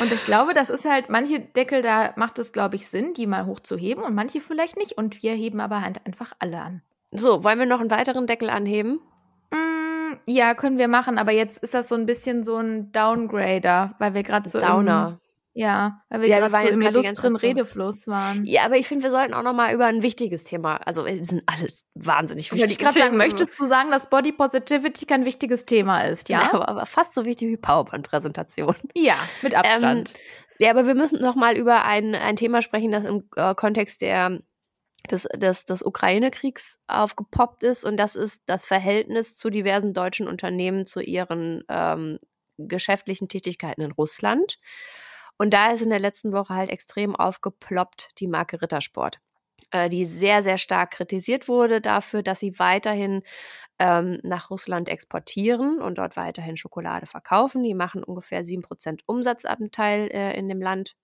Und 0.00 0.12
ich 0.12 0.24
glaube, 0.24 0.54
das 0.54 0.70
ist 0.70 0.84
halt, 0.88 1.08
manche 1.08 1.40
Deckel, 1.40 1.82
da 1.82 2.12
macht 2.16 2.38
es, 2.38 2.52
glaube 2.52 2.76
ich, 2.76 2.88
Sinn, 2.88 3.14
die 3.14 3.26
mal 3.26 3.46
hochzuheben 3.46 4.02
und 4.02 4.14
manche 4.14 4.40
vielleicht 4.40 4.76
nicht. 4.76 4.92
Und 4.96 5.22
wir 5.22 5.32
heben 5.34 5.60
aber 5.60 5.82
halt 5.82 6.04
einfach 6.06 6.32
alle 6.38 6.60
an. 6.60 6.82
So, 7.10 7.44
wollen 7.44 7.58
wir 7.58 7.66
noch 7.66 7.80
einen 7.80 7.90
weiteren 7.90 8.26
Deckel 8.26 8.48
anheben? 8.48 9.00
Mm, 9.50 10.14
ja, 10.26 10.54
können 10.54 10.78
wir 10.78 10.88
machen, 10.88 11.18
aber 11.18 11.32
jetzt 11.32 11.62
ist 11.62 11.74
das 11.74 11.88
so 11.88 11.94
ein 11.94 12.06
bisschen 12.06 12.42
so 12.42 12.56
ein 12.56 12.90
Downgrader, 12.92 13.94
weil 13.98 14.14
wir 14.14 14.22
gerade 14.22 14.48
so. 14.48 14.58
Downer. 14.58 15.20
Ja, 15.54 16.02
weil 16.08 16.22
wir 16.22 16.28
ja, 16.28 16.38
gerade 16.38 16.66
so 16.66 16.80
im 16.80 16.80
illustren 16.80 17.36
Redefluss 17.36 18.06
waren. 18.06 18.44
Ja, 18.46 18.64
aber 18.64 18.76
ich 18.76 18.88
finde, 18.88 19.04
wir 19.04 19.10
sollten 19.10 19.34
auch 19.34 19.42
noch 19.42 19.52
mal 19.52 19.74
über 19.74 19.84
ein 19.84 20.02
wichtiges 20.02 20.44
Thema, 20.44 20.76
also 20.76 21.04
es 21.04 21.28
sind 21.28 21.42
alles 21.44 21.84
wahnsinnig 21.94 22.50
wichtige 22.52 22.72
ich 22.72 22.78
gerade 22.78 22.98
sagen, 22.98 23.16
möchtest 23.18 23.58
du 23.58 23.66
sagen, 23.66 23.90
dass 23.90 24.08
Body 24.08 24.32
Positivity 24.32 25.04
kein 25.04 25.26
wichtiges 25.26 25.66
Thema 25.66 26.02
ist, 26.02 26.30
ja? 26.30 26.40
ja 26.40 26.52
aber, 26.54 26.68
aber, 26.68 26.86
fast 26.86 27.14
so 27.14 27.26
wichtig 27.26 27.48
wie 27.48 27.58
PowerPoint-Präsentation. 27.58 28.76
Ja, 28.94 29.16
mit 29.42 29.54
Abstand. 29.54 30.10
Ähm, 30.10 30.20
ja, 30.58 30.70
aber 30.70 30.86
wir 30.86 30.94
müssen 30.94 31.20
noch 31.20 31.34
mal 31.34 31.56
über 31.56 31.84
ein, 31.84 32.14
ein 32.14 32.36
Thema 32.36 32.62
sprechen, 32.62 32.92
das 32.92 33.04
im 33.04 33.28
äh, 33.36 33.54
Kontext 33.54 34.00
der 34.00 34.40
des, 35.10 35.28
des, 35.36 35.64
des 35.64 35.82
Ukraine-Kriegs 35.82 36.78
aufgepoppt 36.86 37.62
ist 37.64 37.84
und 37.84 37.96
das 37.96 38.14
ist 38.14 38.42
das 38.46 38.64
Verhältnis 38.64 39.36
zu 39.36 39.50
diversen 39.50 39.94
deutschen 39.94 40.28
Unternehmen 40.28 40.86
zu 40.86 41.00
ihren 41.00 41.64
ähm, 41.68 42.18
geschäftlichen 42.56 43.28
Tätigkeiten 43.28 43.82
in 43.82 43.92
Russland. 43.92 44.58
Und 45.38 45.54
da 45.54 45.72
ist 45.72 45.82
in 45.82 45.90
der 45.90 45.98
letzten 45.98 46.32
Woche 46.32 46.54
halt 46.54 46.70
extrem 46.70 47.16
aufgeploppt 47.16 48.10
die 48.18 48.26
Marke 48.26 48.62
Rittersport, 48.62 49.18
äh, 49.70 49.88
die 49.88 50.06
sehr, 50.06 50.42
sehr 50.42 50.58
stark 50.58 50.92
kritisiert 50.92 51.48
wurde 51.48 51.80
dafür, 51.80 52.22
dass 52.22 52.40
sie 52.40 52.58
weiterhin 52.58 53.22
ähm, 53.78 54.20
nach 54.22 54.50
Russland 54.50 54.88
exportieren 54.88 55.80
und 55.80 55.98
dort 55.98 56.16
weiterhin 56.16 56.56
Schokolade 56.56 57.06
verkaufen. 57.06 57.62
Die 57.62 57.74
machen 57.74 58.04
ungefähr 58.04 58.44
7% 58.44 59.00
Umsatzanteil 59.06 60.08
äh, 60.12 60.38
in 60.38 60.48
dem 60.48 60.60
Land. 60.60 60.94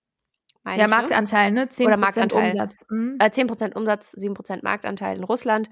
Ja, 0.65 0.73
ich, 0.73 0.79
ne? 0.83 0.89
Marktanteil, 0.89 1.51
ne? 1.51 1.65
10% 1.65 1.87
Oder 1.87 1.97
Marktanteil. 1.97 2.53
Umsatz. 2.53 2.87
Mhm. 2.91 3.17
Äh, 3.19 3.31
10% 3.31 3.75
Umsatz, 3.75 4.15
7% 4.15 4.61
Marktanteil 4.63 5.17
in 5.17 5.25
Russland 5.25 5.71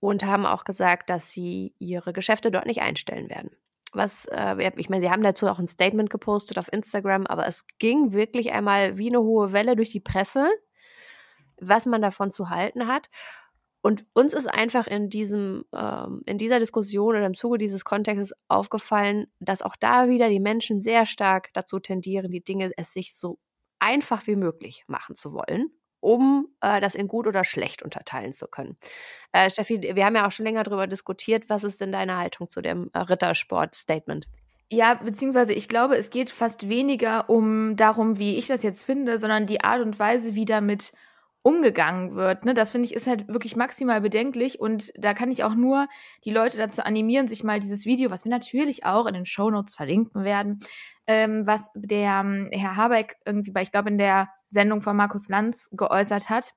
und 0.00 0.24
haben 0.24 0.46
auch 0.46 0.64
gesagt, 0.64 1.10
dass 1.10 1.30
sie 1.30 1.74
ihre 1.78 2.12
Geschäfte 2.12 2.50
dort 2.50 2.66
nicht 2.66 2.80
einstellen 2.80 3.30
werden 3.30 3.50
was, 3.92 4.26
äh, 4.26 4.72
ich 4.76 4.88
meine, 4.88 5.04
sie 5.04 5.10
haben 5.10 5.22
dazu 5.22 5.46
auch 5.48 5.58
ein 5.58 5.68
Statement 5.68 6.10
gepostet 6.10 6.58
auf 6.58 6.72
Instagram, 6.72 7.26
aber 7.26 7.46
es 7.46 7.66
ging 7.78 8.12
wirklich 8.12 8.52
einmal 8.52 8.98
wie 8.98 9.08
eine 9.08 9.20
hohe 9.20 9.52
Welle 9.52 9.76
durch 9.76 9.90
die 9.90 10.00
Presse, 10.00 10.48
was 11.60 11.86
man 11.86 12.02
davon 12.02 12.30
zu 12.30 12.50
halten 12.50 12.86
hat. 12.86 13.08
Und 13.82 14.06
uns 14.14 14.32
ist 14.32 14.46
einfach 14.46 14.86
in 14.86 15.08
diesem, 15.08 15.64
ähm, 15.74 16.22
in 16.26 16.38
dieser 16.38 16.60
Diskussion 16.60 17.16
oder 17.16 17.26
im 17.26 17.34
Zuge 17.34 17.58
dieses 17.58 17.84
Kontextes 17.84 18.32
aufgefallen, 18.48 19.26
dass 19.40 19.62
auch 19.62 19.76
da 19.76 20.08
wieder 20.08 20.28
die 20.28 20.40
Menschen 20.40 20.80
sehr 20.80 21.04
stark 21.04 21.50
dazu 21.52 21.80
tendieren, 21.80 22.30
die 22.30 22.44
Dinge 22.44 22.70
es 22.76 22.92
sich 22.92 23.16
so 23.16 23.38
einfach 23.80 24.26
wie 24.28 24.36
möglich 24.36 24.84
machen 24.86 25.16
zu 25.16 25.32
wollen 25.32 25.70
um 26.02 26.48
äh, 26.60 26.80
das 26.80 26.94
in 26.94 27.08
gut 27.08 27.26
oder 27.26 27.44
schlecht 27.44 27.82
unterteilen 27.82 28.32
zu 28.32 28.48
können. 28.48 28.76
Äh, 29.30 29.48
Steffi, 29.48 29.80
wir 29.80 30.04
haben 30.04 30.16
ja 30.16 30.26
auch 30.26 30.32
schon 30.32 30.44
länger 30.44 30.64
darüber 30.64 30.86
diskutiert. 30.86 31.44
Was 31.48 31.64
ist 31.64 31.80
denn 31.80 31.92
deine 31.92 32.18
Haltung 32.18 32.50
zu 32.50 32.60
dem 32.60 32.90
äh, 32.92 32.98
Rittersport-Statement? 32.98 34.26
Ja, 34.70 34.94
beziehungsweise 34.94 35.52
ich 35.52 35.68
glaube, 35.68 35.96
es 35.96 36.10
geht 36.10 36.30
fast 36.30 36.68
weniger 36.68 37.30
um 37.30 37.76
darum, 37.76 38.18
wie 38.18 38.36
ich 38.36 38.46
das 38.46 38.62
jetzt 38.62 38.82
finde, 38.82 39.18
sondern 39.18 39.46
die 39.46 39.62
Art 39.62 39.80
und 39.80 39.98
Weise, 39.98 40.34
wie 40.34 40.44
damit 40.44 40.92
umgegangen 41.42 42.14
wird. 42.14 42.44
Ne? 42.44 42.54
Das 42.54 42.70
finde 42.70 42.86
ich 42.86 42.94
ist 42.94 43.06
halt 43.06 43.28
wirklich 43.28 43.56
maximal 43.56 44.00
bedenklich 44.00 44.60
und 44.60 44.92
da 44.96 45.12
kann 45.12 45.30
ich 45.30 45.44
auch 45.44 45.54
nur 45.54 45.88
die 46.24 46.30
Leute 46.30 46.56
dazu 46.56 46.84
animieren, 46.84 47.28
sich 47.28 47.42
mal 47.42 47.60
dieses 47.60 47.84
Video, 47.84 48.10
was 48.10 48.24
wir 48.24 48.30
natürlich 48.30 48.84
auch 48.84 49.06
in 49.06 49.14
den 49.14 49.26
Shownotes 49.26 49.74
verlinken 49.74 50.24
werden, 50.24 50.60
ähm, 51.06 51.46
was 51.46 51.70
der 51.74 52.22
ähm, 52.24 52.48
Herr 52.52 52.76
Habeck 52.76 53.16
irgendwie 53.26 53.50
bei, 53.50 53.62
ich 53.62 53.72
glaube, 53.72 53.90
in 53.90 53.98
der 53.98 54.28
Sendung 54.46 54.82
von 54.82 54.96
Markus 54.96 55.28
Lanz 55.28 55.68
geäußert 55.72 56.30
hat, 56.30 56.54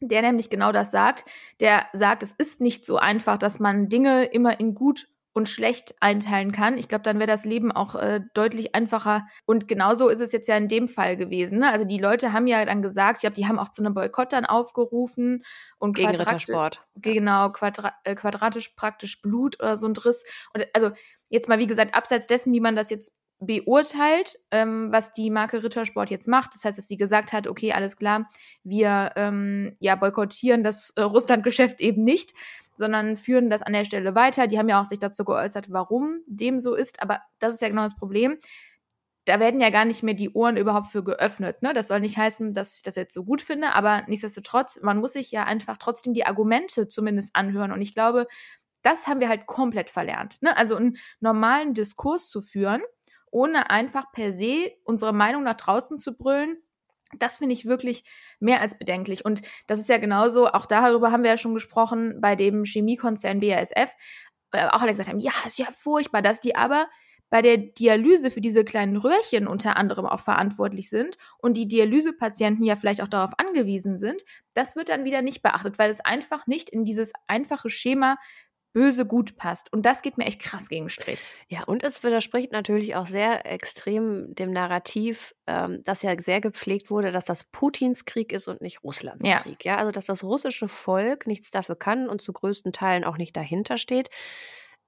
der 0.00 0.22
nämlich 0.22 0.48
genau 0.50 0.72
das 0.72 0.90
sagt. 0.90 1.24
Der 1.60 1.86
sagt, 1.92 2.22
es 2.22 2.32
ist 2.32 2.60
nicht 2.60 2.86
so 2.86 2.96
einfach, 2.96 3.36
dass 3.36 3.60
man 3.60 3.88
Dinge 3.88 4.24
immer 4.24 4.58
in 4.58 4.74
gut 4.74 5.08
und 5.34 5.48
schlecht 5.48 5.94
einteilen 6.00 6.52
kann. 6.52 6.76
Ich 6.76 6.88
glaube, 6.88 7.04
dann 7.04 7.18
wäre 7.18 7.26
das 7.26 7.44
Leben 7.44 7.72
auch 7.72 7.94
äh, 7.94 8.20
deutlich 8.34 8.74
einfacher. 8.74 9.26
Und 9.46 9.66
genauso 9.66 10.08
ist 10.08 10.20
es 10.20 10.32
jetzt 10.32 10.46
ja 10.46 10.56
in 10.56 10.68
dem 10.68 10.88
Fall 10.88 11.16
gewesen. 11.16 11.58
Ne? 11.58 11.70
Also 11.70 11.84
die 11.84 11.98
Leute 11.98 12.32
haben 12.32 12.46
ja 12.46 12.64
dann 12.64 12.82
gesagt, 12.82 13.18
ich 13.18 13.20
glaube, 13.22 13.34
die 13.34 13.46
haben 13.46 13.58
auch 13.58 13.70
zu 13.70 13.82
einem 13.82 13.94
Boykott 13.94 14.32
dann 14.32 14.44
aufgerufen 14.44 15.44
und 15.78 15.96
gegen 15.96 16.10
Rittersport. 16.10 16.84
Genau, 16.96 17.50
quadra 17.50 17.94
äh, 18.04 18.14
quadratisch 18.14 18.70
praktisch 18.70 19.22
Blut 19.22 19.58
oder 19.60 19.76
so 19.76 19.86
ein 19.86 19.94
Driss. 19.94 20.24
Und 20.52 20.66
also 20.74 20.90
jetzt 21.30 21.48
mal, 21.48 21.58
wie 21.58 21.66
gesagt, 21.66 21.94
abseits 21.94 22.26
dessen, 22.26 22.52
wie 22.52 22.60
man 22.60 22.76
das 22.76 22.90
jetzt 22.90 23.16
beurteilt, 23.44 24.38
ähm, 24.52 24.92
was 24.92 25.12
die 25.12 25.30
Marke 25.30 25.62
Rittersport 25.62 26.10
jetzt 26.10 26.28
macht. 26.28 26.54
Das 26.54 26.64
heißt, 26.64 26.78
dass 26.78 26.86
sie 26.86 26.96
gesagt 26.96 27.32
hat, 27.32 27.48
okay, 27.48 27.72
alles 27.72 27.96
klar, 27.96 28.28
wir 28.62 29.12
ähm, 29.16 29.76
ja 29.80 29.96
boykottieren 29.96 30.62
das 30.62 30.90
äh, 30.90 31.02
Russland-Geschäft 31.02 31.80
eben 31.80 32.04
nicht, 32.04 32.34
sondern 32.76 33.16
führen 33.16 33.50
das 33.50 33.62
an 33.62 33.72
der 33.72 33.84
Stelle 33.84 34.14
weiter. 34.14 34.46
Die 34.46 34.58
haben 34.58 34.68
ja 34.68 34.80
auch 34.80 34.84
sich 34.84 34.98
dazu 34.98 35.24
geäußert, 35.24 35.70
warum 35.70 36.20
dem 36.26 36.60
so 36.60 36.74
ist. 36.74 37.02
Aber 37.02 37.20
das 37.38 37.54
ist 37.54 37.62
ja 37.62 37.68
genau 37.68 37.82
das 37.82 37.96
Problem. 37.96 38.38
Da 39.24 39.38
werden 39.38 39.60
ja 39.60 39.70
gar 39.70 39.84
nicht 39.84 40.02
mehr 40.02 40.14
die 40.14 40.30
Ohren 40.30 40.56
überhaupt 40.56 40.88
für 40.88 41.04
geöffnet. 41.04 41.62
Ne? 41.62 41.72
Das 41.72 41.88
soll 41.88 42.00
nicht 42.00 42.18
heißen, 42.18 42.54
dass 42.54 42.76
ich 42.76 42.82
das 42.82 42.96
jetzt 42.96 43.14
so 43.14 43.24
gut 43.24 43.40
finde, 43.40 43.72
aber 43.74 44.02
nichtsdestotrotz, 44.08 44.80
man 44.82 44.98
muss 44.98 45.12
sich 45.12 45.30
ja 45.30 45.44
einfach 45.44 45.76
trotzdem 45.76 46.12
die 46.12 46.26
Argumente 46.26 46.88
zumindest 46.88 47.36
anhören. 47.36 47.70
Und 47.72 47.80
ich 47.82 47.94
glaube, 47.94 48.26
das 48.82 49.06
haben 49.06 49.20
wir 49.20 49.28
halt 49.28 49.46
komplett 49.46 49.90
verlernt. 49.90 50.42
Ne? 50.42 50.56
Also 50.56 50.74
einen 50.74 50.96
normalen 51.20 51.72
Diskurs 51.74 52.28
zu 52.28 52.42
führen 52.42 52.82
ohne 53.32 53.70
einfach 53.70 54.12
per 54.12 54.30
se 54.30 54.72
unsere 54.84 55.12
Meinung 55.12 55.42
nach 55.42 55.56
draußen 55.56 55.96
zu 55.96 56.16
brüllen. 56.16 56.58
Das 57.18 57.36
finde 57.38 57.54
ich 57.54 57.66
wirklich 57.66 58.04
mehr 58.40 58.60
als 58.60 58.78
bedenklich. 58.78 59.24
Und 59.24 59.42
das 59.66 59.78
ist 59.78 59.88
ja 59.88 59.98
genauso, 59.98 60.48
auch 60.48 60.66
darüber 60.66 61.12
haben 61.12 61.22
wir 61.22 61.30
ja 61.30 61.38
schon 61.38 61.54
gesprochen, 61.54 62.20
bei 62.20 62.36
dem 62.36 62.64
Chemiekonzern 62.64 63.40
BASF, 63.40 63.90
äh, 64.52 64.66
auch 64.68 64.82
alle 64.82 64.92
gesagt 64.92 65.08
haben, 65.08 65.20
ja, 65.20 65.32
ist 65.46 65.58
ja 65.58 65.66
furchtbar, 65.74 66.22
dass 66.22 66.40
die 66.40 66.56
aber 66.56 66.86
bei 67.32 67.40
der 67.40 67.56
Dialyse 67.56 68.30
für 68.30 68.42
diese 68.42 68.62
kleinen 68.62 68.98
Röhrchen 68.98 69.46
unter 69.46 69.78
anderem 69.78 70.04
auch 70.04 70.20
verantwortlich 70.20 70.90
sind 70.90 71.16
und 71.38 71.56
die 71.56 71.66
Dialysepatienten 71.66 72.62
ja 72.62 72.76
vielleicht 72.76 73.00
auch 73.00 73.08
darauf 73.08 73.32
angewiesen 73.38 73.96
sind, 73.96 74.22
das 74.52 74.76
wird 74.76 74.90
dann 74.90 75.06
wieder 75.06 75.22
nicht 75.22 75.42
beachtet, 75.42 75.78
weil 75.78 75.88
es 75.88 76.04
einfach 76.04 76.46
nicht 76.46 76.68
in 76.68 76.84
dieses 76.84 77.12
einfache 77.28 77.70
Schema 77.70 78.18
böse 78.72 79.06
gut 79.06 79.36
passt. 79.36 79.72
Und 79.72 79.84
das 79.84 80.02
geht 80.02 80.18
mir 80.18 80.24
echt 80.24 80.40
krass 80.40 80.68
gegen 80.68 80.84
den 80.84 80.90
Strich. 80.90 81.32
Ja, 81.48 81.64
und 81.64 81.82
es 81.82 82.02
widerspricht 82.02 82.52
natürlich 82.52 82.96
auch 82.96 83.06
sehr 83.06 83.46
extrem 83.46 84.34
dem 84.34 84.50
Narrativ, 84.52 85.34
ähm, 85.46 85.82
das 85.84 86.02
ja 86.02 86.20
sehr 86.20 86.40
gepflegt 86.40 86.90
wurde, 86.90 87.12
dass 87.12 87.24
das 87.24 87.44
Putins 87.44 88.04
Krieg 88.04 88.32
ist 88.32 88.48
und 88.48 88.60
nicht 88.60 88.82
Russlands 88.82 89.26
ja. 89.26 89.40
Krieg. 89.40 89.64
Ja, 89.64 89.76
also 89.76 89.90
dass 89.90 90.06
das 90.06 90.24
russische 90.24 90.68
Volk 90.68 91.26
nichts 91.26 91.50
dafür 91.50 91.76
kann 91.76 92.08
und 92.08 92.22
zu 92.22 92.32
größten 92.32 92.72
Teilen 92.72 93.04
auch 93.04 93.16
nicht 93.16 93.36
dahinter 93.36 93.78
steht 93.78 94.08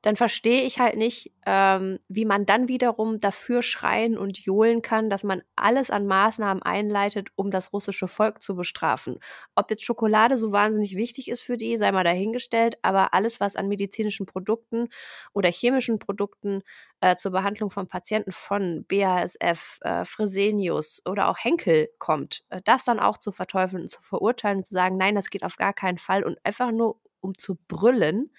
dann 0.04 0.16
verstehe 0.16 0.64
ich 0.64 0.80
halt 0.80 0.96
nicht, 0.96 1.32
ähm, 1.46 1.98
wie 2.08 2.26
man 2.26 2.44
dann 2.44 2.68
wiederum 2.68 3.20
dafür 3.20 3.62
schreien 3.62 4.18
und 4.18 4.38
johlen 4.38 4.82
kann, 4.82 5.08
dass 5.08 5.24
man 5.24 5.42
alles 5.56 5.90
an 5.90 6.06
Maßnahmen 6.06 6.62
einleitet, 6.62 7.28
um 7.36 7.50
das 7.50 7.72
russische 7.72 8.06
Volk 8.06 8.42
zu 8.42 8.54
bestrafen. 8.54 9.18
Ob 9.54 9.70
jetzt 9.70 9.82
Schokolade 9.82 10.36
so 10.36 10.52
wahnsinnig 10.52 10.94
wichtig 10.94 11.28
ist 11.30 11.40
für 11.40 11.56
die, 11.56 11.78
sei 11.78 11.90
mal 11.90 12.04
dahingestellt, 12.04 12.76
aber 12.82 13.14
alles, 13.14 13.40
was 13.40 13.56
an 13.56 13.66
medizinischen 13.66 14.26
Produkten 14.26 14.88
oder 15.32 15.48
chemischen 15.50 15.98
Produkten 15.98 16.60
äh, 17.00 17.16
zur 17.16 17.32
Behandlung 17.32 17.70
von 17.70 17.88
Patienten 17.88 18.32
von 18.32 18.84
BASF, 18.86 19.78
äh, 19.80 20.04
Fresenius 20.04 21.00
oder 21.06 21.28
auch 21.28 21.38
Henkel 21.38 21.88
kommt, 21.98 22.44
äh, 22.50 22.60
das 22.64 22.84
dann 22.84 23.00
auch 23.00 23.16
zu 23.16 23.32
verteufeln 23.32 23.84
und 23.84 23.88
zu 23.88 24.02
verurteilen 24.02 24.58
und 24.58 24.66
zu 24.66 24.74
sagen, 24.74 24.98
nein, 24.98 25.14
das 25.14 25.30
geht 25.30 25.44
auf 25.44 25.56
gar 25.56 25.72
keinen 25.72 25.98
Fall 25.98 26.24
und 26.24 26.38
einfach 26.44 26.72
nur 26.72 27.00
um 27.20 27.36
zu 27.38 27.56
brüllen, 27.68 28.30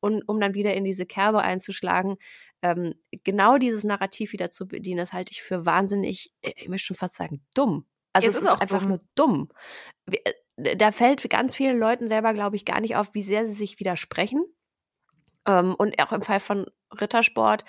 und 0.00 0.22
um 0.28 0.40
dann 0.40 0.54
wieder 0.54 0.74
in 0.74 0.84
diese 0.84 1.06
Kerbe 1.06 1.40
einzuschlagen, 1.40 2.16
ähm, 2.62 2.94
genau 3.24 3.58
dieses 3.58 3.84
Narrativ 3.84 4.32
wieder 4.32 4.50
zu 4.50 4.66
bedienen, 4.66 4.98
das 4.98 5.12
halte 5.12 5.32
ich 5.32 5.42
für 5.42 5.66
wahnsinnig, 5.66 6.32
äh, 6.42 6.52
ich 6.56 6.68
möchte 6.68 6.86
schon 6.86 6.96
fast 6.96 7.16
sagen, 7.16 7.44
dumm. 7.54 7.86
Also 8.12 8.28
es, 8.28 8.36
es 8.36 8.42
ist, 8.42 8.48
ist 8.48 8.60
einfach 8.60 8.80
dumm. 8.80 8.88
nur 8.88 9.00
dumm. 9.14 9.48
Äh, 10.10 10.76
da 10.76 10.92
fällt 10.92 11.28
ganz 11.30 11.54
vielen 11.54 11.78
Leuten 11.78 12.06
selber, 12.06 12.32
glaube 12.32 12.56
ich, 12.56 12.64
gar 12.64 12.80
nicht 12.80 12.96
auf, 12.96 13.12
wie 13.12 13.22
sehr 13.22 13.46
sie 13.48 13.54
sich 13.54 13.80
widersprechen. 13.80 14.44
Ähm, 15.46 15.74
und 15.74 16.00
auch 16.00 16.12
im 16.12 16.22
Fall 16.22 16.40
von 16.40 16.66
Rittersport 16.92 17.64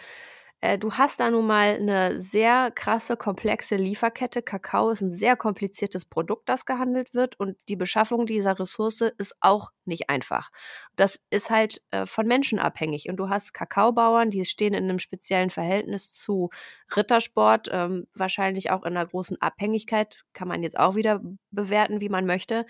äh, 0.65 0.78
du 0.80 0.93
hast 0.93 1.19
da 1.19 1.30
nun 1.30 1.45
mal 1.45 1.75
eine 1.75 2.19
sehr 2.19 2.71
krasse, 2.71 3.17
komplexe 3.17 3.75
Lieferkette. 3.75 4.41
Kakao 4.41 4.89
ist 4.89 5.01
ein 5.01 5.12
sehr 5.12 5.36
kompliziertes 5.36 6.06
Produkt, 6.06 6.49
das 6.49 6.65
gehandelt 6.65 7.13
wird 7.13 7.39
und 7.39 7.58
die 7.69 7.75
Beschaffung 7.75 8.25
dieser 8.25 8.60
Ressource 8.60 9.01
ist 9.17 9.36
auch 9.41 9.71
nicht 9.86 10.10
einfach. 10.10 10.49
Das 10.95 11.19
ist 11.30 11.49
halt 11.49 11.82
äh, 11.91 12.06
von 12.06 12.25
Menschen 12.28 12.60
abhängig 12.60 13.08
und 13.10 13.17
du 13.17 13.30
hast 13.30 13.54
Kakaobauern, 13.54 14.32
die 14.32 14.43
stehen 14.45 14.73
in 14.73 14.86
einem 14.86 14.99
speziellen 14.99 15.51
Verhältnis 15.51 16.12
zu 16.13 16.49
Rittersport, 16.95 17.69
ähm, 17.71 18.08
wahrscheinlich 18.15 18.71
auch 18.71 18.84
in 18.84 18.97
einer 18.97 19.06
großen 19.06 19.39
Abhängigkeit, 19.41 20.23
kann 20.34 20.47
man 20.47 20.63
jetzt 20.63 20.80
auch 20.80 20.95
wieder 20.95 21.21
bewerten, 21.51 22.01
wie 22.01 22.10
man 22.10 22.25
möchte. 22.25 22.65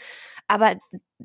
Aber 0.47 0.75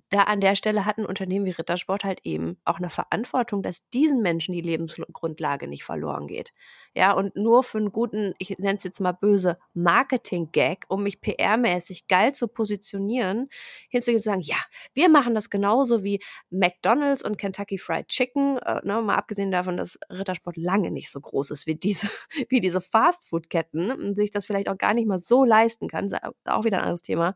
da 0.08 0.22
an 0.22 0.40
der 0.40 0.54
Stelle 0.54 0.86
hat 0.86 0.98
ein 0.98 1.06
Unternehmen 1.06 1.46
wie 1.46 1.50
Rittersport 1.50 2.04
halt 2.04 2.20
eben 2.22 2.58
auch 2.64 2.78
eine 2.78 2.90
Verantwortung, 2.90 3.62
dass 3.62 3.88
diesen 3.90 4.22
Menschen 4.22 4.52
die 4.52 4.60
Lebensgrundlage 4.60 5.66
nicht 5.66 5.82
verloren 5.82 6.28
geht. 6.28 6.52
Ja, 6.94 7.12
und 7.12 7.34
nur 7.34 7.64
für 7.64 7.78
einen 7.78 7.90
guten, 7.92 8.34
ich 8.38 8.56
nenne 8.58 8.76
es 8.76 8.84
jetzt 8.84 9.00
mal 9.00 9.12
böse, 9.12 9.58
Marketing-Gag, 9.74 10.86
um 10.88 11.02
mich 11.02 11.20
PR-mäßig 11.20 12.06
geil 12.08 12.34
zu 12.34 12.46
positionieren, 12.46 13.48
hinzugehen 13.88 14.18
und 14.18 14.22
zu 14.22 14.28
sagen, 14.30 14.42
ja, 14.42 14.56
wir 14.94 15.08
machen 15.08 15.34
das 15.34 15.50
genauso 15.50 16.04
wie 16.04 16.20
McDonalds 16.50 17.24
und 17.24 17.36
Kentucky 17.36 17.78
Fried 17.78 18.08
Chicken, 18.08 18.58
äh, 18.58 18.80
ne, 18.84 19.02
mal 19.02 19.16
abgesehen 19.16 19.50
davon, 19.50 19.76
dass 19.76 19.98
Rittersport 20.08 20.56
lange 20.56 20.90
nicht 20.92 21.10
so 21.10 21.20
groß 21.20 21.50
ist 21.50 21.66
wie 21.66 21.74
diese, 21.74 22.08
wie 22.48 22.60
diese 22.60 22.80
Fast-Food-Ketten 22.80 23.90
und 23.90 24.14
sich 24.14 24.30
das 24.30 24.46
vielleicht 24.46 24.68
auch 24.68 24.78
gar 24.78 24.94
nicht 24.94 25.06
mal 25.06 25.18
so 25.18 25.44
leisten 25.44 25.88
kann, 25.88 26.12
auch 26.44 26.64
wieder 26.64 26.78
ein 26.78 26.84
anderes 26.84 27.02
Thema. 27.02 27.34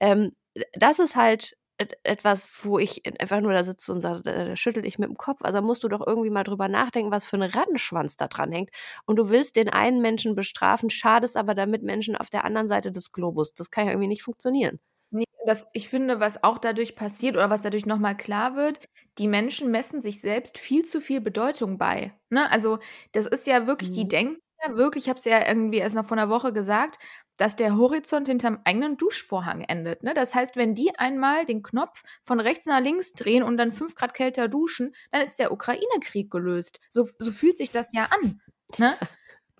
Ähm, 0.00 0.32
das 0.72 0.98
ist 0.98 1.16
halt 1.16 1.56
etwas, 1.78 2.50
wo 2.62 2.78
ich 2.78 3.02
einfach 3.20 3.40
nur 3.40 3.52
da 3.52 3.62
sitze 3.64 3.92
und 3.92 4.00
sage, 4.00 4.22
da 4.22 4.56
schüttel 4.56 4.86
ich 4.86 4.98
mit 4.98 5.08
dem 5.08 5.16
Kopf. 5.16 5.42
Also 5.42 5.60
musst 5.62 5.84
du 5.84 5.88
doch 5.88 6.06
irgendwie 6.06 6.30
mal 6.30 6.44
drüber 6.44 6.68
nachdenken, 6.68 7.10
was 7.10 7.26
für 7.26 7.36
ein 7.36 7.42
Rattenschwanz 7.42 8.16
da 8.16 8.28
dran 8.28 8.52
hängt. 8.52 8.70
Und 9.04 9.16
du 9.16 9.28
willst 9.28 9.56
den 9.56 9.68
einen 9.68 10.00
Menschen 10.00 10.34
bestrafen, 10.34 10.90
schadest 10.90 11.36
aber 11.36 11.54
damit 11.54 11.82
Menschen 11.82 12.16
auf 12.16 12.30
der 12.30 12.44
anderen 12.44 12.68
Seite 12.68 12.92
des 12.92 13.12
Globus. 13.12 13.54
Das 13.54 13.70
kann 13.70 13.86
ja 13.86 13.92
irgendwie 13.92 14.08
nicht 14.08 14.22
funktionieren. 14.22 14.80
Nee, 15.10 15.24
das, 15.46 15.68
ich 15.72 15.88
finde, 15.88 16.18
was 16.20 16.42
auch 16.42 16.58
dadurch 16.58 16.96
passiert 16.96 17.36
oder 17.36 17.50
was 17.50 17.62
dadurch 17.62 17.86
nochmal 17.86 18.16
klar 18.16 18.56
wird, 18.56 18.80
die 19.18 19.28
Menschen 19.28 19.70
messen 19.70 20.00
sich 20.00 20.20
selbst 20.20 20.58
viel 20.58 20.84
zu 20.84 21.00
viel 21.00 21.20
Bedeutung 21.20 21.78
bei. 21.78 22.12
Ne? 22.30 22.50
Also, 22.50 22.78
das 23.12 23.26
ist 23.26 23.46
ja 23.46 23.66
wirklich, 23.66 23.90
mhm. 23.90 23.94
die 23.94 24.08
denken 24.08 24.40
ja 24.64 24.76
wirklich, 24.76 25.04
ich 25.04 25.08
habe 25.08 25.18
es 25.18 25.24
ja 25.24 25.46
irgendwie 25.46 25.78
erst 25.78 25.94
noch 25.94 26.06
vor 26.06 26.16
einer 26.16 26.30
Woche 26.30 26.52
gesagt, 26.52 26.98
dass 27.36 27.56
der 27.56 27.76
Horizont 27.76 28.28
hinterm 28.28 28.60
eigenen 28.64 28.96
Duschvorhang 28.96 29.62
endet. 29.62 30.02
Ne? 30.02 30.14
Das 30.14 30.34
heißt, 30.34 30.56
wenn 30.56 30.74
die 30.74 30.98
einmal 30.98 31.46
den 31.46 31.62
Knopf 31.62 32.02
von 32.22 32.40
rechts 32.40 32.66
nach 32.66 32.80
links 32.80 33.12
drehen 33.12 33.42
und 33.42 33.56
dann 33.56 33.72
fünf 33.72 33.94
Grad 33.94 34.14
kälter 34.14 34.48
duschen, 34.48 34.94
dann 35.10 35.22
ist 35.22 35.38
der 35.38 35.52
Ukraine-Krieg 35.52 36.30
gelöst. 36.30 36.80
So, 36.90 37.08
so 37.18 37.32
fühlt 37.32 37.58
sich 37.58 37.70
das 37.70 37.92
ja 37.92 38.08
an. 38.10 38.40
Ne? 38.78 38.96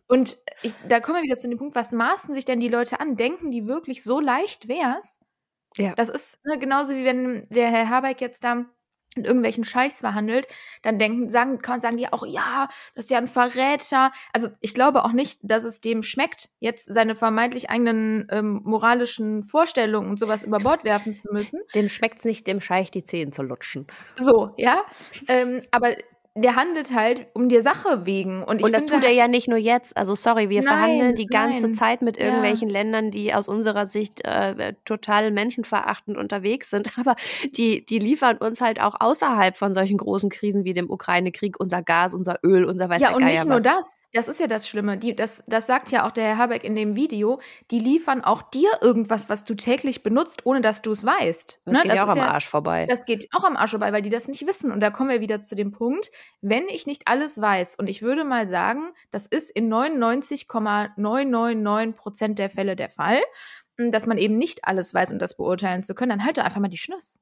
Und 0.09 0.39
ich, 0.63 0.73
da 0.89 1.01
kommen 1.01 1.19
wir 1.19 1.25
wieder 1.25 1.37
zu 1.37 1.49
dem 1.49 1.59
Punkt, 1.59 1.75
was 1.75 1.93
maßen 1.93 2.35
sich 2.35 2.45
denn 2.45 2.61
die 2.61 2.69
Leute 2.69 3.01
an? 3.01 3.17
Denken 3.17 3.51
die 3.51 3.67
wirklich 3.67 4.03
so 4.03 4.21
leicht 4.21 4.69
wär's? 4.69 5.21
Ja. 5.77 5.95
Das 5.95 6.09
ist 6.09 6.45
ne, 6.45 6.59
genauso 6.59 6.95
wie 6.95 7.05
wenn 7.05 7.47
der 7.51 7.71
Herr 7.71 7.89
Habeck 7.89 8.21
jetzt 8.21 8.45
da 8.45 8.65
in 9.17 9.25
irgendwelchen 9.25 9.65
Scheichs 9.65 10.01
verhandelt, 10.01 10.47
dann 10.83 10.99
denken, 10.99 11.29
sagen, 11.29 11.61
sagen 11.79 11.97
die 11.97 12.13
auch, 12.13 12.27
ja, 12.27 12.69
das 12.95 13.07
ist 13.07 13.11
ja 13.11 13.19
ein 13.19 13.29
Verräter. 13.29 14.13
Also 14.33 14.49
ich 14.61 14.75
glaube 14.75 15.05
auch 15.05 15.13
nicht, 15.13 15.41
dass 15.43 15.65
es 15.65 15.81
dem 15.81 16.03
schmeckt, 16.03 16.49
jetzt 16.61 16.87
seine 16.93 17.15
vermeintlich 17.15 17.71
eigenen 17.71 18.29
ähm, 18.31 18.61
moralischen 18.65 19.43
Vorstellungen 19.45 20.09
und 20.11 20.19
sowas 20.19 20.43
über 20.43 20.59
Bord 20.59 20.85
werfen 20.85 21.15
zu 21.15 21.33
müssen. 21.33 21.61
Dem 21.75 21.89
schmeckt 21.89 22.21
es 22.21 22.25
nicht, 22.25 22.47
dem 22.47 22.61
Scheich 22.61 22.91
die 22.91 23.05
Zehen 23.05 23.33
zu 23.33 23.43
lutschen. 23.43 23.87
So, 24.17 24.53
ja. 24.57 24.83
ähm, 25.29 25.63
aber 25.71 25.97
der 26.37 26.55
handelt 26.55 26.93
halt 26.93 27.27
um 27.33 27.49
der 27.49 27.63
Sache 27.63 28.05
wegen. 28.05 28.43
Und, 28.43 28.63
und 28.63 28.73
das 28.73 28.85
tut 28.85 29.03
er 29.03 29.11
ja 29.11 29.27
nicht 29.27 29.49
nur 29.49 29.59
jetzt. 29.59 29.97
Also 29.97 30.15
sorry, 30.15 30.51
wir 30.51 30.63
nein, 30.63 30.69
verhandeln 30.69 31.15
die 31.15 31.27
ganze 31.27 31.69
nein. 31.69 31.75
Zeit 31.75 32.03
mit 32.03 32.19
irgendwelchen 32.19 32.69
ja. 32.69 32.75
Ländern, 32.75 33.11
die 33.11 33.33
aus 33.33 33.49
unserer 33.49 33.87
Sicht 33.87 34.23
äh, 34.25 34.75
total 34.85 35.31
menschenverachtend 35.31 36.19
unterwegs 36.19 36.69
sind. 36.69 36.93
Aber 36.99 37.17
die, 37.57 37.85
die 37.87 37.99
liefern 37.99 38.37
uns 38.37 38.61
halt 38.61 38.83
auch 38.83 38.95
außerhalb 39.01 39.57
von 39.57 39.73
solchen 39.73 39.97
großen 39.97 40.29
Krisen 40.29 40.65
wie 40.65 40.75
dem 40.75 40.91
Ukraine-Krieg 40.91 41.59
unser 41.59 41.83
Gas, 41.83 42.13
unser 42.13 42.39
Öl, 42.43 42.65
unser 42.65 42.91
weiß 42.91 43.01
Ja, 43.01 43.15
und 43.15 43.25
nicht 43.25 43.47
nur 43.47 43.61
das. 43.61 43.99
Das 44.13 44.29
ist 44.29 44.39
ja 44.39 44.47
das 44.47 44.69
Schlimme. 44.69 44.99
Die, 44.99 45.17
das, 45.17 45.43
das 45.47 45.67
sagt 45.67 45.91
ja 45.91 46.07
auch 46.07 46.13
der 46.13 46.25
Herr 46.25 46.37
Habeck 46.37 46.65
in 46.65 46.75
dem 46.75 46.97
Video. 46.97 47.41
Die 47.71 47.79
liefern 47.79 48.23
auch 48.23 48.43
dir 48.43 48.71
irgendwas, 48.83 49.31
was 49.31 49.45
du 49.45 49.55
täglich 49.55 50.03
benutzt, 50.03 50.45
ohne 50.45 50.61
dass 50.61 50.83
du 50.83 50.93
es 50.93 51.07
weißt. 51.07 51.61
Das 51.65 51.73
ne? 51.73 51.83
geht 51.83 51.93
das 51.93 51.97
ja 51.97 52.05
auch 52.05 52.09
am 52.11 52.19
ja, 52.19 52.29
Arsch 52.29 52.49
vorbei. 52.49 52.87
Das 52.87 53.07
geht 53.07 53.29
auch 53.33 53.45
am 53.45 53.57
Arsch 53.57 53.71
vorbei, 53.71 53.93
weil 53.93 54.03
die 54.03 54.11
das 54.11 54.29
nicht 54.29 54.47
wissen. 54.47 54.71
Und 54.71 54.81
da 54.81 54.91
kommen 54.91 55.09
wir 55.09 55.23
wieder 55.23 55.41
zu 55.41 55.55
dem 55.55 55.71
Punkt, 55.71 56.11
wenn 56.41 56.69
ich 56.69 56.87
nicht 56.87 57.09
alles 57.09 57.41
weiß, 57.41 57.75
und 57.77 57.89
ich 57.89 58.03
würde 58.03 58.25
mal 58.25 58.47
sagen, 58.47 58.93
das 59.11 59.27
ist 59.27 59.51
in 59.51 59.69
99,999 59.69 61.97
Prozent 61.97 62.39
der 62.39 62.51
Fälle 62.51 62.77
der 62.77 62.91
Fall, 62.91 63.23
hm, 63.79 63.91
dass 63.93 64.07
man 64.07 64.19
eben 64.19 64.37
nicht 64.37 64.65
alles 64.65 64.95
weiß, 64.95 65.13
um 65.13 65.19
das 65.19 65.37
beurteilen 65.37 65.83
zu 65.83 65.95
können, 65.95 66.11
dann 66.11 66.25
halt 66.25 66.39
doch 66.39 66.45
einfach 66.45 66.61
mal 66.61 66.69
die 66.69 66.77
Schnüss. 66.77 67.21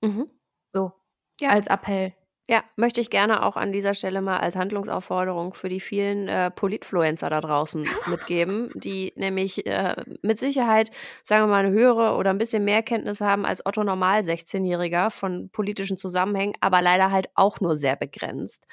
Mhm. 0.00 0.30
So, 0.70 0.92
ja. 1.40 1.50
als 1.50 1.66
Appell. 1.66 2.14
Ja, 2.48 2.62
möchte 2.76 3.00
ich 3.00 3.10
gerne 3.10 3.44
auch 3.44 3.56
an 3.56 3.72
dieser 3.72 3.92
Stelle 3.94 4.20
mal 4.20 4.38
als 4.38 4.54
Handlungsaufforderung 4.54 5.54
für 5.54 5.68
die 5.68 5.80
vielen 5.80 6.28
äh, 6.28 6.52
Politfluencer 6.52 7.28
da 7.28 7.40
draußen 7.40 7.88
mitgeben, 8.06 8.70
die 8.74 9.12
nämlich 9.16 9.66
äh, 9.66 9.96
mit 10.22 10.38
Sicherheit, 10.38 10.90
sagen 11.24 11.42
wir 11.42 11.48
mal, 11.48 11.64
eine 11.64 11.74
höhere 11.74 12.14
oder 12.16 12.30
ein 12.30 12.38
bisschen 12.38 12.64
mehr 12.64 12.84
Kenntnis 12.84 13.20
haben 13.20 13.44
als 13.44 13.66
Otto 13.66 13.82
Normal 13.82 14.20
16-Jähriger 14.22 15.10
von 15.10 15.50
politischen 15.50 15.96
Zusammenhängen, 15.96 16.54
aber 16.60 16.82
leider 16.82 17.10
halt 17.10 17.28
auch 17.34 17.60
nur 17.60 17.76
sehr 17.76 17.96
begrenzt. 17.96 18.64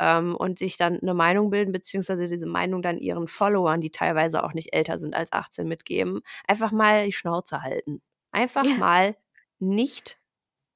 ähm, 0.00 0.36
und 0.36 0.58
sich 0.58 0.76
dann 0.78 1.00
eine 1.00 1.14
Meinung 1.14 1.50
bilden, 1.50 1.72
beziehungsweise 1.72 2.28
diese 2.28 2.46
Meinung 2.46 2.82
dann 2.82 2.98
ihren 2.98 3.28
Followern, 3.28 3.80
die 3.82 3.90
teilweise 3.90 4.44
auch 4.44 4.54
nicht 4.54 4.74
älter 4.74 4.98
sind 4.98 5.14
als 5.16 5.32
18, 5.32 5.68
mitgeben, 5.68 6.22
einfach 6.48 6.72
mal 6.72 7.06
die 7.06 7.12
Schnauze 7.12 7.62
halten. 7.62 8.02
Einfach 8.32 8.66
ja. 8.66 8.76
mal 8.78 9.16
nicht, 9.60 10.19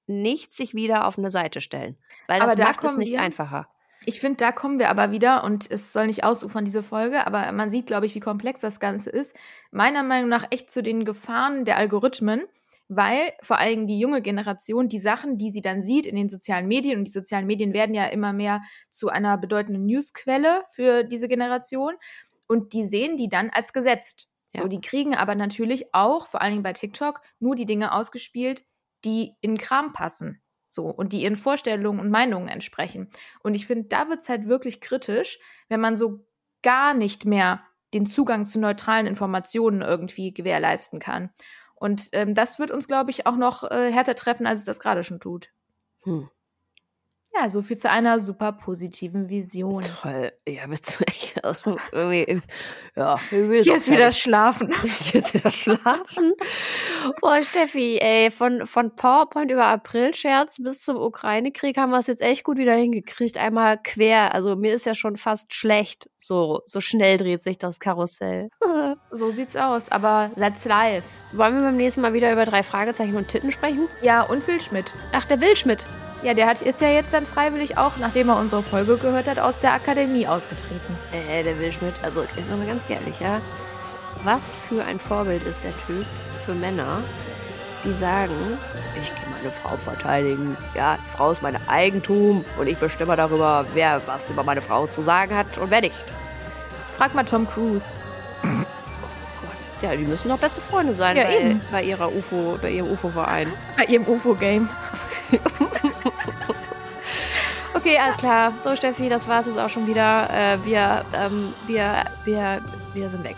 nicht 0.06 0.54
sich 0.54 0.74
wieder 0.74 1.06
auf 1.06 1.18
eine 1.18 1.30
Seite 1.30 1.60
stellen. 1.60 1.96
Weil 2.26 2.40
das 2.40 2.48
aber 2.48 2.56
da 2.56 2.64
macht 2.64 2.84
es 2.84 2.96
nicht 2.96 3.12
wir, 3.12 3.20
einfacher. 3.20 3.68
Ich 4.06 4.20
finde, 4.20 4.36
da 4.36 4.52
kommen 4.52 4.78
wir 4.78 4.90
aber 4.90 5.10
wieder, 5.10 5.44
und 5.44 5.70
es 5.70 5.92
soll 5.92 6.06
nicht 6.06 6.24
ausufern, 6.24 6.64
diese 6.64 6.82
Folge, 6.82 7.26
aber 7.26 7.50
man 7.52 7.70
sieht, 7.70 7.86
glaube 7.86 8.06
ich, 8.06 8.14
wie 8.14 8.20
komplex 8.20 8.60
das 8.60 8.80
Ganze 8.80 9.10
ist. 9.10 9.34
Meiner 9.70 10.02
Meinung 10.02 10.28
nach 10.28 10.46
echt 10.50 10.70
zu 10.70 10.82
den 10.82 11.04
Gefahren 11.04 11.64
der 11.64 11.78
Algorithmen, 11.78 12.44
weil 12.88 13.32
vor 13.42 13.58
allem 13.58 13.86
die 13.86 13.98
junge 13.98 14.20
Generation 14.20 14.88
die 14.88 14.98
Sachen, 14.98 15.38
die 15.38 15.50
sie 15.50 15.62
dann 15.62 15.80
sieht 15.80 16.06
in 16.06 16.16
den 16.16 16.28
sozialen 16.28 16.68
Medien, 16.68 16.98
und 16.98 17.04
die 17.06 17.12
sozialen 17.12 17.46
Medien 17.46 17.72
werden 17.72 17.94
ja 17.94 18.06
immer 18.06 18.34
mehr 18.34 18.60
zu 18.90 19.08
einer 19.08 19.38
bedeutenden 19.38 19.86
Newsquelle 19.86 20.64
für 20.72 21.04
diese 21.04 21.28
Generation, 21.28 21.94
und 22.46 22.74
die 22.74 22.84
sehen 22.84 23.16
die 23.16 23.30
dann 23.30 23.48
als 23.48 23.72
gesetzt. 23.72 24.28
Ja. 24.54 24.62
So, 24.62 24.68
die 24.68 24.82
kriegen 24.82 25.14
aber 25.14 25.34
natürlich 25.34 25.94
auch, 25.94 26.26
vor 26.26 26.42
allen 26.42 26.52
Dingen 26.52 26.62
bei 26.62 26.74
TikTok, 26.74 27.22
nur 27.40 27.54
die 27.54 27.66
Dinge 27.66 27.92
ausgespielt, 27.92 28.64
die 29.04 29.34
in 29.40 29.56
Kram 29.56 29.92
passen. 29.92 30.40
So, 30.68 30.86
und 30.86 31.12
die 31.12 31.22
ihren 31.22 31.36
Vorstellungen 31.36 32.00
und 32.00 32.10
Meinungen 32.10 32.48
entsprechen. 32.48 33.08
Und 33.40 33.54
ich 33.54 33.66
finde, 33.66 33.88
da 33.88 34.08
wird 34.08 34.18
es 34.18 34.28
halt 34.28 34.48
wirklich 34.48 34.80
kritisch, 34.80 35.38
wenn 35.68 35.80
man 35.80 35.96
so 35.96 36.26
gar 36.62 36.94
nicht 36.94 37.24
mehr 37.26 37.62
den 37.94 38.06
Zugang 38.06 38.44
zu 38.44 38.58
neutralen 38.58 39.06
Informationen 39.06 39.82
irgendwie 39.82 40.34
gewährleisten 40.34 40.98
kann. 40.98 41.30
Und 41.76 42.08
ähm, 42.12 42.34
das 42.34 42.58
wird 42.58 42.72
uns, 42.72 42.88
glaube 42.88 43.10
ich, 43.10 43.26
auch 43.26 43.36
noch 43.36 43.70
äh, 43.70 43.92
härter 43.92 44.16
treffen, 44.16 44.46
als 44.46 44.60
es 44.60 44.64
das 44.64 44.80
gerade 44.80 45.04
schon 45.04 45.20
tut. 45.20 45.50
Hm. 46.02 46.28
Ja, 47.36 47.48
so 47.48 47.62
viel 47.62 47.76
zu 47.76 47.90
einer 47.90 48.20
super 48.20 48.52
positiven 48.52 49.28
Vision. 49.28 49.82
Toll. 49.82 50.32
Ja, 50.46 50.66
bitte 50.68 51.04
echt. 51.06 51.42
Also, 51.44 51.78
irgendwie, 51.92 52.40
ja, 52.94 53.18
jetzt 53.30 53.90
wieder 53.90 54.12
schlafen. 54.12 54.72
Jetzt 55.12 55.34
wieder 55.34 55.50
schlafen. 55.50 56.32
Boah, 57.20 57.42
Steffi, 57.42 57.98
ey, 58.00 58.30
von, 58.30 58.66
von 58.66 58.94
PowerPoint 58.94 59.50
über 59.50 59.66
Aprilscherz 59.66 60.58
bis 60.62 60.82
zum 60.82 60.96
Ukraine-Krieg 60.96 61.76
haben 61.76 61.90
wir 61.90 61.98
es 61.98 62.06
jetzt 62.06 62.22
echt 62.22 62.44
gut 62.44 62.56
wieder 62.56 62.74
hingekriegt. 62.74 63.36
Einmal 63.36 63.78
quer. 63.82 64.34
Also 64.34 64.54
mir 64.54 64.74
ist 64.74 64.86
ja 64.86 64.94
schon 64.94 65.16
fast 65.16 65.52
schlecht. 65.54 66.08
So, 66.18 66.62
so 66.66 66.80
schnell 66.80 67.18
dreht 67.18 67.42
sich 67.42 67.58
das 67.58 67.80
Karussell. 67.80 68.48
so 69.10 69.30
sieht's 69.30 69.56
aus, 69.56 69.90
aber 69.90 70.30
let's 70.36 70.64
live. 70.64 71.04
Wollen 71.32 71.56
wir 71.56 71.62
beim 71.62 71.76
nächsten 71.76 72.00
Mal 72.00 72.14
wieder 72.14 72.32
über 72.32 72.44
drei 72.44 72.62
Fragezeichen 72.62 73.16
und 73.16 73.28
Titten 73.28 73.50
sprechen? 73.50 73.88
Ja, 74.02 74.22
und 74.22 74.46
Will 74.46 74.60
Schmidt. 74.60 74.92
Ach, 75.12 75.24
der 75.26 75.40
Will 75.40 75.56
Schmidt. 75.56 75.84
Ja, 76.24 76.32
der 76.32 76.46
hat, 76.46 76.62
ist 76.62 76.80
ja 76.80 76.88
jetzt 76.88 77.12
dann 77.12 77.26
freiwillig 77.26 77.76
auch, 77.76 77.98
nachdem 77.98 78.30
er 78.30 78.38
unsere 78.38 78.62
Folge 78.62 78.96
gehört 78.96 79.28
hat, 79.28 79.38
aus 79.38 79.58
der 79.58 79.74
Akademie 79.74 80.26
ausgetreten. 80.26 80.98
Äh, 81.12 81.42
der 81.42 81.58
Will 81.58 81.70
Schmidt, 81.70 81.92
also 82.02 82.22
ist 82.22 82.48
nochmal 82.48 82.66
ganz 82.66 82.82
ehrlich, 82.88 83.14
ja. 83.20 83.42
Was 84.22 84.56
für 84.66 84.82
ein 84.82 84.98
Vorbild 84.98 85.42
ist 85.42 85.62
der 85.62 85.72
Typ 85.86 86.06
für 86.46 86.54
Männer, 86.54 87.02
die 87.84 87.92
sagen, 87.92 88.32
ich 88.94 89.10
gehe 89.10 89.34
meine 89.38 89.50
Frau 89.50 89.76
verteidigen. 89.76 90.56
Ja, 90.74 90.96
die 90.96 91.10
Frau 91.14 91.30
ist 91.30 91.42
mein 91.42 91.58
Eigentum 91.68 92.42
und 92.58 92.68
ich 92.68 92.78
bestimme 92.78 93.16
darüber, 93.16 93.66
wer 93.74 94.00
was 94.06 94.22
über 94.30 94.44
meine 94.44 94.62
Frau 94.62 94.86
zu 94.86 95.02
sagen 95.02 95.36
hat 95.36 95.58
und 95.58 95.70
wer 95.70 95.82
nicht. 95.82 95.96
Frag 96.96 97.14
mal 97.14 97.26
Tom 97.26 97.46
Cruise. 97.46 97.92
Ja, 99.82 99.94
die 99.94 100.04
müssen 100.04 100.30
doch 100.30 100.38
beste 100.38 100.62
Freunde 100.62 100.94
sein 100.94 101.18
ja, 101.18 101.24
bei, 101.24 101.56
bei, 101.70 101.82
ihrer 101.82 102.10
UFO, 102.10 102.56
bei 102.62 102.70
ihrem 102.70 102.90
UFO-Verein. 102.92 103.52
Bei 103.76 103.84
ihrem 103.84 104.08
UFO-Game. 104.08 104.70
Okay, 107.74 107.98
alles 107.98 108.16
klar. 108.16 108.52
So, 108.60 108.74
Steffi, 108.76 109.08
das 109.08 109.26
war 109.28 109.40
es 109.40 109.46
jetzt 109.46 109.58
auch 109.58 109.68
schon 109.68 109.86
wieder. 109.86 110.30
Äh, 110.30 110.64
wir, 110.64 111.04
ähm, 111.12 111.52
wir, 111.66 112.04
wir, 112.24 112.62
wir 112.94 113.10
sind 113.10 113.24
weg. 113.24 113.36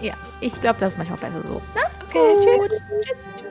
Ja, 0.00 0.14
ich 0.40 0.52
glaube, 0.60 0.78
das 0.78 0.90
ist 0.92 0.98
manchmal 0.98 1.18
besser 1.18 1.42
so. 1.48 1.60
Na? 1.74 1.80
Okay, 2.08 2.56
Gut. 2.56 2.70
Tschüss, 2.70 2.82
tschüss, 3.04 3.28
tschüss. 3.40 3.49